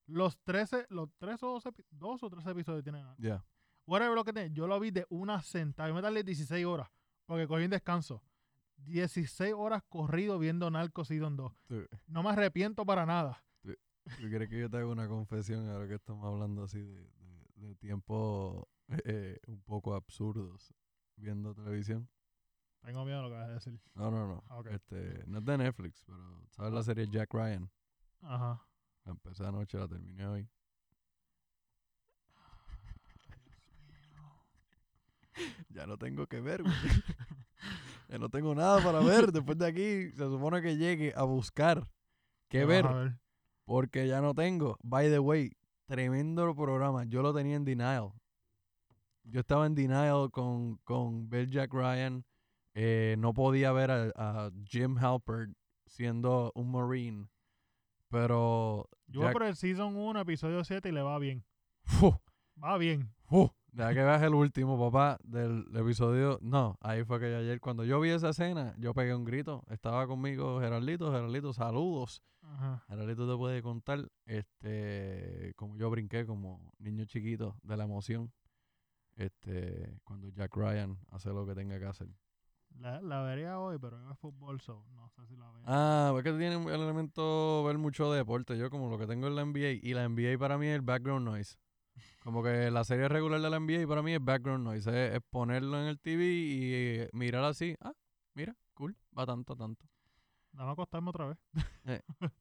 Los 0.06 0.38
13, 0.44 0.88
los 0.90 1.10
13 1.18 1.46
o 1.46 1.50
12, 1.54 1.70
epi- 1.70 1.86
dos 1.92 2.22
o 2.24 2.30
13 2.30 2.50
episodios 2.52 2.84
tienen. 2.84 3.04
Narcos. 3.04 3.24
Ya. 3.24 3.46
Whatever 3.86 4.16
lo 4.16 4.24
que 4.26 4.34
tiene, 4.34 4.52
yo 4.52 4.68
lo 4.68 4.80
vi 4.80 4.92
de 4.92 5.06
una 5.10 5.42
sentada. 5.42 5.88
Yo 5.88 5.96
me 5.96 6.02
tardé 6.02 6.24
16 6.24 6.66
horas 6.66 6.90
porque 7.26 7.48
cogí 7.48 7.64
un 7.64 7.70
descanso. 7.70 8.22
16 8.78 9.54
horas 9.56 9.84
corrido 9.88 10.40
viendo 10.40 10.70
Narcos 10.72 11.08
Season 11.10 11.36
2. 11.38 11.54
¿Tú, 11.68 11.86
No 12.08 12.24
me 12.24 12.30
arrepiento 12.32 12.86
para 12.86 13.06
nada. 13.06 13.44
Tú 14.18 14.28
crees 14.30 14.50
que 14.50 14.60
yo 14.60 14.70
te 14.70 14.78
hago 14.78 14.92
una 14.92 15.08
confesión 15.08 15.70
ahora 15.70 15.88
que 15.88 15.96
estamos 15.96 16.26
hablando 16.26 16.64
así 16.64 16.80
de, 16.80 17.04
de, 17.04 17.68
de 17.68 17.76
tiempos 17.76 18.66
eh, 19.06 19.40
un 19.48 19.62
poco 19.62 19.94
absurdos 19.96 20.74
viendo 21.16 21.54
televisión? 21.54 22.10
Tengo 22.82 23.04
miedo 23.06 23.18
de 23.18 23.24
lo 23.24 23.30
que 23.30 23.36
vas 23.40 23.50
a 23.50 23.54
decir. 23.54 23.80
No, 23.94 24.10
no, 24.10 24.26
no. 24.28 24.44
Ah, 24.48 24.60
ok. 24.60 24.68
Este, 24.68 25.24
no 25.28 25.40
es 25.40 25.46
de 25.46 25.58
Netflix, 25.58 26.02
pero 26.06 26.48
¿sabes 26.52 26.72
la 26.74 26.80
Ah. 26.80 26.84
serie 26.84 27.08
Jack 27.12 27.34
Ryan? 27.34 27.70
Ajá. 28.22 28.66
La 29.06 29.12
empecé 29.12 29.46
anoche, 29.46 29.78
la 29.78 29.88
terminé 29.88 30.26
hoy. 30.28 30.50
ya 35.70 35.86
no 35.86 35.98
tengo 35.98 36.28
que 36.28 36.42
ver, 36.42 36.64
güey. 36.64 36.74
ya 38.10 38.18
no 38.18 38.30
tengo 38.30 38.54
nada 38.56 38.84
para 38.84 39.00
ver. 39.00 39.32
Después 39.32 39.58
de 39.58 39.68
aquí, 39.68 40.12
se 40.12 40.26
supone 40.26 40.62
que 40.62 40.78
llegue 40.78 41.14
a 41.16 41.24
buscar 41.24 41.82
qué 42.50 42.60
¿Qué 42.60 42.66
ver, 42.66 42.88
ver? 42.88 43.20
Porque 43.70 44.08
ya 44.08 44.20
no 44.20 44.34
tengo. 44.34 44.80
By 44.82 45.12
the 45.12 45.20
way, 45.20 45.52
tremendo 45.86 46.56
programa. 46.56 47.04
Yo 47.04 47.22
lo 47.22 47.36
tenía 47.36 47.56
en 47.56 47.66
denial. 47.66 48.14
Yo 49.22 49.42
estaba 49.42 49.68
en 49.68 49.76
denial 49.76 50.32
con, 50.32 50.78
con 50.78 51.30
ver 51.30 51.52
Jack 51.52 51.72
Ryan. 51.72 52.26
Eh, 52.74 53.16
no 53.20 53.32
podía 53.32 53.72
ver 53.72 53.92
a, 53.92 54.12
a 54.16 54.52
Jim 54.66 54.98
Halpert 54.98 55.52
siendo 55.86 56.52
un 56.56 56.72
Marine. 56.72 57.28
Pero 58.10 58.90
Yo 59.06 59.22
voy 59.22 59.34
por 59.34 59.44
el 59.44 59.56
Season 59.56 59.96
1, 59.96 60.20
episodio 60.20 60.64
7 60.64 60.90
y 60.90 60.92
le 60.92 61.04
va 61.04 61.20
bien. 61.20 61.46
¡Fu! 61.84 62.20
Va 62.60 62.76
bien. 62.80 63.14
¡Fu! 63.26 63.52
Deja 63.72 63.94
que 63.94 64.04
veas 64.04 64.22
el 64.24 64.34
último, 64.34 64.80
papá, 64.80 65.18
del 65.24 65.66
episodio. 65.76 66.40
No, 66.42 66.78
ahí 66.82 67.04
fue 67.04 67.20
que 67.20 67.36
ayer, 67.36 67.60
cuando 67.60 67.84
yo 67.86 68.00
vi 68.00 68.10
esa 68.10 68.30
escena, 68.30 68.74
yo 68.78 68.94
pegué 68.94 69.14
un 69.14 69.26
grito. 69.26 69.64
Estaba 69.70 70.08
conmigo 70.08 70.60
Geraldito, 70.60 71.12
Geraldito, 71.12 71.54
saludos. 71.54 72.24
Ajá. 72.42 72.84
Geraldito 72.88 73.30
te 73.30 73.38
puede 73.38 73.62
contar, 73.62 74.10
este, 74.26 75.54
como 75.56 75.78
yo 75.78 75.90
brinqué 75.90 76.26
como 76.26 76.74
niño 76.80 77.06
chiquito 77.06 77.56
de 77.62 77.78
la 77.78 77.84
emoción, 77.84 78.32
este, 79.16 80.00
cuando 80.04 80.30
Jack 80.30 80.56
Ryan 80.56 80.98
hace 81.12 81.30
lo 81.30 81.46
que 81.46 81.54
tenga 81.54 81.78
que 81.80 81.86
hacer. 81.86 82.08
La, 82.80 83.02
la 83.02 83.22
vería 83.22 83.60
hoy, 83.60 83.78
pero 83.80 83.98
es 84.10 84.18
fútbol, 84.20 84.62
so 84.62 84.86
no 84.96 85.10
sé 85.10 85.26
si 85.28 85.36
la 85.36 85.50
veo. 85.52 85.64
Ah, 85.66 86.14
es 86.16 86.24
que 86.24 86.32
tiene 86.34 86.56
el 86.56 86.82
elemento 86.82 87.64
ver 87.66 87.78
mucho 87.78 88.12
deporte. 88.12 88.58
Yo 88.58 88.70
como 88.70 88.90
lo 88.90 88.98
que 88.98 89.06
tengo 89.06 89.28
en 89.28 89.36
la 89.36 89.44
NBA, 89.44 89.80
y 89.82 89.94
la 89.94 90.08
NBA 90.08 90.38
para 90.38 90.58
mí 90.58 90.68
es 90.68 90.76
el 90.76 90.82
background 90.82 91.26
noise. 91.26 91.58
Como 92.20 92.44
que 92.44 92.70
la 92.70 92.84
serie 92.84 93.08
regular 93.08 93.40
de 93.42 93.50
la 93.50 93.60
NBA 93.60 93.88
para 93.88 94.02
mí 94.02 94.14
es 94.14 94.24
background 94.24 94.64
noise. 94.66 94.90
Es, 94.90 95.16
es 95.16 95.22
ponerlo 95.30 95.80
en 95.82 95.88
el 95.88 96.00
TV 96.00 96.24
y 96.26 96.74
eh, 96.74 97.10
mirar 97.14 97.44
así. 97.46 97.76
Ah, 97.82 97.94
mira, 98.34 98.56
cool, 98.74 98.96
va 99.18 99.26
tanto, 99.26 99.56
tanto. 99.56 99.86
Dame 100.52 100.70
a 100.70 100.74
acostarme 100.74 101.10
otra 101.10 101.28
vez. 101.28 101.38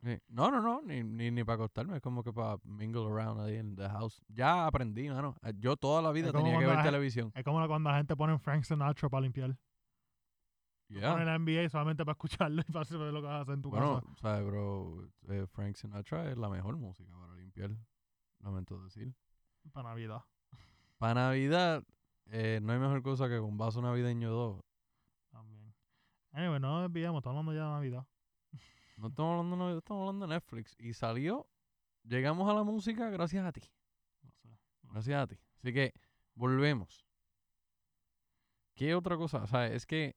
Sí. 0.03 0.19
No, 0.29 0.51
no, 0.51 0.61
no, 0.63 0.81
ni, 0.83 1.03
ni, 1.05 1.31
ni 1.31 1.45
para 1.45 1.55
acostarme, 1.57 1.97
es 1.97 2.03
como 2.03 2.23
que 2.25 2.33
para 2.33 2.57
mingle 2.65 3.07
around 3.07 3.41
ahí 3.41 3.57
en 3.57 3.77
the 3.77 3.89
house. 3.89 4.21
Ya 4.29 4.67
aprendí, 4.67 5.09
mano. 5.11 5.37
Eh, 5.43 5.53
Yo 5.59 5.77
toda 5.77 6.03
la 6.03 6.11
vida 6.11 6.33
tenía 6.33 6.59
que 6.59 6.67
ver 6.67 6.83
televisión. 6.83 7.31
Es 7.35 7.45
como 7.45 7.65
cuando 7.69 7.91
la 7.91 7.99
gente 7.99 8.17
pone 8.17 8.39
Frank 8.39 8.65
Sinatra 8.65 9.09
para 9.09 9.21
limpiar. 9.21 9.57
Yeah. 10.89 11.13
Pone 11.13 11.25
la 11.27 11.39
NBA 11.39 11.69
solamente 11.69 12.03
para 12.05 12.13
escucharlo 12.15 12.63
y 12.67 12.73
para 12.73 12.85
saber 12.87 13.13
lo 13.13 13.21
que 13.21 13.27
vas 13.27 13.37
a 13.37 13.41
hacer 13.43 13.55
en 13.55 13.63
tu 13.63 13.69
Bueno, 13.71 14.01
casa. 14.01 14.15
sabes, 14.23 14.47
bro, 14.47 15.07
eh, 15.29 15.47
Frank 15.47 15.77
Sinatra 15.77 16.31
es 16.31 16.39
la 16.39 16.49
mejor 16.49 16.77
música 16.79 17.13
para 17.15 17.35
limpiar. 17.35 17.71
Lamento 18.41 18.83
decir. 18.83 19.15
Para 19.73 19.91
Navidad. 19.91 20.23
Para 20.99 21.15
Navidad, 21.15 21.85
eh, 22.27 22.61
no 22.63 22.73
hay 22.73 22.79
mejor 22.79 23.03
cosa 23.03 23.29
que 23.29 23.39
con 23.39 23.57
vaso 23.57 23.81
navideño 23.81 24.31
2. 24.31 24.61
También. 25.31 25.75
Anyway, 26.33 26.61
no 26.61 26.89
nos 26.89 26.95
estamos 26.95 27.27
hablando 27.27 27.53
ya 27.53 27.65
de 27.65 27.71
Navidad. 27.71 28.07
No 28.97 29.09
estamos 29.09 29.31
hablando 29.31 29.57
de 29.57 29.61
Navidad, 29.61 29.79
estamos 29.79 30.01
hablando 30.01 30.27
de 30.27 30.35
Netflix. 30.35 30.77
Y 30.79 30.93
salió, 30.93 31.49
llegamos 32.03 32.51
a 32.51 32.55
la 32.55 32.65
música 32.65 33.09
gracias 33.11 33.47
a 33.47 33.53
ti. 33.53 33.63
No 34.23 34.31
sé. 34.33 34.49
Gracias 34.83 35.23
a 35.23 35.27
ti. 35.27 35.39
Así 35.59 35.73
que, 35.73 35.95
volvemos. 36.35 37.07
¿Qué 38.75 38.95
otra 38.95 39.17
cosa? 39.17 39.43
O 39.43 39.47
sea, 39.47 39.67
es 39.67 39.87
que... 39.87 40.17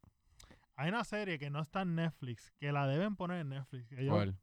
Hay 0.76 0.90
una 0.90 1.04
serie 1.04 1.38
que 1.38 1.50
no 1.50 1.62
está 1.62 1.82
en 1.82 1.96
Netflix, 1.96 2.52
que 2.58 2.72
la 2.72 2.88
deben 2.88 3.16
poner 3.16 3.42
en 3.42 3.50
Netflix. 3.50 3.88
¿Cuál? 4.08 4.40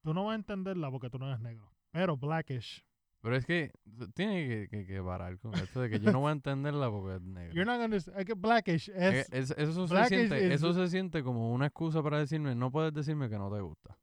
tú 0.00 0.14
no 0.14 0.24
vas 0.24 0.32
a 0.32 0.36
entenderla 0.36 0.90
porque 0.90 1.10
tú 1.10 1.18
no 1.18 1.26
eres 1.28 1.40
negro. 1.40 1.72
Pero 1.90 2.16
Blackish. 2.16 2.84
Pero 3.22 3.36
es 3.36 3.46
que 3.46 3.70
tiene 4.14 4.48
que, 4.48 4.68
que, 4.68 4.84
que 4.86 5.00
parar 5.02 5.38
con 5.38 5.54
esto 5.54 5.80
de 5.80 5.88
que 5.90 6.00
yo 6.00 6.10
no 6.12 6.18
voy 6.20 6.30
a 6.30 6.32
entenderla 6.32 6.90
porque 6.90 7.16
es 7.16 7.22
negro. 7.22 7.54
You're 7.54 7.64
not 7.64 7.80
gonna, 7.80 8.34
Blackish 8.36 8.88
es, 8.90 9.28
es- 9.32 9.50
eso, 9.52 9.86
se 9.86 10.04
siente, 10.06 10.46
is- 10.46 10.52
eso 10.54 10.72
se 10.74 10.88
siente 10.88 11.22
como 11.22 11.52
una 11.52 11.66
excusa 11.66 12.02
para 12.02 12.18
decirme, 12.18 12.54
no 12.56 12.70
puedes 12.72 12.92
decirme 12.92 13.28
que 13.30 13.38
no 13.38 13.50
te 13.54 13.60
gusta. 13.60 13.96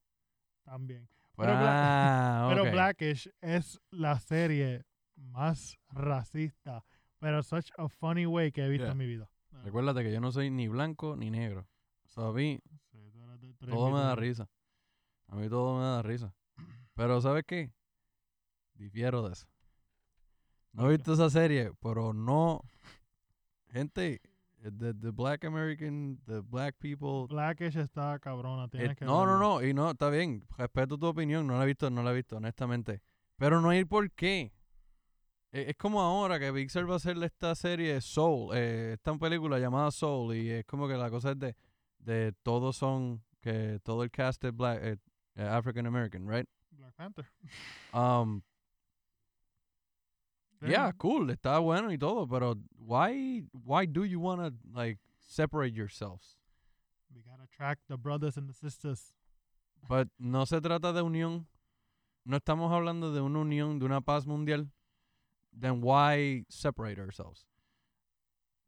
también. 0.63 1.07
Pero 1.35 1.51
ah, 1.53 2.47
Pero. 2.53 2.71
Blackish 2.71 3.29
es 3.41 3.79
la 3.91 4.19
serie 4.19 4.83
más 5.15 5.77
racista, 5.89 6.83
pero 7.19 7.43
such 7.43 7.71
a 7.77 7.87
funny 7.89 8.25
way 8.25 8.51
que 8.53 8.63
he 8.65 8.69
visto 8.69 8.85
Yeah. 8.85 8.91
en 8.93 8.97
mi 8.97 9.05
vida. 9.05 9.29
Recuérdate 9.63 10.03
que 10.03 10.11
yo 10.13 10.21
no 10.21 10.31
soy 10.31 10.49
ni 10.49 10.67
blanco 10.69 11.15
ni 11.17 11.29
negro. 11.29 11.67
O 12.05 12.07
sea, 12.09 12.27
a 12.27 12.31
mí 12.31 12.59
Sí, 12.91 13.11
todo 13.69 13.91
me 13.91 13.99
da 13.99 14.15
risa. 14.15 14.49
A 15.27 15.35
mí 15.35 15.49
todo 15.49 15.77
me 15.77 15.83
da 15.83 16.01
risa. 16.01 16.33
Pero 16.93 17.19
¿sabes 17.21 17.43
qué? 17.45 17.71
Difiero 18.79 19.27
de 19.27 19.33
eso. 19.33 19.45
No 20.73 20.87
he 20.89 20.95
visto 20.95 21.13
esa 21.13 21.29
serie, 21.29 21.71
pero 21.81 22.13
no... 22.13 22.61
Gente, 23.71 24.21
the, 24.63 24.93
the 24.93 25.11
black 25.11 25.43
American, 25.43 26.19
the 26.25 26.41
black 26.41 26.75
people. 26.79 27.27
Blackish 27.27 27.75
está 27.75 28.17
cabrona. 28.19 28.65
eh, 28.65 28.69
Tienes 28.71 28.97
que 28.97 29.05
no, 29.05 29.25
no, 29.25 29.37
no, 29.37 29.61
y 29.63 29.73
no, 29.73 29.91
está 29.91 30.09
bien. 30.09 30.43
Respeto 30.57 30.97
tu 30.97 31.05
opinión, 31.07 31.45
no 31.45 31.57
la 31.57 31.63
he 31.63 31.67
visto, 31.67 31.89
no 31.89 32.01
la 32.01 32.11
he 32.11 32.15
visto, 32.15 32.37
honestamente. 32.37 33.01
Pero 33.37 33.61
no 33.61 33.69
hay 33.69 33.85
por 33.85 34.09
qué. 34.11 34.51
E- 35.51 35.69
Es 35.69 35.75
como 35.77 36.01
ahora 36.01 36.39
que 36.39 36.51
Pixar 36.51 36.89
va 36.89 36.93
a 36.93 36.97
hacerle 36.97 37.27
esta 37.27 37.53
serie 37.53 38.01
Soul, 38.01 38.55
eh, 38.55 38.93
esta 38.93 39.15
película 39.17 39.59
llamada 39.59 39.91
Soul, 39.91 40.35
y 40.35 40.49
es 40.49 40.65
como 40.65 40.87
que 40.87 40.95
la 40.95 41.09
cosa 41.11 41.31
es 41.31 41.39
de, 41.39 41.55
de 41.99 42.33
todos 42.41 42.75
son, 42.75 43.23
que 43.41 43.79
todo 43.83 44.01
el 44.03 44.09
cast 44.09 44.43
es 44.45 44.55
black, 44.55 44.79
eh, 44.81 44.97
eh, 45.35 45.43
African 45.43 45.85
American, 45.85 46.27
right? 46.27 46.47
Black 46.71 46.95
Panther. 46.95 47.25
Um. 47.93 48.41
Yeah, 50.61 50.91
cool, 50.97 51.29
está 51.29 51.59
bueno 51.59 51.91
y 51.91 51.97
todo, 51.97 52.27
pero 52.27 52.55
why, 52.77 53.43
why 53.63 53.85
do 53.85 54.03
you 54.03 54.19
wanna 54.19 54.51
like 54.73 54.99
separate 55.19 55.73
yourselves? 55.73 56.37
We 57.13 57.21
gotta 57.21 57.47
track 57.55 57.79
the 57.87 57.97
brothers 57.97 58.37
and 58.37 58.49
the 58.49 58.53
sisters. 58.53 59.13
But 59.87 60.09
no 60.19 60.45
se 60.45 60.59
trata 60.59 60.93
de 60.93 61.01
unión. 61.01 61.45
No 62.25 62.37
estamos 62.37 62.71
hablando 62.71 63.13
de 63.13 63.21
una 63.21 63.39
unión, 63.39 63.79
de 63.79 63.85
una 63.85 64.01
paz 64.01 64.25
mundial. 64.25 64.67
Then 65.51 65.81
why 65.81 66.45
separate 66.49 66.99
ourselves? 66.99 67.45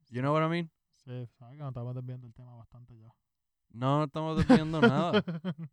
You 0.09 0.21
know 0.21 0.33
what 0.33 0.43
I 0.43 0.47
mean? 0.47 0.69
Sí, 1.05 1.27
sabes 1.37 1.57
que 1.57 1.63
nos 1.63 1.73
estamos 1.73 1.95
desviando 1.95 2.27
el 2.27 2.33
tema 2.33 2.55
bastante 2.55 2.97
ya. 2.97 3.13
No, 3.73 3.99
no 3.99 4.05
estamos 4.05 4.37
desviando 4.37 4.81
nada. 4.81 5.23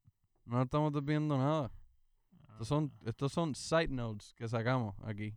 No 0.48 0.62
estamos 0.62 0.90
desviando 0.94 1.36
nada. 1.36 1.70
Estos 2.52 2.68
son, 2.68 2.90
estos 3.04 3.32
son 3.32 3.54
side 3.54 3.88
notes 3.88 4.32
que 4.34 4.48
sacamos 4.48 4.94
aquí. 5.04 5.36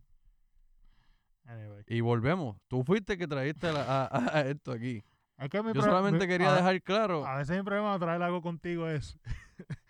Anyway. 1.44 1.82
Y 1.88 2.00
volvemos. 2.00 2.56
Tú 2.68 2.84
fuiste 2.84 3.18
que 3.18 3.26
trajiste 3.26 3.68
a, 3.68 4.04
a- 4.06 4.38
a 4.38 4.40
esto 4.42 4.72
aquí. 4.72 5.02
Es 5.38 5.48
que 5.50 5.62
mi 5.62 5.72
Yo 5.72 5.82
solamente 5.82 6.20
mi- 6.26 6.28
quería 6.32 6.52
a- 6.52 6.56
dejar 6.56 6.80
claro. 6.82 7.26
A 7.26 7.36
veces 7.38 7.56
mi 7.56 7.62
problema 7.64 7.94
de 7.94 7.98
traer 7.98 8.22
algo 8.22 8.40
contigo 8.42 8.88
es 8.88 9.18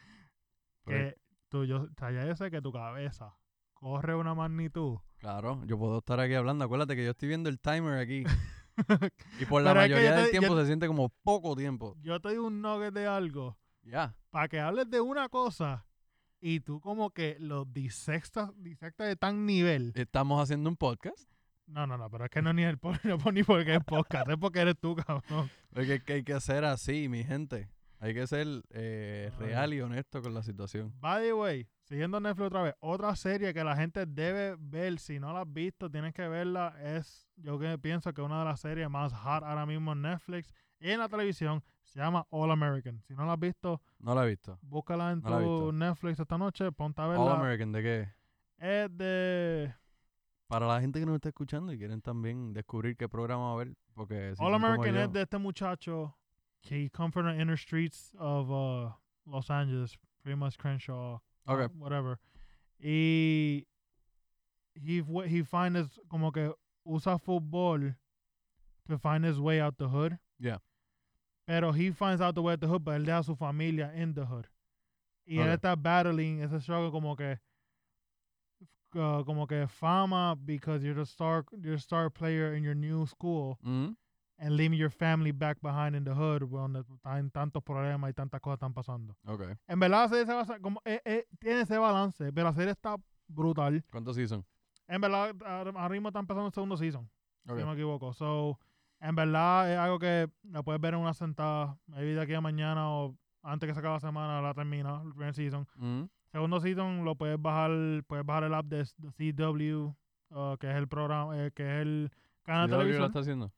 Pero- 0.85 1.11
que 1.11 1.17
tú, 1.49 1.65
yo, 1.65 1.83
o 1.83 1.89
sea, 1.99 2.11
ya 2.11 2.35
sé 2.37 2.51
que 2.51 2.61
tu 2.63 2.73
cabeza 2.73 3.37
corre 3.75 4.15
una 4.15 4.35
magnitud. 4.35 4.99
Claro, 5.19 5.63
yo 5.67 5.79
puedo 5.79 5.99
estar 5.99 6.19
aquí 6.21 6.35
hablando. 6.35 6.65
Acuérdate 6.65 6.97
que 6.97 7.05
yo 7.05 7.11
estoy 7.11 7.29
viendo 7.29 7.49
el 7.49 7.61
timer 7.61 7.99
aquí. 7.99 8.25
Y 9.39 9.45
por 9.45 9.61
la 9.63 9.75
Pero 9.75 9.83
es 9.83 9.87
que 9.89 9.91
yo 9.91 9.97
mayoría 9.97 10.11
te- 10.15 10.17
del 10.23 10.25
yo- 10.33 10.39
tiempo 10.41 10.57
se 10.59 10.67
siente 10.67 10.87
como 10.87 11.11
poco 11.23 11.55
tiempo. 11.55 11.95
yo 12.01 12.19
te 12.21 12.31
doy 12.31 12.39
un 12.39 12.63
nugget 12.63 12.95
de 12.95 13.07
algo 13.07 13.59
Ya. 13.83 14.17
para 14.31 14.49
que 14.49 14.61
hables 14.61 14.89
de 14.89 14.99
una 15.03 15.29
cosa 15.29 15.85
y 16.41 16.61
tú 16.61 16.81
como 16.81 17.11
que 17.11 17.37
lo 17.39 17.67
disectas, 17.67 18.51
disectas 18.57 19.09
de 19.09 19.17
tan 19.17 19.45
nivel. 19.45 19.93
Estamos 19.95 20.43
haciendo 20.43 20.71
un 20.71 20.77
podcast. 20.77 21.31
No, 21.67 21.87
no, 21.87 21.97
no, 21.97 22.11
pero 22.11 22.25
es 22.25 22.31
que 22.31 22.43
no 22.43 22.51
es 22.51 22.57
ni 22.57 22.65
el 22.65 22.79
no 23.05 23.19
por- 23.19 23.33
ni 23.35 23.43
porque 23.45 23.75
es 23.77 23.85
podcast, 23.85 24.29
es 24.29 24.37
porque 24.37 24.61
eres 24.61 24.79
tú, 24.79 24.95
cabrón. 24.97 25.49
Porque 25.73 25.95
es 25.95 26.03
que 26.03 26.13
hay 26.15 26.23
que 26.25 26.35
hacer 26.35 26.65
así, 26.65 27.09
mi 27.09 27.25
gente. 27.25 27.69
Hay 27.99 28.15
que 28.15 28.27
ser 28.27 28.47
eh, 28.71 29.31
real 29.39 29.73
y 29.73 29.81
honesto 29.81 30.21
con 30.23 30.35
la 30.35 30.43
situación. 30.43 30.93
By 31.01 31.23
the 31.23 31.33
way, 31.35 31.69
siguiendo 31.85 32.19
Netflix 32.19 32.47
otra 32.49 32.63
vez, 32.63 32.75
otra 32.81 33.15
serie 33.15 33.55
que 33.55 33.63
la 33.63 33.77
gente 33.77 34.07
debe 34.07 34.57
ver, 34.59 34.99
si 34.99 35.21
no 35.21 35.33
la 35.33 35.43
has 35.43 35.53
visto, 35.53 35.89
tienes 35.89 36.13
que 36.13 36.27
verla, 36.27 36.75
es, 36.83 37.29
yo 37.37 37.61
que 37.61 37.79
pienso 37.79 38.13
que 38.13 38.21
una 38.21 38.41
de 38.41 38.45
las 38.47 38.59
series 38.61 38.91
más 38.91 39.13
hot 39.13 39.45
ahora 39.45 39.67
mismo 39.67 39.93
en 39.93 40.03
Netflix 40.03 40.53
y 40.81 40.91
en 40.91 40.99
la 40.99 41.09
televisión, 41.09 41.63
se 41.85 42.01
llama 42.01 42.27
All 42.31 42.51
American. 42.51 43.01
Si 43.07 43.15
no 43.15 43.25
la 43.25 43.35
has 43.35 43.39
visto, 43.41 43.81
No 44.01 44.17
la 44.17 44.25
he 44.25 44.31
visto. 44.31 44.59
búscala 44.63 45.13
en 45.13 45.21
No 45.21 45.39
tu. 45.39 45.73
Netflix 45.73 46.19
esta 46.19 46.37
noche, 46.37 46.73
ponte 46.73 47.01
a 47.01 47.05
All 47.05 47.11
verla. 47.13 47.35
American, 47.35 47.71
¿de 47.71 47.83
qué? 47.85 48.09
Es 48.59 48.97
de... 48.99 49.75
Para 50.53 50.67
la 50.67 50.83
gente 50.83 51.01
que 51.01 51.07
nos 51.07 51.15
está 51.15 51.31
escuchando 51.31 51.73
y 51.73 51.79
quieren 51.79 52.03
también 52.03 52.53
descubrir 52.53 52.95
qué 52.95 53.09
programa 53.09 53.45
va 53.45 53.53
a 53.55 53.65
ver. 53.65 53.75
Porque 53.95 54.35
si 54.37 54.45
All 54.45 54.53
American 54.53 54.95
es 54.99 55.11
de 55.11 55.23
este 55.23 55.39
muchacho 55.39 56.15
que 56.61 56.91
come 56.91 57.11
from 57.11 57.25
the 57.25 57.41
inner 57.41 57.57
streets 57.57 58.15
of 58.19 58.51
uh, 58.51 58.91
Los 59.25 59.51
Angeles, 59.51 59.97
pretty 60.23 60.39
much 60.39 60.59
Crenshaw, 60.59 61.23
uh, 61.47 61.69
whatever. 61.79 62.19
Y 62.79 63.67
he 64.75 65.03
he 65.25 65.43
find 65.43 65.75
his, 65.75 65.99
como 66.11 66.31
que 66.31 66.53
usa 66.85 67.19
fútbol 67.19 67.97
to 68.87 68.99
find 68.99 69.25
his 69.25 69.41
way 69.41 69.59
out 69.59 69.79
the 69.79 69.89
hood. 69.89 70.19
Yeah. 70.39 70.59
Pero 71.47 71.73
he 71.73 71.93
finds 71.93 72.21
out 72.21 72.35
the 72.35 72.43
way 72.43 72.53
out 72.53 72.61
the 72.61 72.69
hood, 72.69 72.85
pero 72.85 72.99
él 72.99 73.07
deja 73.07 73.21
a 73.21 73.25
su 73.25 73.35
familia 73.37 73.91
in 73.95 74.13
the 74.13 74.27
hood. 74.27 74.49
Y 75.27 75.39
él 75.39 75.49
Ok. 75.49 75.55
está 75.63 75.77
battling 75.77 76.43
ese 76.43 76.61
struggle 76.61 76.91
como 76.91 77.17
que 77.17 77.39
uh, 78.95 79.25
como 79.25 79.47
que 79.47 79.67
fama 79.69 80.35
because 80.37 80.83
you're 80.85 80.95
the 80.95 81.07
star 81.07 81.45
you're 81.63 81.75
a 81.77 81.79
star 81.81 82.11
player 82.11 82.55
in 82.55 82.63
your 82.63 82.75
new 82.75 83.07
school 83.07 83.59
Mm, 83.63 83.97
and 84.39 84.57
leaving 84.57 84.79
your 84.79 84.91
family 84.91 85.31
back 85.33 85.61
behind 85.63 85.95
in 85.95 86.05
the 86.05 86.15
hood 86.15 86.43
donde 86.51 86.81
están 86.97 87.31
tantos 87.31 87.63
problemas 87.63 88.11
y 88.11 88.13
tantas 88.15 88.41
cosas 88.41 88.57
están 88.59 88.75
pasando. 88.75 89.17
ok. 89.27 89.43
En 89.69 89.79
verdad 89.79 90.09
se 90.11 90.25
basa 90.25 90.59
como 90.61 90.81
eh, 90.85 91.01
eh, 91.05 91.27
tiene 91.39 91.61
ese 91.61 91.79
balance, 91.79 92.33
pero 92.33 92.49
la 92.49 92.53
serie 92.55 92.73
está 92.73 92.97
brutal. 93.29 93.85
¿Cuántos 93.91 94.17
season? 94.17 94.45
En 94.89 95.01
verdad 95.01 95.35
ahora 95.47 95.89
mismo 95.89 96.09
está 96.09 96.19
empezando 96.19 96.47
el 96.49 96.53
segundo 96.53 96.77
season, 96.77 97.09
si 97.47 97.53
no 97.55 97.67
me 97.67 97.73
equivoco. 97.75 98.13
So, 98.13 98.59
en 99.01 99.15
verdad 99.15 99.73
es 99.73 99.79
algo 99.79 99.99
que 99.99 100.29
la 100.43 100.63
puedes 100.63 100.81
ver 100.81 100.95
en 100.95 101.01
una 101.01 101.15
sentada, 101.15 101.79
maybe 101.87 102.15
de 102.15 102.21
aquí 102.21 102.35
a 102.35 102.41
mañana 102.41 102.91
o 102.91 103.17
antes 103.43 103.67
que 103.69 103.75
se 103.75 103.81
acabe 103.81 103.95
la 103.95 104.01
semana 104.01 104.43
la 104.43 104.55
termina, 104.55 105.01
el 105.05 105.11
primer 105.15 105.35
season. 105.35 105.67
Mm, 105.77 106.05
Segundo 106.33 106.61
season 106.61 107.05
lo 107.05 107.15
puedes 107.15 107.41
bajar, 107.41 107.71
puedes 108.07 108.25
bajar 108.25 108.45
el 108.45 108.55
app 108.55 108.67
de, 108.67 108.89
de 108.97 109.33
CW, 109.35 109.95
uh, 110.31 110.57
que 110.59 110.71
es 110.71 110.77
el 110.77 110.89
programa, 110.89 111.37
eh, 111.39 111.51
que 111.55 111.63
es 111.63 111.83
el 111.83 112.11
canal 112.43 112.69
de 112.69 112.75
CW 112.75 112.79
lo 112.79 112.79
televisión. 112.85 113.07
está 113.07 113.19
haciendo? 113.21 113.53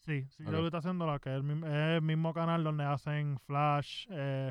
Sí, 0.00 0.26
sí, 0.30 0.42
Ok. 0.44 0.50
lo 0.50 0.58
que 0.60 0.66
está 0.66 0.78
haciendo 0.78 1.06
la 1.06 1.18
que 1.20 1.30
es 1.30 1.36
el, 1.36 1.42
mismo, 1.44 1.66
es 1.66 1.72
el 1.72 2.02
mismo 2.02 2.32
canal 2.34 2.64
donde 2.64 2.84
hacen 2.84 3.38
Flash, 3.46 4.06
eh, 4.10 4.50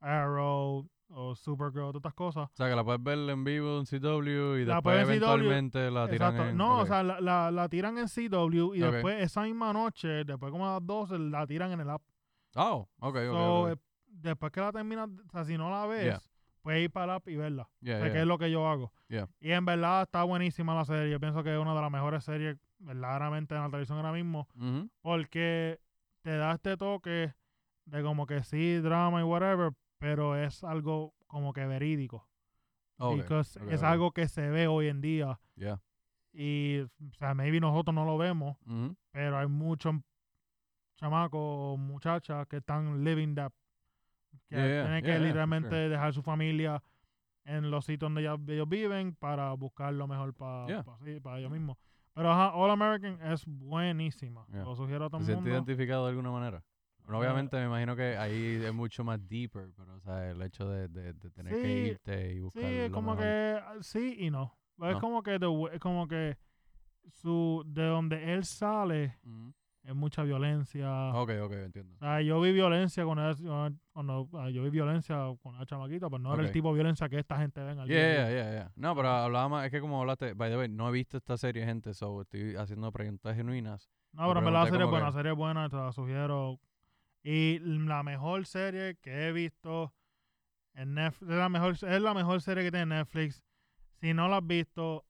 Arrow 0.00 0.88
o 1.14 1.34
Supergirl, 1.34 1.84
todas 1.92 1.96
estas 1.96 2.14
cosas. 2.14 2.44
O 2.50 2.56
sea, 2.56 2.68
que 2.68 2.76
la 2.76 2.84
puedes 2.84 3.02
ver 3.02 3.18
en 3.30 3.44
vivo 3.44 3.78
en 3.78 3.84
CW 3.86 4.56
y 4.58 4.64
La 4.64 4.74
después 4.76 4.96
CW, 4.96 5.08
eventualmente 5.10 5.90
la 5.90 6.08
tiran 6.08 6.30
Exacto. 6.32 6.50
en... 6.50 6.56
No, 6.56 6.78
o 6.80 6.86
sea, 6.86 7.02
la, 7.02 7.20
la, 7.20 7.50
la 7.50 7.68
tiran 7.68 7.96
en 7.98 8.06
CW 8.08 8.74
y 8.74 8.80
después 8.80 9.22
esa 9.22 9.42
misma 9.42 9.72
noche, 9.72 10.24
después 10.24 10.50
como 10.50 10.68
a 10.68 10.74
las 10.74 10.86
12, 10.86 11.18
la 11.18 11.46
tiran 11.46 11.70
en 11.72 11.80
el 11.80 11.90
app. 11.90 12.02
Oh, 12.56 12.88
ok, 12.98 13.16
ok. 13.16 13.16
So, 13.30 13.62
ok. 13.62 13.70
eh, 13.70 13.76
después 14.08 14.52
que 14.52 14.60
la 14.60 14.72
terminas, 14.72 15.08
o 15.08 15.30
sea, 15.30 15.44
si 15.44 15.56
no 15.56 15.70
la 15.70 15.86
ves, 15.86 16.04
Yeah. 16.04 16.20
Puedes 16.62 16.82
ir 16.82 16.90
para 16.90 17.16
app 17.16 17.28
y 17.28 17.36
verla. 17.36 17.68
Yeah, 17.80 17.96
O 17.96 17.98
sea, 17.98 18.06
yeah. 18.06 18.12
que 18.14 18.20
es 18.20 18.26
lo 18.26 18.38
que 18.38 18.50
yo 18.50 18.66
hago. 18.68 18.92
Yeah. 19.08 19.28
Y 19.40 19.50
en 19.52 19.64
verdad 19.64 20.02
está 20.02 20.22
buenísima 20.22 20.74
la 20.74 20.84
serie. 20.84 21.10
Yo 21.10 21.20
pienso 21.20 21.42
que 21.42 21.52
es 21.52 21.58
una 21.60 21.74
de 21.74 21.80
las 21.80 21.90
mejores 21.90 22.24
series 22.24 22.56
verdaderamente 22.78 23.54
en 23.54 23.62
la 23.62 23.68
televisión 23.68 23.98
ahora 23.98 24.12
mismo. 24.12 24.48
Porque 25.02 25.80
te 26.22 26.36
da 26.36 26.52
este 26.52 26.76
toque 26.76 27.34
de 27.84 28.02
como 28.02 28.26
que 28.26 28.42
sí, 28.44 28.76
drama 28.76 29.20
y 29.20 29.24
whatever, 29.24 29.72
pero 29.98 30.36
es 30.36 30.64
algo 30.64 31.14
como 31.26 31.52
que 31.52 31.66
verídico. 31.66 32.28
Ok, 32.98 33.16
Because 33.16 33.60
ok, 33.60 33.72
es 33.72 33.82
algo 33.82 34.12
que 34.12 34.28
se 34.28 34.48
ve 34.50 34.66
hoy 34.68 34.88
en 34.88 35.00
día. 35.00 35.40
Y, 36.32 36.80
o 36.80 37.14
sea, 37.18 37.34
maybe 37.34 37.60
nosotros 37.60 37.94
no 37.94 38.04
lo 38.04 38.16
vemos, 38.16 38.56
pero 39.10 39.38
hay 39.38 39.48
muchos 39.48 39.96
chamacos 40.96 41.40
o 41.42 41.76
muchachas 41.76 42.46
que 42.46 42.58
están 42.58 43.04
living 43.04 43.34
that. 43.34 43.52
Que 44.48 44.56
Yeah, 44.56 44.66
yeah, 44.66 44.82
tienen 44.84 45.02
que 45.04 45.10
yeah, 45.10 45.18
literalmente 45.18 45.68
sure. 45.68 45.88
dejar 45.88 46.12
su 46.12 46.22
familia 46.22 46.82
en 47.44 47.70
los 47.70 47.84
sitios 47.84 48.00
donde 48.12 48.22
ya- 48.22 48.36
ellos 48.48 48.68
viven 48.68 49.14
para 49.16 49.52
buscar 49.54 49.92
lo 49.94 50.06
mejor 50.06 50.34
para 50.34 50.66
Yeah. 50.66 50.84
ellos 51.36 51.50
mismos. 51.50 51.76
Pero 52.14 52.30
ajá, 52.30 52.54
All 52.54 52.70
American 52.70 53.18
es 53.32 53.44
buenísima. 53.46 54.44
Lo 54.50 54.76
sugiero 54.76 55.06
a 55.06 55.10
todo 55.10 55.24
¿Te 55.24 55.30
el 55.32 55.36
mundo. 55.36 55.50
identificado 55.50 56.04
de 56.04 56.10
alguna 56.10 56.30
manera? 56.30 56.62
Bueno, 57.04 57.18
obviamente 57.18 57.56
me 57.56 57.64
imagino 57.64 57.96
que 57.96 58.16
ahí 58.16 58.60
es 58.62 58.72
mucho 58.72 59.02
más 59.02 59.18
deeper, 59.28 59.70
pero 59.76 59.96
o 59.96 60.00
sea, 60.00 60.30
el 60.30 60.40
hecho 60.42 60.68
de, 60.68 60.86
de, 60.88 61.14
de 61.14 61.30
tener 61.30 61.52
que 61.60 61.86
irte 61.88 62.32
y 62.34 62.40
buscar 62.40 62.62
Sí, 62.62 62.68
es 62.68 62.90
lo 62.90 62.94
como 62.94 63.10
mejor. 63.16 63.24
que 63.24 63.60
sí 63.80 64.16
y 64.20 64.30
no. 64.30 64.56
Es 64.78 64.92
No. 64.94 65.00
como 65.00 65.22
que 65.22 65.34
es 65.72 65.80
como 65.80 66.06
que 66.06 66.36
su 67.08 67.64
de 67.66 67.84
donde 67.86 68.32
él 68.34 68.44
sale 68.44 69.18
Ujú. 69.24 69.52
Es 69.84 69.94
mucha 69.94 70.22
violencia. 70.22 71.12
Ok, 71.14 71.30
ok, 71.42 71.52
entiendo. 71.52 71.94
O 71.96 71.98
sea, 71.98 72.20
yo 72.20 72.40
vi 72.40 72.52
violencia 72.52 73.04
cuando, 73.04 73.24
era- 73.28 73.72
cuando 73.92 74.28
ah, 74.34 74.48
yo 74.50 74.62
vi 74.62 74.70
violencia 74.70 75.16
cuando 75.42 75.60
era 75.60 75.66
chamaquito, 75.66 76.08
pero 76.10 76.22
no 76.22 76.34
era 76.34 76.44
el 76.44 76.52
tipo 76.52 76.68
de 76.68 76.74
violencia 76.74 77.08
que 77.08 77.18
esta 77.18 77.36
gente 77.38 77.60
día 77.60 77.70
a 77.70 77.74
Yeah, 77.74 77.84
día. 77.86 78.06
yeah, 78.12 78.28
yeah, 78.30 78.50
yeah. 78.52 78.72
No, 78.76 78.94
pero 78.94 79.08
hablaba 79.08 79.48
más, 79.48 79.64
es 79.66 79.70
que 79.72 79.80
como 79.80 80.00
hablaste, 80.00 80.34
by 80.34 80.50
the 80.50 80.56
way, 80.56 80.68
no 80.68 80.88
he 80.88 80.92
visto 80.92 81.16
esta 81.16 81.36
serie, 81.36 81.64
gente, 81.64 81.94
so 81.94 82.22
estoy 82.22 82.54
haciendo 82.56 82.90
preguntas 82.92 83.34
genuinas. 83.36 83.90
No, 84.12 84.28
pero 84.28 84.38
en 84.40 84.44
verdad 84.44 84.64
la 84.64 84.70
serie 84.70 84.84
es 84.84 84.90
buena, 84.90 85.06
la 85.06 85.12
serie 85.12 85.32
es 85.32 85.38
buena, 85.38 85.68
te 85.68 85.76
la 85.76 85.92
sugiero. 85.92 86.60
Y 87.24 87.58
la 87.60 88.02
mejor 88.02 88.46
serie 88.46 88.96
que 89.00 89.28
he 89.28 89.32
visto 89.32 89.92
en 90.74 90.94
Netflix, 90.94 91.30
es 91.30 91.36
la 91.36 91.48
mejor, 91.48 91.72
es 91.74 92.02
la 92.02 92.14
mejor 92.14 92.40
serie 92.40 92.64
que 92.64 92.70
tiene 92.70 92.86
Netflix. 92.96 93.42
Si 94.00 94.12
no 94.14 94.28
la 94.28 94.38
has 94.38 94.46
visto, 94.46 95.04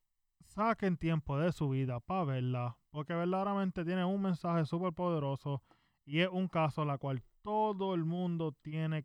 saquen 0.52 0.96
tiempo 0.96 1.38
de 1.38 1.52
su 1.52 1.68
vida 1.70 2.00
para 2.00 2.24
verla, 2.24 2.76
porque 2.90 3.14
verdaderamente 3.14 3.84
tiene 3.84 4.04
un 4.04 4.20
mensaje 4.22 4.64
súper 4.66 4.92
poderoso 4.92 5.62
y 6.04 6.20
es 6.20 6.28
un 6.28 6.48
caso 6.48 6.84
la 6.84 6.98
cual 6.98 7.22
todo 7.42 7.94
el 7.94 8.04
mundo 8.04 8.52
tiene 8.62 9.04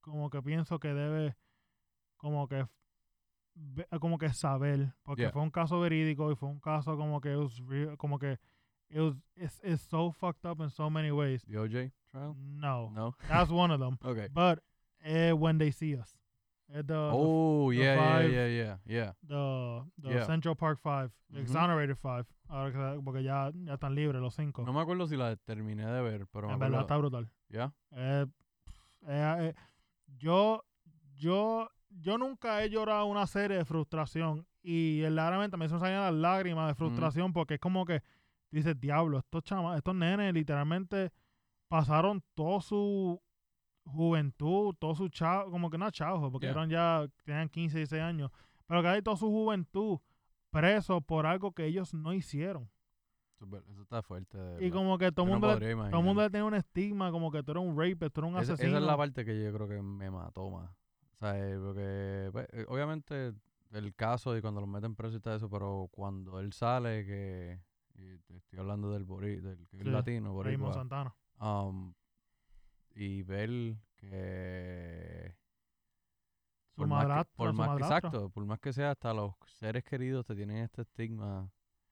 como 0.00 0.30
que 0.30 0.42
pienso 0.42 0.78
que 0.78 0.94
debe 0.94 1.36
como 2.16 2.48
que 2.48 2.66
ve- 3.54 3.86
como 4.00 4.18
que 4.18 4.28
saber, 4.32 4.94
porque 5.02 5.22
Yeah. 5.22 5.32
fue 5.32 5.42
un 5.42 5.50
caso 5.50 5.80
verídico 5.80 6.30
y 6.32 6.36
fue 6.36 6.48
un 6.48 6.60
caso 6.60 6.96
como 6.96 7.20
que, 7.20 7.36
was 7.36 7.58
real- 7.66 7.96
como 7.96 8.18
que 8.18 8.38
it 8.88 9.00
was 9.00 9.16
it's, 9.36 9.60
it's 9.64 9.82
so 9.82 10.12
fucked 10.12 10.44
up 10.48 10.60
in 10.62 10.70
so 10.70 10.88
many 10.90 11.10
ways. 11.10 11.44
The 11.46 11.58
OJ 11.58 11.92
trial? 12.10 12.34
No, 12.36 12.90
No. 12.90 13.14
that's 13.28 13.50
one 13.50 13.72
of 13.72 13.80
them. 13.80 13.98
Okay. 14.04 14.28
But 14.32 14.62
eh, 15.02 15.32
when 15.32 15.58
they 15.58 15.70
see 15.72 15.94
us, 15.96 16.16
The 16.68 17.10
oh 17.12 17.70
the 17.70 17.76
yeah, 17.76 17.94
yeah, 17.94 17.96
five- 17.96 18.32
yeah, 18.32 18.46
yeah, 18.48 18.78
yeah. 18.86 19.12
the, 19.22 19.84
the 19.98 20.10
Yeah. 20.14 20.26
Central 20.26 20.56
Park 20.56 20.80
Five, 20.80 21.10
the 21.30 21.38
Ujú. 21.38 21.42
exonerated 21.42 21.96
five, 21.96 22.26
ahora 22.48 22.72
que- 22.72 23.02
porque 23.04 23.22
ya, 23.22 23.52
ya 23.54 23.74
están 23.74 23.94
libres 23.94 24.20
los 24.20 24.34
cinco. 24.34 24.64
No 24.64 24.72
me 24.72 24.80
acuerdo 24.80 25.06
si 25.06 25.16
la 25.16 25.36
terminé 25.36 25.86
de 25.86 26.02
ver, 26.02 26.26
pero 26.26 26.50
en 26.50 26.58
verdad 26.58 26.80
está 26.80 26.96
brutal. 26.96 27.30
¿Ya? 27.48 27.72
Eh, 27.92 28.26
eh, 29.06 29.36
eh, 29.38 29.54
yo, 30.18 30.64
yo, 31.14 31.70
yo 31.88 32.18
nunca 32.18 32.64
he 32.64 32.68
llorado 32.68 33.06
una 33.06 33.26
serie 33.28 33.58
de 33.58 33.64
frustración 33.64 34.44
y 34.60 35.02
verdaderamente 35.02 35.56
me 35.56 35.66
hizo 35.66 35.78
salir 35.78 35.96
las 35.98 36.12
lágrimas 36.14 36.66
de 36.66 36.74
frustración 36.74 37.32
porque 37.32 37.54
es 37.54 37.60
como 37.60 37.84
que 37.84 38.02
dices, 38.50 38.78
diablo, 38.80 39.18
estos 39.18 39.44
chama, 39.44 39.76
estos 39.76 39.94
nenes 39.94 40.34
literalmente 40.34 41.12
pasaron 41.68 42.22
toda 42.34 42.60
su 42.60 43.22
juventud, 43.86 44.74
todo 44.78 44.94
su 44.94 45.08
chavo, 45.08 45.50
como 45.50 45.70
que 45.70 45.78
no 45.78 45.90
chavo, 45.90 46.30
porque 46.30 46.46
Yeah. 46.46 46.52
eran 46.52 46.70
ya, 46.70 47.06
tenían 47.24 47.48
15, 47.48 47.78
16 47.78 48.02
años, 48.02 48.30
pero 48.66 48.82
que 48.82 48.88
hay 48.88 49.02
toda 49.02 49.16
su 49.16 49.28
juventud 49.30 49.98
presos 50.50 51.02
por 51.04 51.26
algo 51.26 51.52
que 51.52 51.66
ellos 51.66 51.94
no 51.94 52.12
hicieron. 52.12 52.68
Eso, 53.38 53.82
está 53.82 54.02
fuerte. 54.02 54.38
Y 54.60 54.70
como 54.70 54.96
que 54.98 55.12
todo 55.12 55.26
el 55.26 55.32
no 55.32 55.38
mundo, 55.38 55.48
podría 55.52 55.90
todo 55.90 56.02
mundo 56.02 56.30
tiene 56.30 56.46
un 56.46 56.54
estigma, 56.54 57.10
como 57.10 57.30
que 57.30 57.42
tú 57.42 57.50
eres 57.52 57.62
un 57.64 57.78
rapist, 57.78 58.12
tú 58.14 58.20
eres 58.22 58.30
un 58.32 58.36
asesino. 58.38 58.68
Esa 58.68 58.78
es 58.78 58.84
la 58.84 58.96
parte 58.96 59.24
que 59.24 59.42
yo 59.44 59.52
creo 59.52 59.68
que 59.68 59.82
me 59.82 60.10
mató 60.10 60.48
más. 60.50 60.70
O 61.12 61.16
sea, 61.18 61.38
eh, 61.38 61.58
porque 61.58 62.28
pues, 62.32 62.46
eh, 62.52 62.64
obviamente 62.68 63.32
el 63.72 63.94
caso 63.94 64.36
y 64.36 64.40
cuando 64.40 64.60
lo 64.62 64.66
meten 64.66 64.94
preso 64.94 65.16
y 65.16 65.20
todo 65.20 65.34
eso, 65.36 65.50
pero 65.50 65.88
cuando 65.92 66.40
él 66.40 66.52
sale, 66.54 67.04
que 67.04 67.60
y 67.94 68.18
te 68.18 68.36
estoy 68.36 68.58
hablando 68.58 68.90
del, 68.92 69.04
bori, 69.04 69.36
del 69.36 69.66
Sí, 69.68 69.78
latino, 69.84 70.28
Raymond 70.42 70.72
boricua, 70.72 70.72
Santana. 70.74 71.14
um, 71.40 71.92
y 72.98 73.22
ver 73.22 73.76
que 73.96 75.34
Su 76.70 76.76
por 76.82 76.88
más 76.88 77.02
que- 77.02 77.08
madrastra, 77.08 77.36
por 77.36 77.50
su 77.50 77.54
más 77.56 77.66
que- 77.66 77.70
madrastra, 77.72 77.96
exacto, 77.98 78.30
por 78.30 78.44
más 78.46 78.58
que 78.58 78.72
sea 78.72 78.90
hasta 78.92 79.12
los 79.14 79.34
seres 79.46 79.84
queridos 79.84 80.24
te 80.26 80.34
tienen 80.34 80.58
este 80.58 80.82
estigma, 80.82 81.50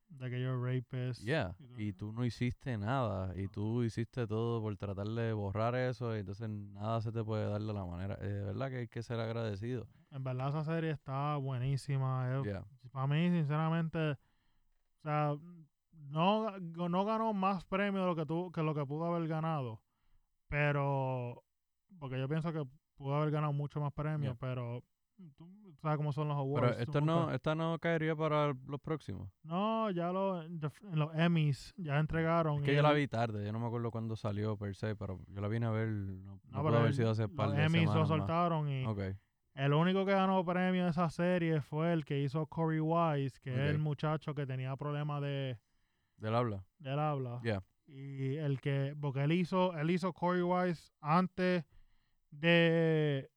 De 0.08 0.30
que 0.30 0.40
you're 0.40 0.56
rapist. 0.60 1.22
yeah, 1.22 1.54
y 1.76 1.88
y 1.88 1.92
tú 1.92 2.12
no 2.12 2.24
hiciste 2.24 2.76
nada, 2.78 3.32
y 3.38 3.48
tú 3.48 3.82
hiciste 3.82 4.26
todo 4.26 4.60
por 4.62 4.76
tratar 4.76 5.06
de 5.08 5.32
borrar 5.32 5.74
eso, 5.74 6.14
y 6.16 6.20
entonces 6.20 6.48
nada 6.48 7.00
se 7.00 7.12
te 7.12 7.22
puede 7.24 7.48
dar 7.48 7.60
de 7.62 7.72
la 7.72 7.84
manera, 7.84 8.18
eh, 8.20 8.26
de 8.28 8.42
verdad 8.44 8.70
que 8.70 8.76
hay 8.78 8.88
que 8.88 9.02
ser 9.02 9.20
agradecido, 9.20 9.86
En 10.10 10.22
verdad 10.24 10.48
esa 10.50 10.64
serie 10.64 10.90
está 10.90 11.36
buenísima. 11.36 12.38
es- 12.38 12.44
yeah, 12.44 12.64
Para 12.92 13.06
mí, 13.08 13.28
sinceramente, 13.30 14.12
o 14.12 14.16
sea, 15.02 15.36
no, 15.92 16.58
no 16.60 17.04
ganó 17.04 17.32
más 17.32 17.64
premios 17.64 18.02
de 18.04 18.06
lo 18.06 18.14
que, 18.16 18.24
tuvo, 18.26 18.52
que 18.52 18.62
lo 18.62 18.74
que 18.74 18.86
pudo 18.86 19.06
haber 19.06 19.26
ganado. 19.28 19.80
Pero, 20.48 21.42
porque 21.98 22.18
yo 22.18 22.28
pienso 22.28 22.52
que 22.52 22.62
pudo 22.96 23.14
haber 23.16 23.30
ganado 23.30 23.52
mucho 23.52 23.80
más 23.80 23.92
premios, 23.92 24.36
Yeah. 24.38 24.48
pero 24.54 24.82
tú 25.36 25.46
sabes 25.80 25.96
cómo 25.96 26.12
son 26.12 26.26
los 26.28 26.36
pero 26.36 26.66
awards. 26.66 26.80
esto 26.80 26.98
tú 26.98 27.04
no, 27.04 27.30
esta 27.32 27.54
no 27.54 27.78
caería 27.78 28.16
para 28.16 28.52
los 28.66 28.80
próximos, 28.80 29.30
No, 29.44 29.90
ya 29.90 30.10
lo, 30.12 30.42
en 30.42 30.60
los 30.60 31.14
Emmys 31.14 31.72
ya 31.76 31.98
entregaron. 32.00 32.56
es 32.58 32.62
que 32.64 32.74
yo 32.74 32.82
la 32.82 32.92
vi 32.92 33.06
tarde, 33.06 33.44
yo 33.44 33.52
no 33.52 33.60
me 33.60 33.66
acuerdo 33.66 33.90
cuándo 33.92 34.16
salió 34.16 34.56
per 34.56 34.74
se, 34.74 34.96
pero 34.96 35.20
yo 35.28 35.40
la 35.40 35.46
vine 35.48 35.66
a 35.66 35.70
ver, 35.70 35.88
no, 35.88 36.32
no 36.34 36.40
No, 36.46 36.58
pudo 36.60 36.64
pero 36.64 36.78
haber 36.78 36.94
sido 36.94 37.10
hace 37.10 37.28
par 37.28 37.48
los 37.48 37.56
de 37.56 37.64
Emmys 37.64 37.86
lo 37.94 38.00
más. 38.00 38.08
soltaron 38.08 38.68
y 38.68 38.84
Ok, 38.86 39.00
el 39.54 39.72
único 39.72 40.04
que 40.04 40.12
ganó 40.12 40.44
premio 40.44 40.82
de 40.84 40.90
esa 40.90 41.08
serie 41.10 41.60
fue 41.60 41.92
el 41.92 42.04
que 42.04 42.20
hizo 42.20 42.44
Corey 42.46 42.80
Wise, 42.80 43.38
que 43.40 43.52
es 43.52 43.70
el 43.70 43.78
muchacho 43.78 44.34
que 44.34 44.46
tenía 44.46 44.76
problemas 44.76 45.22
de, 45.22 45.56
del 46.16 46.34
habla, 46.34 46.64
del 46.78 46.98
habla. 46.98 47.40
Yeah. 47.44 47.62
Y 47.86 48.36
el 48.36 48.60
que, 48.60 48.96
porque 49.00 49.22
él 49.24 49.32
hizo, 49.32 49.76
él 49.76 49.90
hizo 49.90 50.12
Corey 50.12 50.42
Wise 50.42 50.90
antes 51.00 51.64
de, 52.30 53.30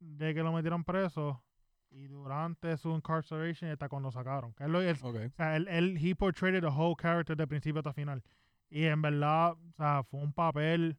de 0.00 0.34
que 0.34 0.42
lo 0.42 0.52
metieran 0.52 0.84
preso 0.84 1.42
y 1.90 2.06
durante 2.06 2.76
su 2.78 2.90
incarceration 2.94 3.70
hasta 3.70 3.88
cuando 3.88 4.08
lo 4.08 4.12
sacaron. 4.12 4.54
Él, 4.58 4.74
él- 4.76 4.96
ok, 5.02 5.16
o 5.26 5.30
sea, 5.36 5.56
él, 5.56 5.68
él 5.68 5.98
he 6.00 6.14
portrayed 6.14 6.60
the 6.60 6.66
whole 6.68 6.94
character 6.98 7.36
de 7.36 7.46
principio 7.46 7.80
hasta 7.80 7.92
final. 7.92 8.22
Y 8.70 8.84
en 8.84 9.02
verdad, 9.02 9.52
o 9.52 9.72
sea, 9.76 10.02
fue 10.04 10.20
un 10.20 10.32
papel 10.32 10.96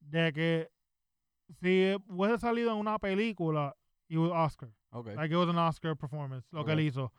de 0.00 0.32
que 0.32 0.70
si 1.60 1.96
hubiese 2.08 2.38
salido 2.38 2.70
en 2.72 2.78
una 2.78 2.98
película, 2.98 3.74
y 4.08 4.16
was 4.16 4.30
Oscar. 4.32 4.70
ok, 4.90 5.08
Like 5.16 5.34
it 5.34 5.36
was 5.38 5.48
an 5.48 5.58
Oscar 5.58 5.96
performance, 5.96 6.46
lo 6.52 6.64
que 6.64 6.72
él 6.72 6.80
hizo. 6.80 7.12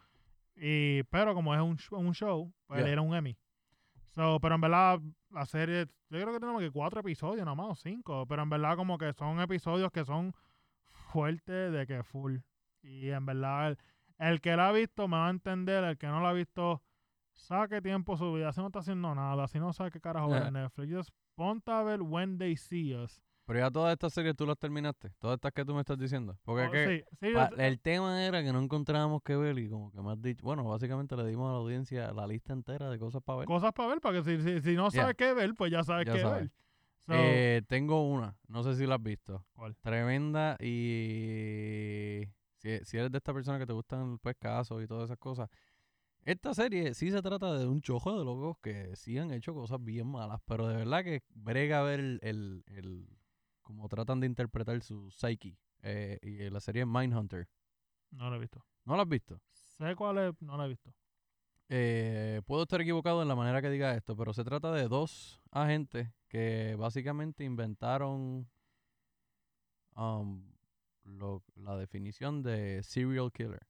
Y, 0.55 1.03
pero 1.09 1.33
como 1.33 1.53
es 1.53 1.59
un, 1.61 1.77
un 1.97 2.13
show, 2.13 2.53
pues 2.67 2.79
él 2.79 2.85
Yeah. 2.85 2.93
era 2.93 3.01
un 3.01 3.13
Emmy. 3.13 3.37
So, 4.15 4.39
pero 4.39 4.55
en 4.55 4.61
verdad, 4.61 5.01
la 5.29 5.45
serie, 5.45 5.87
yo 6.09 6.21
creo 6.21 6.31
que 6.31 6.39
tenemos 6.39 6.61
que 6.61 6.71
cuatro 6.71 7.01
episodios 7.01 7.43
nada 7.43 7.55
más, 7.55 7.67
o 7.71 7.75
cinco. 7.75 8.25
Pero 8.25 8.43
en 8.43 8.49
verdad, 8.49 8.77
como 8.77 8.97
que 8.97 9.11
son 9.13 9.41
episodios 9.41 9.91
que 9.91 10.05
son 10.05 10.33
fuertes 10.87 11.73
de 11.73 11.85
que 11.85 12.01
full. 12.03 12.37
Y 12.81 13.09
en 13.09 13.25
verdad, 13.25 13.69
el, 13.71 13.77
el 14.19 14.41
que 14.41 14.55
la 14.55 14.69
ha 14.69 14.71
visto 14.71 15.07
me 15.09 15.17
va 15.17 15.27
a 15.27 15.31
entender, 15.31 15.83
el 15.83 15.97
que 15.97 16.07
no 16.07 16.21
la 16.21 16.29
ha 16.29 16.33
visto, 16.33 16.81
saque 17.33 17.81
tiempo 17.81 18.15
su 18.15 18.33
vida. 18.33 18.53
Si 18.53 18.61
no 18.61 18.67
está 18.67 18.79
haciendo 18.79 19.13
nada, 19.13 19.47
si 19.47 19.59
no 19.59 19.73
sabe 19.73 19.91
qué 19.91 19.99
carajo 19.99 20.29
ver 20.29 20.43
en 20.43 20.53
Netflix, 20.53 20.93
just 20.93 21.09
ponte 21.35 21.71
a 21.71 21.83
ver 21.83 22.01
When 22.01 22.37
They 22.37 22.55
See 22.55 22.95
Us. 22.95 23.21
Pero 23.45 23.59
ya 23.59 23.71
todas 23.71 23.93
estas 23.93 24.13
series 24.13 24.35
tú 24.35 24.45
las 24.45 24.57
terminaste, 24.57 25.11
todas 25.19 25.35
estas 25.35 25.51
que 25.53 25.63
tú 25.65 25.73
me 25.73 25.81
estás 25.81 25.97
diciendo, 25.97 26.37
porque 26.43 26.65
Oh, 26.67 26.71
que 26.71 27.05
sí, 27.19 27.27
sí, 27.27 27.33
Pa- 27.33 27.49
yo- 27.51 27.57
el 27.61 27.79
tema 27.79 28.23
era 28.25 28.43
que 28.43 28.51
no 28.51 28.59
encontrábamos 28.61 29.21
qué 29.23 29.35
ver 29.35 29.57
y 29.59 29.69
como 29.69 29.91
que 29.91 30.01
me 30.01 30.11
has 30.11 30.21
dicho, 30.21 30.43
bueno, 30.43 30.63
básicamente 30.63 31.15
le 31.15 31.25
dimos 31.25 31.49
a 31.49 31.53
la 31.53 31.57
audiencia 31.59 32.11
la 32.11 32.25
lista 32.27 32.53
entera 32.53 32.89
de 32.89 32.97
cosas 32.99 33.21
para 33.23 33.39
ver. 33.39 33.47
cosas 33.47 33.71
para 33.73 33.89
ver, 33.89 34.01
para 34.01 34.21
que 34.21 34.37
si, 34.37 34.41
si, 34.43 34.61
si 34.61 34.75
no 34.75 34.89
Yeah. 34.91 35.01
sabes 35.03 35.15
qué 35.15 35.33
ver, 35.33 35.53
pues 35.55 35.71
ya 35.71 35.83
sabes 35.83 36.05
Ya 36.05 36.13
qué 36.13 36.21
sabes. 36.21 36.41
ver. 36.41 36.51
So, 37.05 37.13
Eh, 37.13 37.61
tengo 37.67 38.09
una, 38.09 38.35
no 38.47 38.63
sé 38.63 38.75
si 38.75 38.87
la 38.87 38.95
has 38.95 39.03
visto. 39.03 39.45
¿Cuál? 39.53 39.75
Tremenda 39.77 40.57
y 40.59 42.23
si, 42.57 42.79
si 42.83 42.97
eres 42.97 43.11
de 43.11 43.17
esta 43.17 43.33
persona 43.33 43.59
que 43.59 43.65
te 43.67 43.73
gustan 43.73 44.17
pues 44.19 44.35
casos 44.39 44.83
y 44.83 44.87
todas 44.87 45.05
esas 45.05 45.17
cosas. 45.19 45.49
Esta 46.23 46.55
serie 46.55 46.95
sí 46.95 47.11
se 47.11 47.21
trata 47.21 47.53
de 47.55 47.67
un 47.67 47.81
chojo 47.81 48.17
de 48.17 48.25
locos 48.25 48.57
que 48.63 48.95
sí 48.95 49.17
han 49.19 49.31
hecho 49.31 49.53
cosas 49.53 49.77
bien 49.83 50.07
malas, 50.07 50.39
pero 50.45 50.67
de 50.67 50.77
verdad 50.77 51.03
que 51.03 51.21
brega 51.29 51.83
ver 51.83 51.99
el, 51.99 52.19
el, 52.23 52.63
el- 52.67 53.07
cómo 53.65 53.89
tratan 53.89 54.21
de 54.21 54.27
interpretar 54.27 54.81
su 54.81 55.11
psyche. 55.11 55.57
Eh, 55.81 56.17
y 56.21 56.49
la 56.49 56.59
serie 56.61 56.85
Mindhunter. 56.85 57.49
no 58.11 58.29
lo 58.29 58.37
he 58.37 58.39
visto. 58.39 58.63
¿No 58.85 58.95
la 58.95 59.01
has 59.03 59.09
visto? 59.09 59.41
Sé 59.51 59.95
cuál 59.95 60.17
es, 60.19 60.41
no 60.41 60.55
lo 60.55 60.63
he 60.65 60.69
visto. 60.69 60.93
Eh, 61.67 62.41
puedo 62.45 62.63
estar 62.63 62.79
equivocado 62.79 63.21
en 63.23 63.27
la 63.27 63.35
manera 63.35 63.61
que 63.61 63.69
diga 63.69 63.93
esto, 63.95 64.15
pero 64.15 64.33
se 64.33 64.43
trata 64.43 64.71
de 64.71 64.87
dos 64.87 65.41
agentes 65.51 66.07
que 66.29 66.75
básicamente 66.77 67.43
inventaron 67.43 68.47
um, 69.95 70.43
lo- 71.03 71.43
la 71.55 71.75
definición 71.77 72.43
de 72.43 72.83
serial 72.83 73.31
killer. 73.31 73.65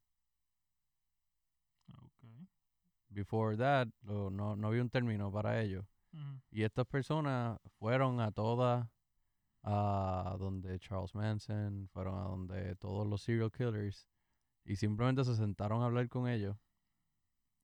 Okay. 1.90 2.48
Before 3.10 3.56
that, 3.58 3.88
lo- 4.04 4.30
no, 4.30 4.56
no 4.56 4.68
había 4.68 4.82
un 4.82 4.90
término 4.90 5.32
para 5.32 5.62
ello. 5.62 5.86
Ujú. 6.14 6.42
Y 6.52 6.64
estas 6.64 6.86
personas 6.86 7.60
fueron 7.80 8.20
a 8.20 8.32
todas, 8.32 8.88
a 9.68 10.38
donde 10.40 10.78
Charles 10.80 11.16
Manson, 11.16 11.90
fueron 11.92 12.20
a 12.20 12.24
donde 12.24 12.76
todos 12.76 13.08
los 13.08 13.24
serial 13.24 13.52
killers, 13.52 14.08
y 14.64 14.76
simplemente 14.76 15.24
se 15.24 15.36
sentaron 15.36 15.82
a 15.82 15.86
hablar 15.86 16.08
con 16.08 16.28
ellos. 16.28 16.56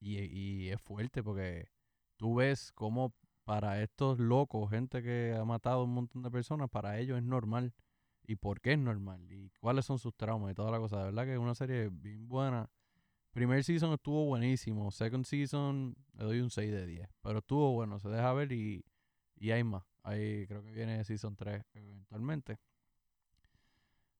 Y, 0.00 0.18
y 0.18 0.70
es 0.70 0.80
fuerte 0.80 1.22
porque 1.22 1.68
tú 2.16 2.34
ves 2.36 2.72
cómo 2.72 3.14
para 3.44 3.82
estos 3.82 4.18
locos, 4.18 4.70
gente 4.70 5.02
que 5.02 5.36
ha 5.38 5.44
matado 5.44 5.84
un 5.84 5.94
montón 5.94 6.22
de 6.22 6.30
personas, 6.30 6.68
para 6.70 6.98
ellos 6.98 7.18
es 7.18 7.24
normal. 7.24 7.72
¿Y 8.24 8.36
por 8.36 8.60
qué 8.60 8.72
es 8.72 8.78
normal? 8.78 9.30
¿Y 9.32 9.50
cuáles 9.60 9.84
son 9.84 9.98
sus 9.98 10.14
traumas 10.16 10.52
y 10.52 10.54
toda 10.54 10.70
la 10.70 10.78
cosa? 10.78 10.98
De 10.98 11.04
verdad 11.04 11.24
que 11.24 11.34
es 11.34 11.38
una 11.38 11.54
serie 11.54 11.88
bien 11.90 12.28
buena. 12.28 12.70
Primer 13.32 13.62
season 13.64 13.92
estuvo 13.92 14.26
buenísimo. 14.26 14.90
Second 14.90 15.24
season 15.24 15.96
le 16.14 16.24
doy 16.24 16.40
un 16.40 16.50
6 16.50 16.70
de 16.70 16.86
10. 16.86 17.08
Pero 17.22 17.38
estuvo 17.38 17.72
bueno, 17.72 17.98
se 17.98 18.08
deja 18.08 18.32
ver 18.32 18.52
y, 18.52 18.84
y 19.36 19.50
hay 19.50 19.64
más. 19.64 19.91
Ahí 20.02 20.46
creo 20.46 20.62
que 20.62 20.72
viene 20.72 21.04
season 21.04 21.36
3 21.36 21.62
eventualmente. 21.74 22.58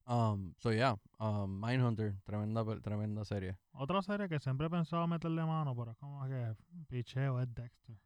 Um, 0.07 0.55
so 0.59 0.73
yeah, 0.73 0.97
um, 1.21 1.61
Mindhunter, 1.61 2.17
tremenda, 2.25 2.65
tremenda 2.81 3.25
serie. 3.25 3.57
Otra 3.73 4.03
serie 4.03 4.29
que 4.29 4.41
siempre 4.41 4.67
he 4.67 4.71
pensado 4.71 5.07
meterle 5.07 5.45
mano, 5.45 5.75
pero 5.77 5.93
es 5.93 5.97
como 5.99 6.27
que 6.27 6.57
picheo, 6.89 7.41
es 7.41 7.55
Dexter. 7.55 7.97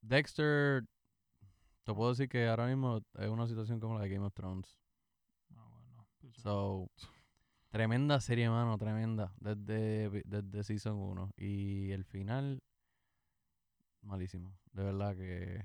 Dexter, 0.00 0.84
te 1.84 1.94
puedo 1.94 2.10
decir 2.10 2.28
que 2.28 2.48
ahora 2.48 2.66
mismo 2.66 3.00
es 3.14 3.28
una 3.28 3.46
situación 3.46 3.78
como 3.78 3.94
la 3.94 4.02
de 4.02 4.08
Game 4.08 4.26
of 4.26 4.34
Thrones. 4.34 4.76
Ah, 5.54 5.68
bueno. 5.70 6.06
picheo. 6.18 6.42
So, 6.42 6.90
tremenda 7.70 8.20
serie, 8.20 8.50
mano, 8.50 8.76
tremenda. 8.76 9.32
Desde, 9.38 10.22
desde 10.24 10.64
Season 10.64 10.96
1. 10.96 11.30
Y 11.36 11.92
el 11.92 12.04
final, 12.04 12.62
malísimo. 14.02 14.58
De 14.72 14.82
verdad 14.82 15.14
que 15.14 15.64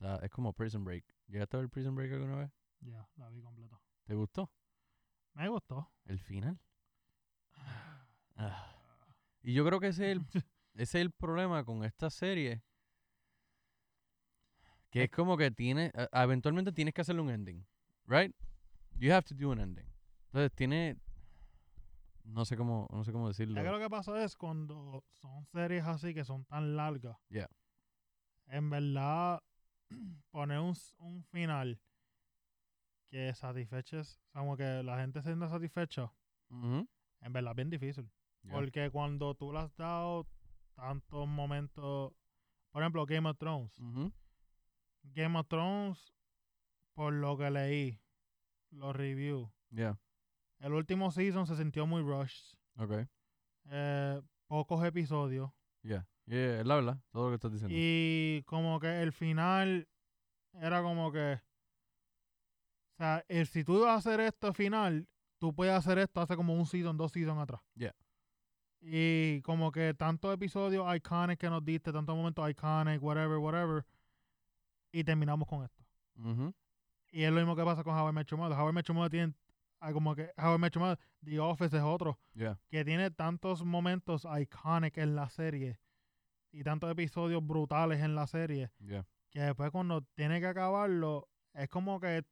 es 0.00 0.30
como 0.30 0.52
Prison 0.52 0.84
Break. 0.84 1.04
¿Llegaste 1.28 1.56
a 1.56 1.60
ver 1.60 1.68
Prison 1.68 1.94
Break 1.94 2.12
alguna 2.12 2.36
vez? 2.36 2.50
Ya, 2.80 3.06
la 3.16 3.28
vi 3.28 3.42
completa. 3.42 3.80
¿Te 4.04 4.14
gustó? 4.14 4.50
Me 5.34 5.48
gustó. 5.48 5.90
El 6.06 6.18
final. 6.18 6.58
Ah. 8.36 8.74
Y 9.42 9.52
yo 9.52 9.64
creo 9.64 9.80
que 9.80 9.88
ese 9.88 10.10
es 10.10 10.16
el, 10.16 10.24
ese 10.74 10.82
es 10.82 10.94
el 10.94 11.10
problema 11.10 11.64
con 11.64 11.84
esta 11.84 12.10
serie. 12.10 12.62
Que 14.90 15.04
es 15.04 15.10
como 15.10 15.36
que 15.36 15.50
tiene, 15.50 15.92
eventualmente 16.12 16.72
tienes 16.72 16.92
que 16.94 17.02
hacerle 17.02 17.22
un 17.22 17.30
ending, 17.30 17.64
right? 18.06 18.34
You 18.96 19.12
have 19.12 19.22
to 19.22 19.34
do 19.34 19.52
an 19.52 19.60
ending. 19.60 19.86
Entonces 20.26 20.52
tiene, 20.54 20.96
no 22.24 22.44
sé 22.44 22.56
cómo, 22.56 22.88
no 22.90 23.04
sé 23.04 23.12
cómo 23.12 23.28
decirlo. 23.28 23.62
Que 23.62 23.70
lo 23.70 23.78
que 23.78 23.88
pasa 23.88 24.24
es 24.24 24.36
cuando 24.36 25.04
son 25.12 25.44
series 25.46 25.84
así 25.84 26.12
que 26.12 26.24
son 26.24 26.44
tan 26.44 26.76
largas. 26.76 27.16
Yeah. 27.28 27.48
En 28.46 28.68
verdad, 28.68 29.40
poner 30.30 30.58
un, 30.58 30.74
un 30.98 31.24
final 31.24 31.80
que 33.10 33.34
satisfeches, 33.34 34.20
como 34.32 34.56
que 34.56 34.82
la 34.82 34.98
gente 35.00 35.20
se 35.20 35.28
sienta 35.28 35.48
satisfecha, 35.48 36.12
en 36.50 37.32
verdad 37.32 37.52
es 37.52 37.56
bien 37.56 37.70
difícil. 37.70 38.10
yeah. 38.42 38.52
Porque 38.52 38.90
cuando 38.90 39.34
tú 39.34 39.52
le 39.52 39.58
has 39.60 39.74
dado 39.76 40.26
tantos 40.74 41.26
momentos, 41.26 42.12
por 42.70 42.82
ejemplo, 42.82 43.04
Game 43.06 43.28
of 43.28 43.36
Thrones. 43.36 43.76
Game 45.02 45.38
of 45.38 45.48
Thrones, 45.48 46.14
por 46.94 47.12
lo 47.12 47.36
que 47.36 47.50
leí, 47.50 48.00
los 48.70 48.94
reviews, 48.94 49.48
yeah, 49.70 49.98
el 50.60 50.72
último 50.74 51.10
season 51.10 51.46
se 51.46 51.56
sintió 51.56 51.86
muy 51.86 52.02
rushed. 52.02 52.54
okay, 52.76 53.06
eh, 53.70 54.22
pocos 54.46 54.84
episodios. 54.84 55.50
yeah, 55.82 56.06
yeah, 56.30 56.60
es 56.60 56.66
la 56.66 56.74
verdad, 56.76 56.98
todo 57.10 57.24
lo 57.24 57.30
que 57.30 57.34
estás 57.36 57.52
diciendo. 57.52 57.74
Y 57.76 58.42
como 58.46 58.78
que 58.80 59.02
el 59.02 59.12
final 59.12 59.86
era 60.54 60.82
como 60.82 61.10
que. 61.12 61.40
O 62.94 62.96
sea, 62.96 63.24
el- 63.28 63.46
si 63.46 63.64
tú 63.64 63.78
ibas 63.78 63.90
a 63.90 63.94
hacer 63.94 64.20
esto 64.20 64.52
final, 64.52 65.08
tú 65.38 65.54
puedes 65.54 65.74
hacer 65.74 65.98
esto 65.98 66.20
hace 66.20 66.36
como 66.36 66.54
un 66.54 66.66
season, 66.66 66.96
dos 66.96 67.12
seasons 67.12 67.40
atrás. 67.40 67.60
Yeah. 67.74 67.94
Y 68.82 69.42
como 69.42 69.72
que 69.72 69.94
tantos 69.94 70.32
episodios 70.34 70.86
iconic 70.96 71.38
que 71.38 71.50
nos 71.50 71.64
diste, 71.64 71.92
tantos 71.92 72.16
momentos 72.16 72.48
iconic, 72.48 73.02
whatever, 73.02 73.38
whatever. 73.38 73.84
Y 74.92 75.04
terminamos 75.04 75.46
con 75.48 75.64
esto. 75.64 75.84
Y 77.12 77.22
es 77.24 77.30
lo 77.30 77.36
mismo 77.40 77.56
que 77.56 77.64
pasa 77.64 77.82
con 77.84 77.94
How 77.94 78.08
I 78.10 78.12
Met 78.12 78.26
Your 78.28 78.38
Mother. 78.38 78.58
How 78.58 78.68
I 78.68 78.72
Met 78.72 78.86
Your 78.86 78.94
Mother 78.96 79.10
tiene. 79.10 79.34
ah, 79.80 79.92
Como 79.92 80.14
que 80.14 80.30
How 80.36 80.54
I 80.56 80.58
Met 80.58 80.72
Your 80.74 80.82
Mother, 80.82 80.98
The 81.24 81.38
Office 81.40 81.76
es 81.76 81.82
otro. 81.82 82.18
yeah, 82.34 82.58
que 82.70 82.84
tiene 82.84 83.10
tantos 83.10 83.64
momentos 83.64 84.26
iconic 84.26 84.98
en 84.98 85.14
la 85.14 85.28
serie 85.30 85.78
y 86.52 86.62
tantos 86.62 86.90
episodios 86.90 87.46
brutales 87.46 88.00
en 88.00 88.14
la 88.14 88.26
serie 88.26 88.70
yeah, 88.80 89.04
que 89.30 89.40
después 89.40 89.70
cuando 89.70 90.02
tiene 90.14 90.40
que 90.40 90.46
acabarlo 90.46 91.28
es 91.54 91.68
como 91.68 92.00
que 92.00 92.24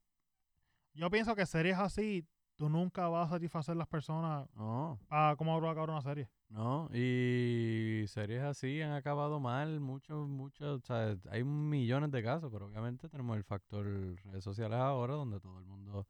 yo 0.94 1.10
pienso 1.10 1.34
que 1.36 1.46
series 1.46 1.78
así 1.78 2.26
tú 2.56 2.68
nunca 2.68 3.08
vas 3.08 3.28
a 3.28 3.34
satisfacer 3.34 3.76
las 3.76 3.86
personas 3.86 4.48
no, 4.56 4.98
para 5.08 5.36
cómo 5.36 5.60
va 5.60 5.68
a 5.68 5.72
acabar 5.72 5.90
una 5.90 6.02
serie. 6.02 6.28
No, 6.48 6.88
y 6.92 8.04
series 8.08 8.42
así 8.42 8.80
han 8.80 8.92
acabado 8.92 9.38
mal, 9.38 9.80
muchos, 9.80 10.26
muchos, 10.26 10.82
o 10.82 10.86
sea, 10.86 11.14
hay 11.30 11.44
millones 11.44 12.10
de 12.10 12.22
casos, 12.22 12.50
pero 12.50 12.66
obviamente 12.66 13.08
tenemos 13.08 13.36
el 13.36 13.44
factor 13.44 13.84
redes 14.24 14.42
sociales 14.44 14.78
ahora, 14.78 15.12
donde 15.14 15.38
todo 15.40 15.58
el 15.58 15.66
mundo 15.66 16.06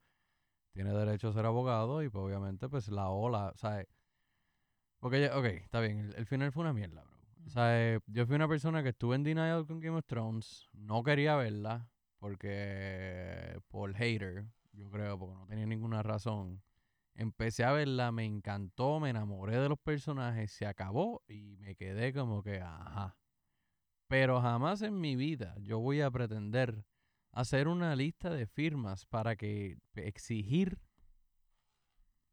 tiene 0.71 0.91
derecho 0.93 1.27
a 1.27 1.33
ser 1.33 1.45
abogado, 1.45 2.01
y 2.03 2.09
pues 2.09 2.23
obviamente 2.23 2.69
pues 2.69 2.87
la 2.87 3.09
ola, 3.09 3.51
o 3.53 3.57
sea, 3.57 3.83
porque, 4.99 5.21
ya- 5.21 5.37
ok, 5.37 5.45
está 5.45 5.81
bien, 5.81 5.99
el, 5.99 6.15
el 6.15 6.25
final 6.25 6.51
fue 6.53 6.61
una 6.61 6.73
mierda, 6.73 7.03
bro. 7.03 7.18
O 7.45 7.49
sea, 7.49 7.95
eh, 7.95 7.99
yo 8.07 8.25
fui 8.25 8.35
una 8.35 8.47
persona 8.47 8.83
que 8.83 8.89
estuve 8.89 9.15
en 9.15 9.23
denial 9.23 9.65
con 9.65 9.79
Game 9.79 9.97
of 9.97 10.05
Thrones, 10.05 10.69
no 10.73 11.03
quería 11.03 11.35
verla, 11.35 11.89
porque 12.19 13.59
por 13.69 13.93
hater, 13.95 14.45
yo 14.73 14.89
creo, 14.89 15.17
porque 15.17 15.35
no 15.35 15.47
tenía 15.47 15.65
ninguna 15.65 16.03
razón. 16.03 16.61
Empecé 17.15 17.63
a 17.63 17.71
verla, 17.71 18.11
me 18.11 18.25
encantó, 18.25 18.99
me 18.99 19.09
enamoré 19.09 19.57
de 19.57 19.69
los 19.69 19.79
personajes, 19.79 20.51
se 20.51 20.65
acabó 20.65 21.23
y 21.27 21.57
me 21.57 21.75
quedé 21.75 22.13
como 22.13 22.43
que, 22.43 22.61
ajá. 22.61 23.17
Pero 24.07 24.41
jamás 24.41 24.81
en 24.81 24.99
mi 24.99 25.15
vida 25.15 25.55
yo 25.59 25.79
voy 25.79 26.01
a 26.01 26.11
pretender 26.11 26.85
hacer 27.31 27.67
una 27.67 27.95
lista 27.95 28.29
de 28.29 28.47
firmas 28.47 29.05
para 29.05 29.35
que 29.35 29.77
exigir 29.95 30.79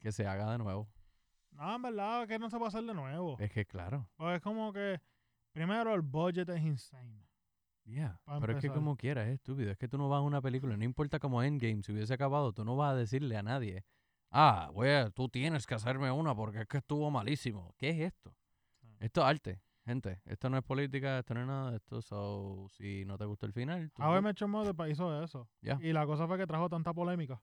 que 0.01 0.13
se 0.13 0.27
haga 0.27 0.53
de 0.53 0.59
nuevo. 0.59 0.89
No 1.57 1.75
en 1.77 1.83
verdad 1.83 2.27
que 2.29 2.39
no 2.39 2.49
se 2.51 2.59
va 2.59 2.67
a 2.67 2.69
hacer 2.69 2.85
de 2.85 2.95
nuevo 2.95 3.37
Es 3.39 3.51
que 3.51 3.65
claro, 3.67 4.09
porque 4.17 4.37
es 4.37 4.43
como 4.43 4.73
que 4.73 5.01
primero 5.53 5.95
el 5.95 6.03
budget 6.03 6.49
es 6.51 6.63
insane 6.63 7.27
yeah, 7.85 8.21
pero 8.41 8.53
es 8.57 8.61
que 8.63 8.69
como 8.71 8.97
quieras, 8.97 9.29
es 9.29 9.35
estúpido. 9.35 9.71
Es 9.71 9.79
que 9.79 9.87
tú 9.89 9.97
no 9.97 10.09
vas 10.09 10.19
a 10.19 10.23
una 10.23 10.43
película, 10.43 10.77
no 10.77 10.83
importa 10.85 11.19
como 11.21 11.43
Endgame, 11.43 11.83
si 11.85 11.93
hubiese 11.93 12.13
acabado, 12.15 12.53
tú 12.53 12.65
no 12.65 12.75
vas 12.77 12.93
a 12.93 12.97
decirle 12.97 13.37
a 13.37 13.43
nadie, 13.45 13.85
ah, 14.33 14.69
güey, 14.73 15.09
tú 15.13 15.29
tienes 15.29 15.67
que 15.69 15.75
hacerme 15.77 16.11
una 16.11 16.35
porque 16.35 16.63
es 16.63 16.67
que 16.67 16.79
estuvo 16.79 17.09
malísimo. 17.13 17.75
¿Qué 17.79 17.91
es 17.91 18.01
esto? 18.01 18.37
Sí. 18.81 18.89
Esto 18.99 19.21
es 19.21 19.27
arte, 19.29 19.63
gente. 19.85 20.21
Esto 20.25 20.51
no 20.51 20.59
es 20.59 20.65
política, 20.65 21.21
esto 21.21 21.35
no 21.35 21.43
es 21.43 21.47
nada 21.47 21.71
de 21.71 21.77
esto. 21.77 22.03
So, 22.03 22.67
si 22.71 23.05
no 23.05 23.17
te 23.17 23.25
gusta 23.25 23.47
el 23.47 23.53
final, 23.53 23.89
tú 23.93 24.03
bu- 24.03 24.21
Met 24.21 24.37
Your 24.37 24.49
Mother 24.51 24.75
hizo 24.91 25.23
eso 25.23 25.49
Ya. 25.61 25.79
y 25.81 25.93
la 25.93 26.07
cosa 26.07 26.27
fue 26.27 26.39
que 26.39 26.47
trajo 26.49 26.69
tanta 26.69 26.93
polémica 26.93 27.41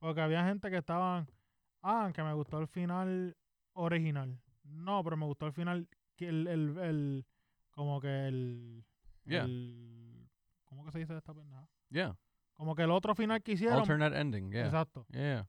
porque 0.00 0.20
había 0.22 0.44
gente 0.44 0.70
que 0.70 0.78
estaban 0.78 1.28
ah 1.82 2.10
que 2.14 2.22
me 2.22 2.32
gustó 2.32 2.58
el 2.60 2.66
final 2.68 3.36
original. 3.74 4.40
No 4.64 5.02
pero 5.04 5.16
me 5.16 5.26
gustó 5.26 5.46
el 5.46 5.52
final 5.52 5.88
que 6.16 6.28
el, 6.28 6.46
el, 6.46 6.78
el- 6.78 7.26
como 7.70 8.00
que 8.00 8.26
el, 8.28 8.84
Yeah. 9.24 9.44
el- 9.44 10.28
¿cómo 10.64 10.84
que 10.84 10.90
se 10.92 10.98
dice 10.98 11.16
esta 11.16 11.32
pendeja? 11.32 11.68
yeah, 11.90 12.16
como 12.54 12.74
que 12.74 12.82
el 12.82 12.90
otro 12.90 13.14
final 13.14 13.40
que 13.42 13.52
hicieron. 13.52 13.78
Alternate 13.80 14.18
ending, 14.20 14.50
yeah, 14.50 14.64
exacto. 14.66 15.06
Yeah, 15.10 15.48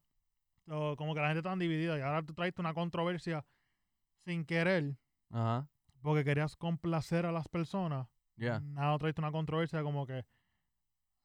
So, 0.65 0.95
como 0.95 1.13
que 1.15 1.21
la 1.21 1.27
gente 1.27 1.39
está 1.39 1.55
dividida 1.55 1.97
y 1.97 2.01
ahora 2.01 2.21
tú 2.23 2.33
traiste 2.33 2.61
una 2.61 2.73
controversia 2.73 3.43
sin 4.25 4.45
querer 4.45 4.95
ajá, 5.31 5.67
porque 6.01 6.23
querías 6.23 6.55
complacer 6.55 7.25
a 7.25 7.31
las 7.31 7.47
personas. 7.49 8.07
Yeah, 8.37 8.59
nada 8.61 8.97
traiste 8.99 9.19
una 9.21 9.31
controversia 9.31 9.81
como 9.83 10.05
que 10.05 10.23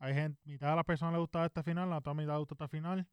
hay 0.00 0.14
gente, 0.14 0.40
mitad 0.44 0.70
de 0.70 0.76
las 0.76 0.84
personas 0.84 1.12
le 1.14 1.20
gustaba 1.20 1.46
este 1.46 1.62
final, 1.62 1.90
la 1.90 1.98
otra 1.98 2.14
mitad 2.14 2.32
le 2.34 2.38
gusta 2.38 2.54
este 2.54 2.68
final, 2.68 3.06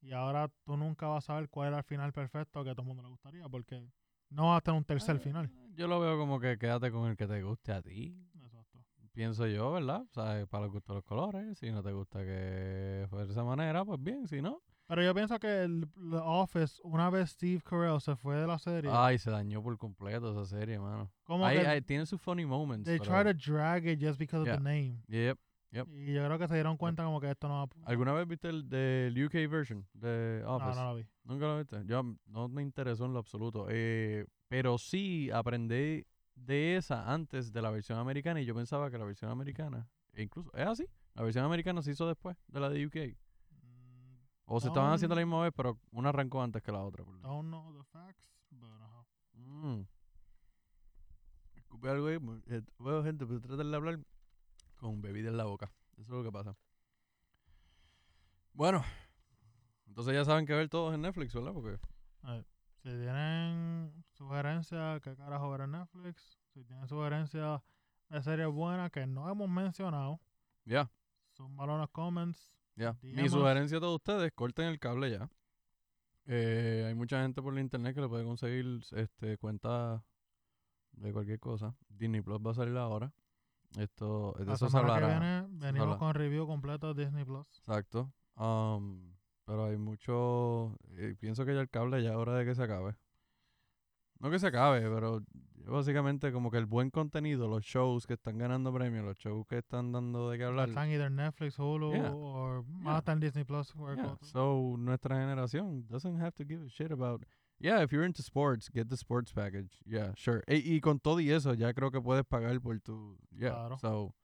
y 0.00 0.12
ahora 0.12 0.48
tú 0.64 0.76
nunca 0.76 1.06
vas 1.08 1.24
a 1.24 1.26
saber 1.26 1.48
cuál 1.48 1.68
era 1.68 1.78
el 1.78 1.84
final 1.84 2.12
perfecto 2.12 2.62
que 2.64 2.70
a 2.70 2.74
todo 2.74 2.82
el 2.82 2.88
mundo 2.88 3.02
le 3.02 3.08
gustaría, 3.08 3.48
porque 3.48 3.86
no 4.30 4.48
vas 4.48 4.58
a 4.58 4.60
tener 4.62 4.78
un 4.78 4.84
tercer 4.84 5.18
final. 5.18 5.50
Yo 5.74 5.86
lo 5.88 6.00
veo 6.00 6.18
como 6.18 6.38
que 6.40 6.58
quédate 6.58 6.90
con 6.90 7.08
el 7.08 7.16
que 7.16 7.26
te 7.26 7.42
guste 7.42 7.72
a 7.72 7.82
ti. 7.82 8.16
Exacto. 8.42 8.78
Pienso 9.12 9.46
yo, 9.46 9.72
¿verdad? 9.72 10.02
O 10.02 10.12
sea, 10.12 10.46
para 10.46 10.64
los 10.64 10.72
gustos 10.72 10.94
los 10.96 11.04
colores. 11.04 11.58
Si 11.58 11.70
no 11.72 11.82
te 11.82 11.92
gusta 11.92 12.20
que 12.24 13.06
fuera 13.10 13.26
de 13.26 13.32
esa 13.32 13.42
manera, 13.44 13.84
pues 13.84 14.00
bien. 14.02 14.28
Si 14.28 14.40
no, 14.42 14.62
Pero 14.86 15.02
yo 15.02 15.12
pienso 15.14 15.38
que 15.38 15.62
el, 15.64 15.88
The 16.10 16.16
Office, 16.16 16.80
una 16.84 17.10
vez 17.10 17.30
Steve 17.30 17.60
Carell 17.62 18.00
se 18.00 18.14
fue 18.16 18.36
de 18.36 18.46
la 18.46 18.58
serie, 18.58 18.90
ay, 18.92 19.18
se 19.18 19.30
dañó 19.30 19.62
por 19.62 19.76
completo 19.76 20.30
esa 20.30 20.46
serie, 20.58 20.78
mano. 20.78 21.10
como 21.24 21.46
que 21.48 21.82
tiene 21.82 22.06
sus 22.06 22.20
funny 22.20 22.46
moments. 22.46 22.86
they 22.86 22.98
try 22.98 23.22
to 23.24 23.34
drag 23.34 23.86
it 23.86 24.00
just 24.00 24.18
because 24.18 24.44
Yeah. 24.46 24.54
of 24.56 24.62
the 24.62 24.64
name. 24.64 25.02
Yep. 25.08 25.38
Yep. 25.70 25.86
Y 25.90 26.14
yo 26.14 26.24
creo 26.24 26.38
que 26.38 26.48
se 26.48 26.54
dieron 26.54 26.76
cuenta 26.78 27.04
como 27.04 27.20
que 27.20 27.30
esto 27.30 27.46
no 27.46 27.54
va 27.56 27.62
a... 27.64 27.90
¿Alguna 27.90 28.12
vez 28.14 28.26
viste 28.26 28.48
el 28.48 28.68
del 28.70 29.22
UK 29.26 29.34
version 29.50 29.86
de 29.92 30.40
No, 30.42 30.56
Office? 30.56 30.74
no 30.80 30.84
lo 30.84 30.94
vi. 30.96 31.06
Nunca 31.24 31.46
lo 31.46 31.58
viste. 31.58 31.82
Yo 31.84 32.02
no 32.26 32.48
me 32.48 32.62
interesó 32.62 33.04
en 33.04 33.12
lo 33.12 33.18
absoluto. 33.18 33.66
Eh, 33.68 34.24
pero 34.48 34.78
sí 34.78 35.30
aprendí 35.30 36.06
de 36.34 36.76
esa 36.76 37.12
antes 37.12 37.52
de 37.52 37.60
la 37.60 37.70
versión 37.70 37.98
americana 37.98 38.40
y 38.40 38.46
yo 38.46 38.54
pensaba 38.54 38.90
que 38.90 38.96
la 38.96 39.04
versión 39.04 39.30
americana, 39.30 39.88
e 40.14 40.22
incluso, 40.22 40.50
es 40.54 40.66
así. 40.66 40.86
La 41.14 41.22
versión 41.22 41.44
americana 41.44 41.82
se 41.82 41.90
hizo 41.90 42.06
después 42.08 42.36
de 42.46 42.60
la 42.60 42.70
de 42.70 42.86
UK. 42.86 42.96
Mm, 43.50 44.16
O 44.46 44.60
se 44.60 44.68
estaban 44.68 44.92
haciendo 44.92 45.16
la 45.16 45.20
misma 45.22 45.42
vez, 45.42 45.52
pero 45.54 45.78
una 45.90 46.08
arrancó 46.10 46.42
antes 46.42 46.62
que 46.62 46.72
la 46.72 46.82
otra. 46.82 47.04
por- 47.04 47.20
Don't 47.20 47.48
know 47.48 47.76
the 47.76 47.84
facts, 47.84 48.24
but 48.50 48.70
ajá. 48.80 49.04
Mm. 49.34 49.82
Algo 51.82 52.06
ahí. 52.06 52.18
eh, 52.46 52.62
Bueno, 52.78 53.02
gente, 53.04 53.26
pues 53.26 53.40
traten 53.42 53.70
de 53.70 53.76
hablar 53.76 53.98
con 54.78 55.02
bebida 55.02 55.28
en 55.28 55.36
la 55.36 55.44
boca. 55.44 55.70
Eso 55.92 56.02
es 56.02 56.08
lo 56.08 56.22
que 56.22 56.32
pasa. 56.32 56.56
Bueno, 58.52 58.82
entonces 59.86 60.14
ya 60.14 60.24
saben 60.24 60.46
que 60.46 60.54
ver 60.54 60.68
todos 60.68 60.94
en 60.94 61.02
Netflix, 61.02 61.34
¿verdad? 61.34 61.52
Porque 61.52 61.78
si 62.82 62.88
tienen 62.88 64.04
sugerencias, 64.12 65.00
¿qué 65.02 65.14
carajo 65.16 65.50
ver 65.50 65.62
en 65.62 65.72
Netflix? 65.72 66.38
Si 66.54 66.64
tienen 66.64 66.88
sugerencias 66.88 67.60
de 68.08 68.22
series 68.22 68.48
buenas 68.48 68.90
que 68.90 69.06
no 69.06 69.28
hemos 69.30 69.48
mencionado, 69.48 70.20
ya, 70.64 70.90
son 71.32 71.56
balones 71.56 71.88
comments. 71.90 72.52
ya. 72.74 72.96
Mi 73.02 73.28
sugerencia 73.28 73.78
a 73.78 73.80
todos 73.80 73.96
ustedes, 73.96 74.32
corten 74.32 74.66
el 74.66 74.78
cable 74.78 75.10
ya. 75.10 75.28
Eh, 76.26 76.84
hay 76.86 76.94
mucha 76.94 77.22
gente 77.22 77.40
por 77.40 77.54
la 77.54 77.60
internet 77.60 77.94
que 77.94 78.02
le 78.02 78.08
puede 78.08 78.24
conseguir 78.24 78.82
este 78.92 79.38
cuenta 79.38 80.04
de 80.92 81.12
cualquier 81.12 81.40
cosa. 81.40 81.74
Disney 81.88 82.20
Plus 82.20 82.38
va 82.44 82.50
a 82.50 82.54
salir 82.54 82.76
ahora. 82.76 83.12
Esto, 83.76 84.34
de 84.38 84.46
La 84.46 84.54
eso 84.54 84.66
se 84.66 84.70
semana 84.72 84.98
que 84.98 85.04
hablará. 85.04 85.42
viene 85.46 85.58
venimos 85.72 85.96
con 85.98 86.14
review 86.14 86.46
completo 86.46 86.94
de 86.94 87.04
Disney 87.04 87.24
Plus. 87.24 87.46
Exacto. 87.58 88.12
Um, 88.36 89.14
pero 89.44 89.66
hay 89.66 89.76
mucho. 89.76 90.76
eh, 90.96 91.14
pienso 91.18 91.44
que 91.44 91.54
ya 91.54 91.60
el 91.60 91.68
cable 91.70 92.02
ya 92.02 92.10
es 92.10 92.16
hora 92.16 92.34
de 92.34 92.44
que 92.44 92.54
se 92.54 92.62
acabe. 92.62 92.94
No 94.20 94.30
que 94.30 94.38
se 94.38 94.48
acabe, 94.48 94.80
pero 94.80 95.22
básicamente 95.66 96.32
como 96.32 96.50
que 96.50 96.58
el 96.58 96.66
buen 96.66 96.90
contenido, 96.90 97.46
los 97.46 97.62
shows 97.62 98.06
que 98.06 98.14
están 98.14 98.36
ganando 98.38 98.72
premios, 98.72 99.04
los 99.04 99.16
shows 99.16 99.46
que 99.46 99.58
están 99.58 99.92
dando 99.92 100.30
de 100.30 100.38
qué 100.38 100.44
hablar. 100.44 100.70
Están 100.70 100.88
either 100.90 101.10
Netflix, 101.10 101.58
Hulu 101.58 101.92
Yeah. 101.92 102.10
o 102.12 102.62
Yeah. 102.64 102.78
más 102.80 103.06
en 103.08 103.20
Disney 103.20 103.44
Plus. 103.44 103.72
Yeah. 103.74 104.16
So 104.22 104.74
nuestra 104.78 105.16
generación 105.20 105.86
doesn't 105.88 106.20
have 106.20 106.32
to 106.32 106.44
give 106.44 106.64
a 106.64 106.68
shit 106.68 106.90
about. 106.90 107.22
Yeah, 107.60 107.82
if 107.82 107.90
you're 107.92 108.04
into 108.04 108.22
sports, 108.22 108.68
get 108.72 108.88
the 108.88 108.96
sports 108.96 109.32
package. 109.32 109.80
Yeah, 109.84 110.12
sure. 110.14 110.42
E- 110.46 110.62
y 110.64 110.80
con 110.80 111.00
todo 111.00 111.18
y 111.20 111.30
eso, 111.30 111.54
ya 111.54 111.72
creo 111.72 111.90
que 111.90 112.00
puedes 112.00 112.24
pagar 112.24 112.60
por 112.60 112.78
tu. 112.80 113.16
Yeah. 113.36 113.50
Claro. 113.50 113.78
So, 113.78 114.14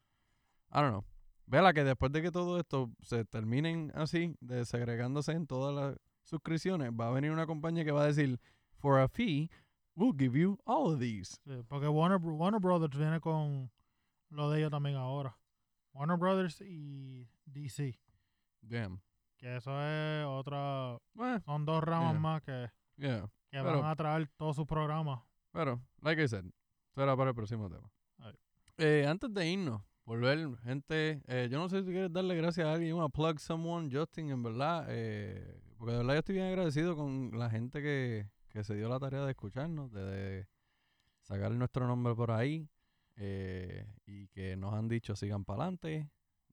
I 0.73 0.81
don't 0.81 0.93
know. 0.93 1.05
Vela 1.47 1.73
que 1.75 1.83
después 1.85 2.13
de 2.13 2.23
que 2.23 2.31
todo 2.31 2.59
esto 2.59 2.91
se 3.03 3.25
terminen 3.25 3.91
así, 3.95 4.35
de 4.41 4.65
segregándose 4.65 5.33
en 5.33 5.47
todas 5.47 5.75
las 5.75 5.97
suscripciones, 6.23 6.91
va 6.93 7.09
a 7.09 7.11
venir 7.11 7.33
una 7.33 7.47
compañía 7.47 7.85
que 7.85 7.91
va 7.93 8.05
a 8.05 8.07
decir, 8.07 8.39
for 8.79 8.99
a 9.01 9.09
fee, 9.09 9.51
we'll 9.97 10.15
give 10.17 10.39
you 10.39 10.57
all 10.65 10.93
of 10.93 11.01
these. 11.01 11.37
Sí, 11.45 11.63
porque 11.69 11.87
Warner, 11.89 12.19
Warner 12.19 12.61
Brothers 12.61 12.97
viene 12.97 13.21
con 13.21 13.71
lo 14.31 14.51
de 14.51 14.61
ellos 14.61 14.71
también 14.71 14.97
ahora. 14.97 15.37
Warner 15.93 16.17
Brothers 16.17 16.61
y 16.63 17.29
DC. 17.47 17.99
Damn. 18.63 19.01
Que 19.37 19.57
eso 19.57 19.71
es 19.83 20.25
otra. 20.27 20.99
Son 21.45 21.67
dos 21.67 21.83
ramas 21.85 22.13
Yeah. 22.13 22.21
más 22.21 22.43
que, 22.43 22.71
yeah. 22.97 23.23
que 23.51 23.59
Pero- 23.63 23.81
van 23.81 23.91
a 23.91 23.97
traer 23.97 24.29
todos 24.37 24.57
sus 24.57 24.67
programas. 24.67 25.21
Pero, 25.53 25.81
like 26.03 26.23
I 26.23 26.29
said, 26.29 26.45
será 26.95 27.17
para 27.17 27.31
el 27.31 27.37
próximo 27.37 27.69
tema. 27.69 27.91
Eh, 28.77 29.07
antes 29.07 29.33
de 29.33 29.49
irnos, 29.49 29.83
volver, 30.05 30.57
gente, 30.65 31.23
eh, 31.29 31.49
yo 31.49 31.59
no 31.59 31.69
sé 31.69 31.85
si 31.85 31.91
quieres 31.93 32.13
darle 32.13 32.35
gracias 32.35 32.67
a 32.67 32.73
alguien, 32.73 32.95
wanna 32.97 33.09
plug 33.09 33.39
someone, 33.39 33.89
Justin, 33.91 34.31
en 34.31 34.43
verdad, 34.43 34.87
eh, 34.89 35.61
porque 35.79 35.93
de 35.93 35.99
verdad 35.99 36.15
yo 36.15 36.19
estoy 36.19 36.35
bien 36.35 36.47
agradecido 36.49 36.97
con 36.97 37.31
la 37.39 37.49
gente 37.51 37.81
que, 37.83 38.29
que 38.49 38.65
se 38.65 38.75
dio 38.75 38.89
la 38.89 38.99
tarea 38.99 39.25
de 39.25 39.31
escucharnos, 39.31 39.93
de, 39.93 40.03
de 40.05 40.49
sacar 41.23 41.53
nuestro 41.53 41.87
nombre 41.87 42.17
por 42.17 42.33
ahí, 42.33 42.69
eh, 43.15 43.87
y 44.07 44.27
que 44.29 44.57
nos 44.57 44.75
han 44.75 44.89
dicho 44.89 45.15
sigan 45.15 45.45
para 45.45 45.63
adelante. 45.63 46.11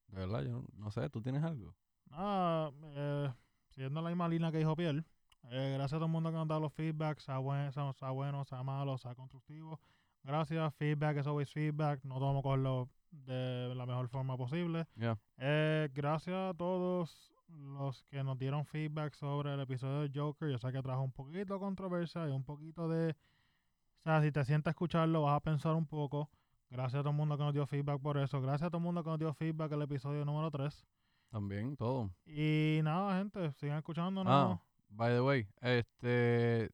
De 0.10 0.20
verdad, 0.20 0.44
yo 0.44 0.52
no, 0.52 0.66
no 0.74 0.92
sé, 0.92 1.10
¿tú 1.10 1.22
tienes 1.24 1.42
algo? 1.44 1.76
Nada, 2.06 2.72
eh, 2.84 3.34
siguiendo 3.70 4.00
la 4.02 4.10
misma 4.10 4.28
línea 4.30 4.52
que 4.52 4.60
dijo 4.60 4.76
Pierre. 4.76 5.04
Eh, 5.50 5.74
gracias 5.74 5.94
a 5.94 5.98
todo 5.98 6.06
el 6.06 6.12
mundo 6.12 6.30
que 6.30 6.38
nos 6.38 6.48
da 6.48 6.60
los 6.60 6.74
feedbacks, 6.74 7.24
sea, 7.24 7.40
buen, 7.40 7.72
sea, 7.72 7.92
sea 7.94 8.10
bueno, 8.12 8.46
sea 8.46 8.64
malo, 8.64 8.98
sea 8.98 9.16
constructivo. 9.16 9.80
Gracias, 10.24 10.74
feedback 10.76 11.18
es 11.18 11.28
always 11.28 11.52
feedback. 11.52 12.04
No 12.04 12.20
vamos 12.20 12.40
a 12.40 12.44
cogerlo 12.44 12.90
de 13.12 13.74
la 13.76 13.86
mejor 13.86 14.08
forma 14.10 14.38
posible. 14.38 14.88
Yeah. 14.96 15.18
Eh, 15.38 15.90
gracias 15.94 16.36
a 16.36 16.54
todos 16.54 17.34
los 17.50 18.04
que 18.04 18.24
nos 18.24 18.38
dieron 18.38 18.66
feedback 18.66 19.14
sobre 19.14 19.54
el 19.54 19.60
episodio 19.60 20.08
de 20.08 20.20
Joker. 20.20 20.50
Yo 20.50 20.58
sé 20.58 20.72
que 20.72 20.82
trajo 20.82 21.02
un 21.02 21.12
poquito 21.12 21.56
de 21.56 21.60
controversia 21.60 22.28
y 22.28 22.32
un 22.32 22.44
poquito 22.44 22.88
de... 22.88 23.12
O 23.12 24.04
sea, 24.04 24.22
si 24.22 24.32
te 24.32 24.44
sientas 24.46 24.72
a 24.72 24.74
escucharlo, 24.74 25.24
vas 25.24 25.38
a 25.38 25.40
pensar 25.42 25.76
un 25.76 25.86
poco. 25.86 26.30
Gracias 26.70 27.00
a 27.00 27.04
todo 27.04 27.12
el 27.12 27.18
mundo 27.18 27.38
que 27.38 27.44
nos 27.44 27.54
dio 27.54 27.68
feedback 27.68 28.02
por 28.02 28.18
eso. 28.18 28.42
Gracias 28.42 28.68
a 28.68 28.70
todo 28.70 28.78
el 28.78 28.84
mundo 28.84 29.04
que 29.04 29.10
nos 29.10 29.20
dio 29.20 29.34
feedback 29.34 29.72
el 29.74 29.82
episodio 29.82 30.24
número 30.24 30.50
3. 30.50 30.86
También, 31.30 31.76
todo. 31.76 32.10
Y 32.26 32.80
nada, 32.84 33.18
gente, 33.18 33.52
sigan 33.54 33.78
escuchándonos. 33.78 34.34
Ah, 34.34 34.62
by 34.92 35.10
the 35.12 35.22
way, 35.22 35.48
este, 35.62 36.70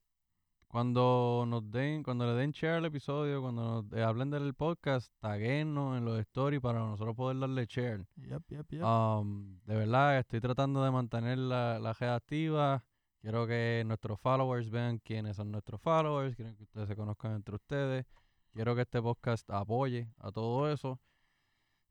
cuando 0.68 1.45
nos 1.47 1.70
den, 1.72 2.03
cuando 2.03 2.26
le 2.26 2.34
den 2.34 2.51
share 2.51 2.78
al 2.78 2.86
episodio, 2.86 3.41
cuando 3.41 3.84
nos 3.84 3.93
eh, 3.93 4.03
hablen 4.03 4.30
del 4.30 4.53
podcast, 4.53 5.13
taguenos 5.20 5.97
en 5.97 6.05
los 6.05 6.20
stories 6.20 6.61
para 6.61 6.80
nosotros 6.80 7.15
poder 7.15 7.39
darle 7.39 7.65
share. 7.65 8.05
Yep, 8.15 8.43
yep, 8.49 8.72
yep. 8.74 8.84
Um, 8.84 9.59
de 9.65 9.76
verdad, 9.76 10.20
estoy 10.20 10.41
tratando 10.41 10.84
de 10.84 10.91
mantener 10.91 11.38
la, 11.38 11.80
la 11.80 11.93
red 11.93 12.09
activa. 12.09 12.84
Quiero 13.22 13.47
que 13.47 13.84
nuestros 13.86 14.20
followers 14.20 14.70
vean 14.70 14.99
quiénes 14.99 15.38
son 15.38 15.51
nuestros 15.51 15.82
followers. 15.82 16.36
Quiero 16.36 16.55
que 16.55 16.63
ustedes 16.63 16.88
se 16.88 16.95
conozcan 16.95 17.34
entre 17.34 17.55
ustedes. 17.55 18.05
Quiero 18.53 18.76
que 18.76 18.82
este 18.82 19.01
podcast 19.01 19.49
apoye 19.49 20.09
a 20.20 20.32
todo 20.32 20.72
eso. 20.72 20.99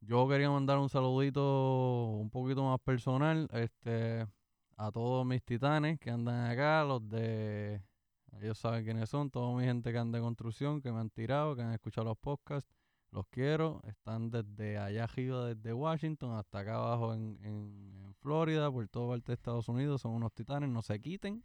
Yo 0.01 0.29
quería 0.29 0.51
mandar 0.51 0.79
un 0.79 0.89
saludito 0.89 2.11
un 2.21 2.31
poquito 2.31 2.63
más 2.63 2.79
personal 2.81 3.49
este, 3.53 4.27
a 4.77 4.91
todos 4.93 5.25
mis 5.27 5.43
titanes 5.43 5.99
que 5.99 6.11
andan 6.11 6.51
acá, 6.51 6.85
los 6.85 7.09
de... 7.09 7.83
Ellos 8.41 8.59
saben 8.59 8.85
quiénes 8.85 9.09
son, 9.09 9.31
toda 9.31 9.57
mi 9.57 9.65
gente 9.65 9.91
que 9.93 9.99
anda 9.99 10.19
en 10.19 10.25
construcción, 10.25 10.83
que 10.83 10.93
me 10.93 11.01
han 11.01 11.09
tirado, 11.09 11.57
que 11.57 11.63
han 11.63 11.73
escuchado 11.73 12.07
los 12.07 12.19
podcasts. 12.19 12.71
Los 13.11 13.27
quiero. 13.29 13.81
Están 13.85 14.31
desde 14.31 14.77
allá 14.77 15.05
arriba, 15.05 15.47
desde 15.47 15.73
Washington, 15.73 16.37
hasta 16.37 16.59
acá 16.59 16.75
abajo 16.75 17.15
en, 17.15 17.39
en, 17.43 18.03
en 18.05 18.15
Florida, 18.17 18.71
por 18.71 18.87
toda 18.89 19.15
parte 19.15 19.33
de 19.33 19.35
Estados 19.35 19.69
Unidos. 19.69 20.03
Son 20.03 20.13
unos 20.13 20.35
titanes, 20.35 20.69
no 20.69 20.83
se 20.83 21.01
quiten. 21.01 21.43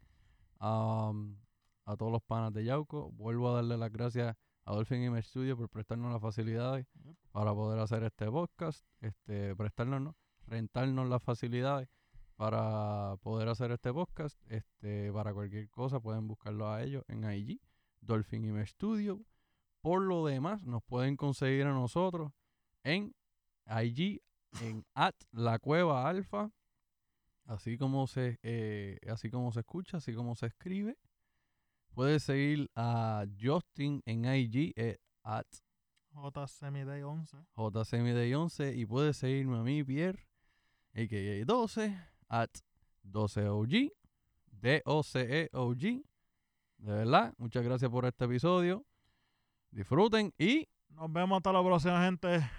Am, 0.59 1.38
a 1.86 1.95
todos 1.95 2.11
los 2.11 2.21
panas 2.23 2.51
de 2.51 2.65
Yauco. 2.65 3.11
Vuelvo 3.11 3.49
a 3.49 3.53
darle 3.53 3.77
las 3.77 3.91
gracias 3.91 4.36
a 4.65 4.73
Dolphin 4.73 5.03
Image 5.03 5.29
Studio 5.29 5.55
por 5.55 5.69
prestarnos 5.69 6.11
las 6.11 6.21
facilidades 6.21 6.86
Yep. 7.03 7.15
para 7.32 7.53
poder 7.53 7.79
hacer 7.79 8.03
este 8.03 8.29
podcast. 8.29 8.86
Este, 8.99 9.55
prestarnos, 9.55 10.01
¿no? 10.01 10.15
rentarnos 10.47 11.07
las 11.07 11.23
facilidades 11.23 11.88
para 12.42 13.18
poder 13.18 13.50
hacer 13.50 13.70
este 13.70 13.94
podcast. 13.94 14.36
Este, 14.48 15.14
para 15.14 15.32
cualquier 15.32 15.70
cosa 15.70 16.00
pueden 16.00 16.28
buscarlo 16.28 16.72
a 16.72 16.82
ellos 16.82 17.04
en 17.08 17.24
IG, 17.32 17.62
Dolphin 18.00 18.44
Image 18.44 18.72
Studio. 18.72 19.22
Por 19.80 20.02
lo 20.02 20.26
demás, 20.26 20.64
nos 20.64 20.82
pueden 20.82 21.16
conseguir 21.18 21.68
a 21.68 21.72
nosotros 21.72 22.32
en 22.84 23.14
IG, 23.68 24.24
en 24.60 24.84
at 24.96 25.14
la 25.30 25.60
cueva 25.60 26.10
alfa, 26.10 26.52
así 27.46 27.78
como 27.78 28.08
se, 28.08 28.39
eh, 28.42 28.98
así 29.08 29.30
como 29.30 29.52
se 29.52 29.60
escucha, 29.60 29.98
así 29.98 30.16
como 30.16 30.34
se 30.34 30.48
escribe. 30.48 30.98
Puedes 31.94 32.24
seguir 32.24 32.72
a 32.76 33.24
Justin 33.39 34.02
en 34.08 34.26
IG, 34.26 34.74
eh, 34.78 34.98
at 35.22 35.46
J 36.12 36.48
Semiday 36.48 37.04
11. 37.04 37.38
JCMD11 37.56 38.76
y 38.76 38.88
puedes 38.88 39.18
seguirme 39.18 39.60
a 39.60 39.62
mí, 39.62 39.84
Pierre, 39.84 40.28
a.k.a. 40.96 41.46
12, 41.46 42.11
at 42.32 42.49
12OG, 43.03 43.91
D-O-C-E-O-G. 44.61 45.88
E 45.88 46.03
De 46.77 46.91
verdad, 46.91 47.34
muchas 47.38 47.63
gracias 47.63 47.91
por 47.91 48.05
este 48.05 48.25
episodio. 48.25 48.86
Disfruten 49.69 50.34
y... 50.38 50.67
Nos 50.89 51.11
vemos 51.11 51.38
hasta 51.38 51.53
la 51.53 51.63
próxima, 51.63 52.03
gente. 52.03 52.49